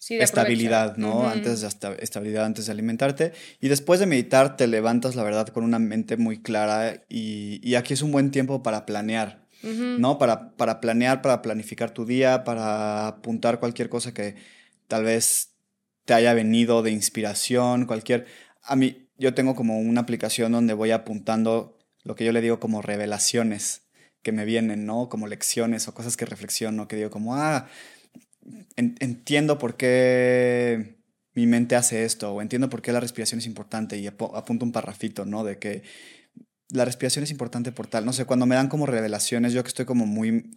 estabilidad, 0.08 0.96
¿no? 0.96 1.28
Antes 1.28 1.60
de 1.60 1.68
estabilidad, 2.00 2.44
antes 2.44 2.66
de 2.66 2.72
alimentarte. 2.72 3.32
Y 3.60 3.68
después 3.68 4.00
de 4.00 4.06
meditar, 4.06 4.56
te 4.56 4.66
levantas, 4.66 5.14
la 5.14 5.22
verdad, 5.22 5.48
con 5.48 5.64
una 5.64 5.78
mente 5.78 6.16
muy 6.16 6.40
clara 6.40 7.04
y, 7.08 7.60
y 7.62 7.74
aquí 7.74 7.94
es 7.94 8.02
un 8.02 8.12
buen 8.12 8.30
tiempo 8.30 8.62
para 8.62 8.86
planear, 8.86 9.46
¿no? 9.62 10.18
Para, 10.18 10.56
para 10.56 10.80
planear, 10.80 11.22
para 11.22 11.42
planificar 11.42 11.90
tu 11.90 12.04
día, 12.04 12.44
para 12.44 13.08
apuntar 13.08 13.58
cualquier 13.58 13.88
cosa 13.88 14.12
que 14.14 14.36
tal 14.86 15.04
vez 15.04 15.50
te 16.04 16.14
haya 16.14 16.34
venido 16.34 16.82
de 16.82 16.92
inspiración, 16.92 17.86
cualquier... 17.86 18.26
A 18.62 18.76
mí, 18.76 19.08
yo 19.18 19.34
tengo 19.34 19.54
como 19.54 19.78
una 19.78 20.02
aplicación 20.02 20.52
donde 20.52 20.74
voy 20.74 20.90
apuntando 20.90 21.78
lo 22.04 22.14
que 22.14 22.24
yo 22.24 22.32
le 22.32 22.40
digo 22.40 22.60
como 22.60 22.82
revelaciones 22.82 23.82
que 24.22 24.32
me 24.32 24.44
vienen, 24.44 24.86
¿no? 24.86 25.08
Como 25.08 25.26
lecciones 25.26 25.86
o 25.88 25.94
cosas 25.94 26.16
que 26.16 26.26
reflexiono, 26.26 26.88
que 26.88 26.96
digo 26.96 27.10
como, 27.10 27.36
ah, 27.36 27.68
entiendo 28.76 29.58
por 29.58 29.76
qué 29.76 30.96
mi 31.34 31.46
mente 31.46 31.76
hace 31.76 32.04
esto, 32.04 32.32
o 32.32 32.42
entiendo 32.42 32.70
por 32.70 32.82
qué 32.82 32.92
la 32.92 33.00
respiración 33.00 33.40
es 33.40 33.46
importante, 33.46 33.98
y 33.98 34.06
apunto 34.06 34.64
un 34.64 34.72
parrafito, 34.72 35.24
¿no? 35.24 35.44
De 35.44 35.58
que 35.58 35.82
la 36.70 36.84
respiración 36.84 37.22
es 37.22 37.30
importante 37.30 37.72
por 37.72 37.86
tal, 37.86 38.04
no 38.04 38.12
sé, 38.12 38.24
cuando 38.24 38.46
me 38.46 38.54
dan 38.54 38.68
como 38.68 38.86
revelaciones, 38.86 39.52
yo 39.52 39.62
que 39.62 39.68
estoy 39.68 39.84
como 39.84 40.06
muy, 40.06 40.50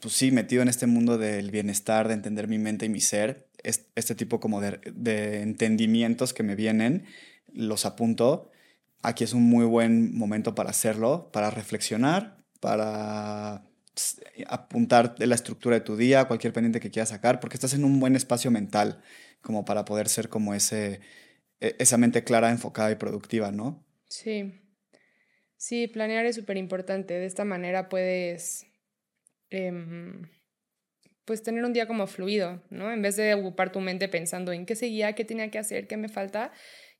pues 0.00 0.14
sí, 0.14 0.30
metido 0.30 0.62
en 0.62 0.68
este 0.68 0.86
mundo 0.86 1.18
del 1.18 1.50
bienestar, 1.50 2.08
de 2.08 2.14
entender 2.14 2.48
mi 2.48 2.58
mente 2.58 2.86
y 2.86 2.88
mi 2.88 3.00
ser, 3.00 3.48
este 3.62 4.14
tipo 4.14 4.40
como 4.40 4.60
de, 4.60 4.80
de 4.94 5.42
entendimientos 5.42 6.32
que 6.32 6.42
me 6.42 6.56
vienen, 6.56 7.04
los 7.52 7.84
apunto. 7.84 8.50
Aquí 9.02 9.24
es 9.24 9.32
un 9.32 9.42
muy 9.42 9.64
buen 9.64 10.14
momento 10.16 10.54
para 10.54 10.70
hacerlo, 10.70 11.30
para 11.32 11.50
reflexionar, 11.50 12.38
para 12.60 13.69
apuntar 14.46 15.14
la 15.18 15.34
estructura 15.34 15.76
de 15.76 15.82
tu 15.82 15.96
día, 15.96 16.26
cualquier 16.26 16.52
pendiente 16.52 16.80
que 16.80 16.90
quieras 16.90 17.10
sacar, 17.10 17.40
porque 17.40 17.56
estás 17.56 17.74
en 17.74 17.84
un 17.84 18.00
buen 18.00 18.16
espacio 18.16 18.50
mental 18.50 19.02
como 19.42 19.64
para 19.64 19.84
poder 19.84 20.08
ser 20.08 20.28
como 20.28 20.54
ese, 20.54 21.00
e, 21.60 21.76
esa 21.78 21.96
mente 21.98 22.24
clara, 22.24 22.50
enfocada 22.50 22.90
y 22.90 22.96
productiva, 22.96 23.52
¿no? 23.52 23.84
Sí. 24.08 24.60
Sí, 25.56 25.88
planear 25.88 26.26
es 26.26 26.36
súper 26.36 26.56
importante. 26.56 27.14
De 27.14 27.26
esta 27.26 27.44
manera 27.44 27.88
puedes, 27.88 28.66
em, 29.50 30.28
pues, 31.24 31.42
tener 31.42 31.64
un 31.64 31.72
día 31.72 31.86
como 31.86 32.06
fluido, 32.06 32.62
¿no? 32.70 32.92
En 32.92 33.02
vez 33.02 33.16
de 33.16 33.34
ocupar 33.34 33.72
tu 33.72 33.80
mente 33.80 34.08
pensando 34.08 34.52
en 34.52 34.66
qué 34.66 34.74
seguía, 34.74 35.14
qué 35.14 35.24
tenía 35.24 35.50
que 35.50 35.58
hacer, 35.58 35.86
qué 35.86 35.96
me 35.96 36.08
falta, 36.08 36.52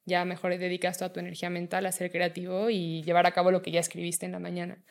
ya 0.05 0.25
mejor 0.25 0.57
dedicas 0.59 0.99
toda 0.99 1.13
tu 1.13 1.21
energía 1.21 1.51
mental 1.51 1.87
a 1.87 1.93
ser 1.93 2.11
creativo 2.11 2.71
y 2.71 3.03
llevar 3.03 3.27
a 3.27 3.33
cabo 3.33 3.51
lo 3.51 3.63
que 3.63 3.71
ya 3.71 3.81
escribiste 3.81 4.27
en 4.27 4.33
la 4.33 4.39
mañana. 4.39 4.85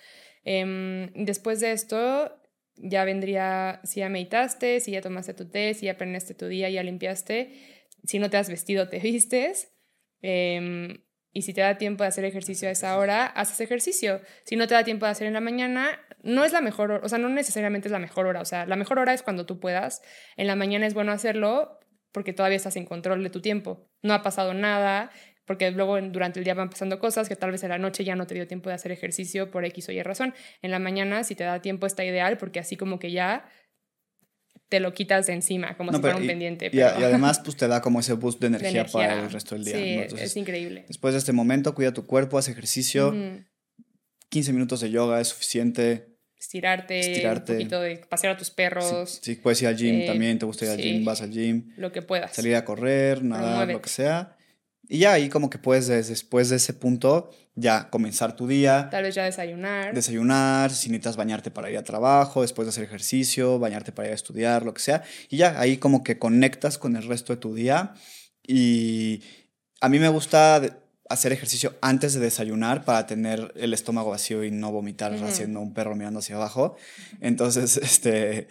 Em, 0.43 1.11
después 1.13 1.59
de 1.59 1.71
esto, 1.71 2.35
ya 2.75 3.03
vendría 3.03 3.81
si 3.83 3.99
ya 3.99 4.09
meditaste, 4.09 4.79
si 4.79 4.91
ya 4.91 5.01
tomaste 5.01 5.33
tu 5.33 5.49
té, 5.49 5.73
si 5.73 5.85
ya 5.85 5.93
aprendiste 5.93 6.33
tu 6.33 6.47
día, 6.47 6.69
ya 6.69 6.83
limpiaste. 6.83 7.51
Si 8.03 8.19
no 8.19 8.29
te 8.29 8.37
has 8.37 8.49
vestido, 8.49 8.87
te 8.89 8.99
vistes. 9.03 9.73
Em, 10.21 11.03
y 11.31 11.43
si 11.43 11.53
te 11.53 11.61
da 11.61 11.77
tiempo 11.77 12.03
de 12.03 12.07
hacer 12.07 12.25
ejercicio 12.25 12.67
a 12.67 12.71
esa 12.71 12.97
hora, 12.97 13.25
haces 13.25 13.59
ejercicio. 13.61 14.21
Si 14.45 14.55
no 14.55 14.67
te 14.67 14.73
da 14.73 14.83
tiempo 14.83 15.05
de 15.05 15.11
hacer 15.11 15.27
en 15.27 15.33
la 15.33 15.41
mañana, 15.41 15.99
no 16.23 16.43
es 16.43 16.53
la 16.53 16.61
mejor 16.61 16.91
hora, 16.91 17.05
o 17.05 17.09
sea, 17.09 17.19
no 17.19 17.29
necesariamente 17.29 17.87
es 17.87 17.91
la 17.91 17.99
mejor 17.99 18.25
hora. 18.25 18.41
O 18.41 18.45
sea, 18.45 18.65
la 18.65 18.75
mejor 18.75 18.99
hora 18.99 19.13
es 19.13 19.21
cuando 19.21 19.45
tú 19.45 19.59
puedas. 19.59 20.01
En 20.37 20.47
la 20.47 20.55
mañana 20.55 20.87
es 20.87 20.93
bueno 20.93 21.11
hacerlo, 21.11 21.79
porque 22.11 22.33
todavía 22.33 22.57
estás 22.57 22.75
en 22.75 22.85
control 22.85 23.23
de 23.23 23.29
tu 23.29 23.41
tiempo. 23.41 23.87
No 24.01 24.13
ha 24.13 24.23
pasado 24.23 24.53
nada, 24.53 25.11
porque 25.49 25.71
luego 25.71 25.99
durante 25.99 26.37
el 26.37 26.43
día 26.43 26.53
van 26.53 26.69
pasando 26.69 26.99
cosas 26.99 27.27
que 27.27 27.35
tal 27.35 27.49
vez 27.49 27.63
en 27.63 27.69
la 27.69 27.79
noche 27.79 28.03
ya 28.03 28.15
no 28.15 28.27
te 28.27 28.35
dio 28.35 28.45
tiempo 28.45 28.69
de 28.69 28.75
hacer 28.75 28.91
ejercicio 28.91 29.49
por 29.49 29.65
X 29.65 29.89
o 29.89 29.91
Y 29.91 30.03
razón. 30.03 30.35
En 30.61 30.69
la 30.69 30.77
mañana, 30.77 31.23
si 31.23 31.33
te 31.33 31.43
da 31.43 31.59
tiempo, 31.59 31.87
está 31.87 32.05
ideal, 32.05 32.37
porque 32.37 32.59
así 32.59 32.77
como 32.77 32.99
que 32.99 33.11
ya 33.11 33.49
te 34.69 34.79
lo 34.79 34.93
quitas 34.93 35.25
de 35.25 35.33
encima, 35.33 35.75
como 35.75 35.91
si 35.91 35.99
fuera 35.99 36.17
un 36.17 36.27
pendiente. 36.27 36.69
Y, 36.71 36.81
además, 36.81 37.41
pues 37.43 37.57
te 37.57 37.67
da 37.67 37.81
como 37.81 37.99
ese 37.99 38.13
boost 38.13 38.39
de 38.39 38.47
energía, 38.55 38.85
para 38.85 39.23
el 39.23 39.31
resto 39.31 39.55
del 39.55 39.65
día. 39.65 40.07
Sí, 40.07 40.15
es 40.19 40.37
increíble. 40.37 40.85
Después 40.87 41.15
de 41.15 41.17
este 41.17 41.33
momento, 41.33 41.73
cuida 41.73 41.95
tu 41.95 42.05
cuerpo, 42.05 42.37
haz 42.37 42.47
ejercicio. 42.47 43.15
15 44.29 44.53
minutos 44.53 44.81
de 44.81 44.91
yoga 44.91 45.19
es 45.19 45.29
suficiente. 45.29 46.15
Estirarte, 46.37 47.25
un 47.27 47.41
poquito 47.41 47.81
de 47.81 47.97
pasear 48.07 48.35
a 48.35 48.37
tus 48.37 48.51
perros. 48.51 49.19
Sí, 49.23 49.33
puedes 49.33 49.59
ir 49.63 49.67
al 49.67 49.75
gym 49.75 50.01
eh, 50.01 50.05
también, 50.05 50.37
te 50.37 50.45
gusta 50.45 50.65
ir 50.65 50.71
al 50.71 50.77
gym, 50.77 51.03
vas 51.03 51.23
al 51.23 51.31
gym. 51.31 51.73
Lo 51.75 51.91
que 51.91 52.03
puedas. 52.03 52.35
Salir 52.35 52.55
a 52.55 52.63
correr, 52.63 53.23
nadar, 53.23 53.67
lo 53.67 53.81
que 53.81 53.89
sea. 53.89 54.35
Y 54.91 54.97
ya 54.97 55.13
ahí 55.13 55.29
como 55.29 55.51
que 55.51 55.59
puedes 55.59 55.87
después 55.87 56.49
de 56.49 56.55
ese 56.55 56.73
punto 56.73 57.29
ya 57.53 57.91
comenzar 57.91 58.35
tu 58.35 58.47
día. 58.47 58.89
Tal 58.89 59.03
vez 59.03 59.13
ya 59.13 59.23
desayunar. 59.23 59.93
Desayunar, 59.93 60.71
si 60.71 60.89
necesitas 60.89 61.15
bañarte 61.15 61.51
para 61.51 61.69
ir 61.69 61.77
a 61.77 61.83
trabajo, 61.83 62.41
después 62.41 62.65
de 62.65 62.69
hacer 62.71 62.85
ejercicio, 62.85 63.59
bañarte 63.59 63.91
para 63.91 64.07
ir 64.07 64.13
a 64.13 64.15
estudiar, 64.15 64.65
lo 64.65 64.73
que 64.73 64.81
sea. 64.81 65.03
Y 65.29 65.37
ya 65.37 65.59
ahí 65.59 65.77
como 65.77 66.03
que 66.03 66.17
conectas 66.17 66.79
con 66.79 66.95
el 66.95 67.07
resto 67.07 67.33
de 67.33 67.37
tu 67.39 67.53
día. 67.53 67.93
Y 68.47 69.21
a 69.79 69.89
mí 69.89 69.99
me 69.99 70.09
gusta 70.09 70.59
hacer 71.07 71.33
ejercicio 71.33 71.75
antes 71.81 72.15
de 72.15 72.19
desayunar 72.19 72.83
para 72.83 73.05
tener 73.05 73.53
el 73.55 73.73
estómago 73.73 74.09
vacío 74.09 74.43
y 74.43 74.49
no 74.49 74.71
vomitar 74.71 75.13
haciendo 75.23 75.59
un 75.59 75.73
perro 75.73 75.95
mirando 75.95 76.19
hacia 76.19 76.35
abajo. 76.35 76.77
Entonces, 77.21 77.77
este, 77.83 78.47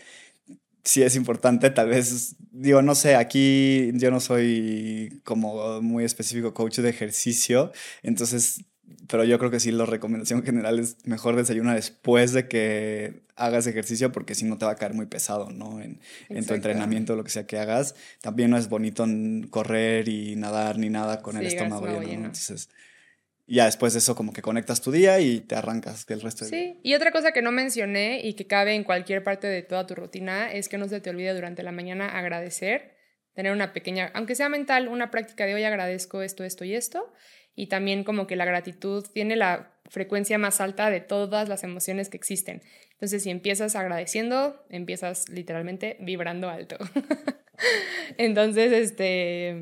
sí 0.89 1.03
es 1.03 1.17
importante, 1.17 1.69
tal 1.69 1.91
vez, 1.91 2.37
digo, 2.51 2.81
no 2.81 2.95
sé, 2.95 3.15
aquí 3.15 3.91
yo 3.95 4.11
no 4.11 4.21
soy 4.21 5.21
como 5.23 5.83
muy 5.83 6.05
específico 6.05 6.55
coach 6.55 6.79
de 6.79 6.89
ejercicio, 6.89 7.73
entonces 8.03 8.65
pero 9.07 9.25
yo 9.25 9.39
creo 9.39 9.51
que 9.51 9.61
sí, 9.61 9.71
la 9.71 9.85
recomendación 9.85 10.43
general 10.43 10.79
es 10.79 10.97
mejor 11.05 11.37
desayunar 11.37 11.77
después 11.77 12.33
de 12.33 12.49
que 12.49 13.23
hagas 13.37 13.67
ejercicio 13.67 14.13
porque 14.13 14.35
si 14.35 14.47
no 14.47 14.57
te 14.57 14.65
va 14.65 14.73
a 14.73 14.77
caer 14.77 14.95
muy 14.95 15.05
pesado, 15.05 15.51
¿no? 15.51 15.81
En, 15.81 16.01
en 16.31 16.47
tu 16.47 16.55
entrenamiento, 16.55 17.17
lo 17.17 17.25
que 17.25 17.31
sea 17.31 17.47
que 17.47 17.59
hagas. 17.59 17.95
También 18.23 18.51
no 18.51 18.57
es 18.57 18.69
bonito 18.69 19.07
correr 19.51 20.09
y 20.09 20.37
nadar 20.37 20.79
ni 20.79 20.89
nada 20.89 21.21
con 21.21 21.37
el 21.37 21.47
estómago 21.47 21.87
lleno. 22.01 22.27
Entonces, 22.27 22.71
ya 23.55 23.65
después 23.65 23.93
de 23.95 24.01
eso 24.01 24.15
como 24.15 24.33
que 24.33 24.43
conectas 24.43 24.81
tu 24.81 24.93
día 24.93 25.21
y 25.21 25.41
te 25.41 25.55
arrancas 25.55 26.07
del 26.07 26.21
resto 26.21 26.45
del 26.45 26.55
Sí, 26.55 26.81
y 26.83 26.95
otra 26.95 27.13
cosa 27.13 27.33
que 27.33 27.43
no 27.43 27.51
mencioné 27.51 28.21
y 28.23 28.35
que 28.35 28.47
cabe 28.47 28.75
en 28.75 28.85
cualquier 28.85 29.23
parte 29.23 29.47
de 29.47 29.63
toda 29.63 29.87
tu 29.87 29.95
rutina 29.95 30.53
es 30.53 30.69
que 30.69 30.79
no 30.79 30.89
se 30.89 31.01
te 31.01 31.11
olvide 31.11 31.35
durante 31.35 31.63
la 31.63 31.73
mañana 31.73 32.19
agradecer, 32.19 32.97
tener 33.35 33.53
una 33.53 33.73
pequeña, 33.73 34.11
aunque 34.15 34.35
sea 34.35 34.49
mental, 34.49 34.89
una 34.89 35.11
práctica 35.11 35.47
de 35.47 35.55
hoy 35.55 35.65
agradezco 35.65 36.23
esto, 36.23 36.45
esto 36.45 36.65
y 36.65 36.75
esto 36.75 37.13
y 37.59 37.67
también 37.67 38.05
como 38.05 38.29
que 38.29 38.37
la 38.37 38.45
gratitud 38.45 39.05
tiene 39.13 39.35
la 39.35 39.73
frecuencia 39.87 40.39
más 40.39 40.61
alta 40.61 40.91
de 40.91 41.01
todas 41.01 41.49
las 41.49 41.65
emociones 41.65 42.09
que 42.09 42.17
existen. 42.17 42.63
Entonces, 42.93 43.25
si 43.25 43.31
empiezas 43.31 43.75
agradeciendo, 43.75 44.65
empiezas 44.71 45.29
literalmente 45.29 45.97
vibrando 45.99 46.49
alto. 46.49 46.77
Entonces, 48.17 48.71
este, 48.71 49.57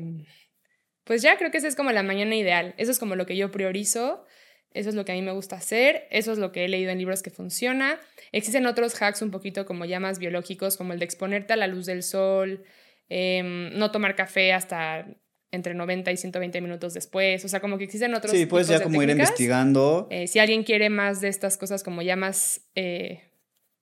pues 1.07 1.21
ya 1.21 1.37
creo 1.37 1.49
que 1.49 1.57
esa 1.57 1.69
es 1.69 1.75
como 1.75 1.91
la 1.91 2.03
mañana 2.03 2.35
ideal. 2.35 2.75
Eso 2.77 2.91
es 2.91 2.99
como 2.99 3.15
lo 3.15 3.25
que 3.25 3.37
yo 3.37 3.49
priorizo. 3.49 4.25
Eso 4.73 4.89
es 4.89 4.95
lo 4.95 5.05
que 5.05 5.13
a 5.13 5.15
mí 5.15 5.21
me 5.21 5.31
gusta 5.31 5.55
hacer. 5.55 6.05
Eso 6.11 6.33
es 6.33 6.37
lo 6.37 6.51
que 6.51 6.65
he 6.65 6.67
leído 6.67 6.91
en 6.91 6.97
libros 6.99 7.23
que 7.23 7.29
funciona. 7.29 7.97
Existen 8.33 8.67
otros 8.67 9.01
hacks 9.01 9.21
un 9.21 9.31
poquito 9.31 9.65
como 9.65 9.85
ya 9.85 10.01
más 10.01 10.19
biológicos, 10.19 10.75
como 10.75 10.91
el 10.91 10.99
de 10.99 11.05
exponerte 11.05 11.53
a 11.53 11.55
la 11.55 11.67
luz 11.67 11.85
del 11.85 12.03
sol, 12.03 12.63
em, 13.07 13.75
no 13.77 13.89
tomar 13.89 14.15
café 14.15 14.51
hasta 14.51 15.07
entre 15.49 15.73
90 15.73 16.11
y 16.11 16.17
120 16.17 16.59
minutos 16.59 16.93
después. 16.93 17.43
O 17.45 17.47
sea, 17.47 17.61
como 17.61 17.77
que 17.77 17.85
existen 17.85 18.13
otros. 18.13 18.33
Sí, 18.33 18.45
puedes 18.45 18.67
ya 18.67 18.83
como 18.83 19.01
ir 19.01 19.09
investigando. 19.09 20.07
Eh, 20.11 20.27
si 20.27 20.39
alguien 20.39 20.63
quiere 20.63 20.89
más 20.89 21.21
de 21.21 21.29
estas 21.29 21.57
cosas 21.57 21.83
como 21.83 22.01
ya 22.01 22.17
más 22.17 22.67
eh, 22.75 23.31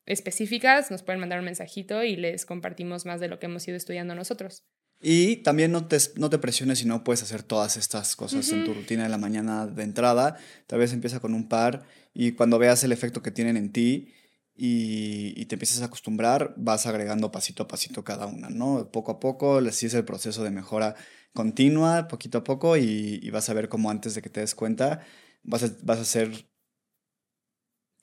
específicas, 0.06 0.92
nos 0.92 1.02
pueden 1.02 1.20
mandar 1.20 1.40
un 1.40 1.46
mensajito 1.46 2.04
y 2.04 2.16
les 2.16 2.46
compartimos 2.46 3.08
más 3.08 3.20
de 3.20 3.30
lo 3.30 3.40
que 3.40 3.48
hemos 3.48 3.68
ido 3.68 3.78
estudiando 3.78 4.14
nosotros. 4.14 4.64
Y 5.08 5.38
también 5.38 5.72
no 5.72 5.88
te, 5.88 6.00
no 6.16 6.32
te 6.32 6.40
presiones 6.40 6.80
si 6.80 6.86
no 6.86 7.04
puedes 7.04 7.22
hacer 7.22 7.44
todas 7.44 7.78
estas 7.78 8.16
cosas 8.16 8.52
en 8.52 8.66
tu 8.66 8.74
rutina 8.74 9.04
de 9.04 9.10
la 9.10 9.20
mañana 9.20 9.68
de 9.68 9.84
entrada. 9.84 10.36
Tal 10.66 10.80
vez 10.80 10.94
empieza 10.94 11.20
con 11.20 11.36
un 11.36 11.48
par 11.48 11.84
y 12.16 12.32
cuando 12.32 12.58
veas 12.58 12.84
el 12.84 12.92
efecto 12.92 13.22
que 13.22 13.30
tienen 13.30 13.56
en 13.56 13.72
ti, 13.72 14.12
y, 14.56 15.46
te 15.46 15.56
empiezas 15.56 15.84
a 15.84 15.86
acostumbrar, 15.86 16.56
vas 16.58 16.88
agregando 16.88 17.32
pasito 17.32 17.62
a 17.62 17.68
pasito 17.68 18.04
cada 18.04 18.26
una, 18.26 18.50
¿no? 18.50 18.90
Poco 18.92 19.12
a 19.12 19.20
poco, 19.20 19.60
así 19.60 19.86
es 19.86 19.94
el 19.94 20.06
proceso 20.06 20.44
de 20.44 20.50
mejora 20.50 20.96
continua, 21.34 22.08
poquito 22.08 22.40
a 22.40 22.44
poco, 22.44 22.76
y, 22.76 23.30
vas 23.30 23.48
a 23.50 23.54
ver 23.54 23.70
cómo 23.70 23.92
antes 23.92 24.16
de 24.16 24.24
que 24.24 24.30
te 24.32 24.40
des 24.40 24.56
cuenta, 24.56 25.02
vas 25.44 25.64
a, 25.64 25.70
vas 25.84 26.00
a 26.00 26.06
ser... 26.06 26.50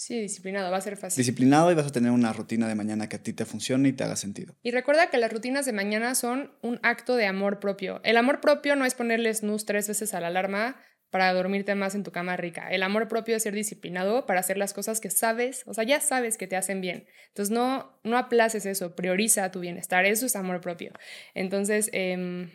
Sí, 0.02 0.20
disciplinado, 0.20 0.68
va 0.72 0.78
a 0.78 0.80
ser 0.80 0.96
fácil. 0.96 1.20
Disciplinado 1.20 1.70
y 1.70 1.76
vas 1.76 1.86
a 1.86 1.92
tener 1.92 2.10
una 2.10 2.32
rutina 2.32 2.66
de 2.66 2.74
mañana 2.74 3.08
que 3.08 3.14
a 3.14 3.22
ti 3.22 3.32
te 3.32 3.44
funcione 3.44 3.88
y 3.88 3.92
te 3.92 4.02
haga 4.02 4.16
sentido. 4.16 4.56
Y 4.60 4.72
recuerda 4.72 5.10
que 5.10 5.16
las 5.16 5.32
rutinas 5.32 5.64
de 5.64 5.72
mañana 5.72 6.16
son 6.16 6.50
un 6.60 6.80
acto 6.82 7.14
de 7.14 7.26
amor 7.26 7.60
propio. 7.60 8.00
El 8.02 8.16
amor 8.16 8.40
propio 8.40 8.74
no 8.74 8.84
es 8.84 8.96
ponerle 8.96 9.32
snooze 9.32 9.64
tres 9.64 9.86
veces 9.86 10.12
a 10.12 10.20
la 10.20 10.26
alarma 10.26 10.74
para 11.10 11.32
dormirte 11.32 11.76
más 11.76 11.94
en 11.94 12.02
tu 12.02 12.10
cama 12.10 12.36
rica. 12.36 12.68
El 12.72 12.82
amor 12.82 13.06
propio 13.06 13.36
es 13.36 13.44
ser 13.44 13.54
disciplinado 13.54 14.26
para 14.26 14.40
hacer 14.40 14.58
las 14.58 14.74
cosas 14.74 14.98
que 14.98 15.08
sabes, 15.08 15.62
o 15.66 15.74
sea, 15.74 15.84
ya 15.84 16.00
sabes 16.00 16.36
que 16.36 16.48
te 16.48 16.56
hacen 16.56 16.80
bien. 16.80 17.06
Entonces 17.28 17.54
no, 17.54 17.96
no 18.02 18.18
aplaces 18.18 18.66
eso, 18.66 18.96
prioriza 18.96 19.52
tu 19.52 19.60
bienestar, 19.60 20.04
eso 20.04 20.26
es 20.26 20.34
amor 20.34 20.60
propio. 20.60 20.90
Entonces, 21.34 21.90
eh, 21.92 22.48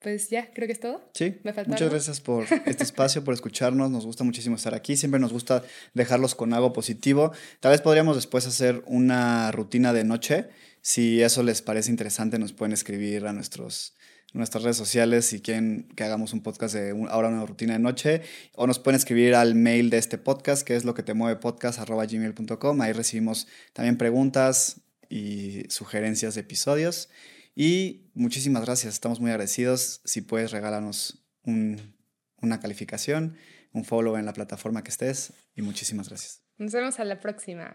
pues 0.00 0.30
ya, 0.30 0.50
creo 0.52 0.66
que 0.66 0.72
es 0.72 0.80
todo. 0.80 1.02
Sí. 1.12 1.36
Muchas 1.66 1.90
gracias 1.90 2.20
por 2.20 2.46
este 2.64 2.84
espacio, 2.84 3.22
por 3.22 3.34
escucharnos. 3.34 3.90
Nos 3.90 4.06
gusta 4.06 4.24
muchísimo 4.24 4.56
estar 4.56 4.74
aquí. 4.74 4.96
Siempre 4.96 5.20
nos 5.20 5.32
gusta 5.32 5.62
dejarlos 5.92 6.34
con 6.34 6.54
algo 6.54 6.72
positivo. 6.72 7.32
Tal 7.60 7.72
vez 7.72 7.82
podríamos 7.82 8.16
después 8.16 8.46
hacer 8.46 8.82
una 8.86 9.52
rutina 9.52 9.92
de 9.92 10.04
noche. 10.04 10.48
Si 10.80 11.20
eso 11.20 11.42
les 11.42 11.60
parece 11.60 11.90
interesante, 11.90 12.38
nos 12.38 12.54
pueden 12.54 12.72
escribir 12.72 13.26
a 13.26 13.34
nuestros, 13.34 13.94
nuestras 14.32 14.64
redes 14.64 14.78
sociales 14.78 15.26
si 15.26 15.42
quieren 15.42 15.86
que 15.94 16.04
hagamos 16.04 16.32
un 16.32 16.42
podcast 16.42 16.74
de 16.74 16.94
ahora 17.10 17.28
una 17.28 17.44
rutina 17.44 17.74
de 17.74 17.80
noche. 17.80 18.22
O 18.54 18.66
nos 18.66 18.78
pueden 18.78 18.96
escribir 18.96 19.34
al 19.34 19.54
mail 19.54 19.90
de 19.90 19.98
este 19.98 20.16
podcast, 20.16 20.66
que 20.66 20.76
es 20.76 20.86
lo 20.86 20.94
que 20.94 21.02
te 21.02 21.12
mueve 21.12 21.38
podcast, 21.38 21.78
gmail.com. 21.78 22.80
Ahí 22.80 22.92
recibimos 22.92 23.48
también 23.74 23.98
preguntas 23.98 24.80
y 25.10 25.64
sugerencias 25.68 26.36
de 26.36 26.40
episodios. 26.40 27.10
Y 27.54 28.10
muchísimas 28.14 28.64
gracias, 28.64 28.94
estamos 28.94 29.20
muy 29.20 29.30
agradecidos. 29.30 30.00
Si 30.04 30.20
puedes 30.20 30.50
regalarnos 30.52 31.26
una 31.44 32.60
calificación, 32.60 33.36
un 33.72 33.84
follow 33.84 34.16
en 34.16 34.26
la 34.26 34.32
plataforma 34.32 34.82
que 34.82 34.90
estés 34.90 35.32
y 35.54 35.62
muchísimas 35.62 36.08
gracias. 36.08 36.42
Nos 36.58 36.72
vemos 36.72 37.00
a 37.00 37.04
la 37.04 37.20
próxima. 37.20 37.74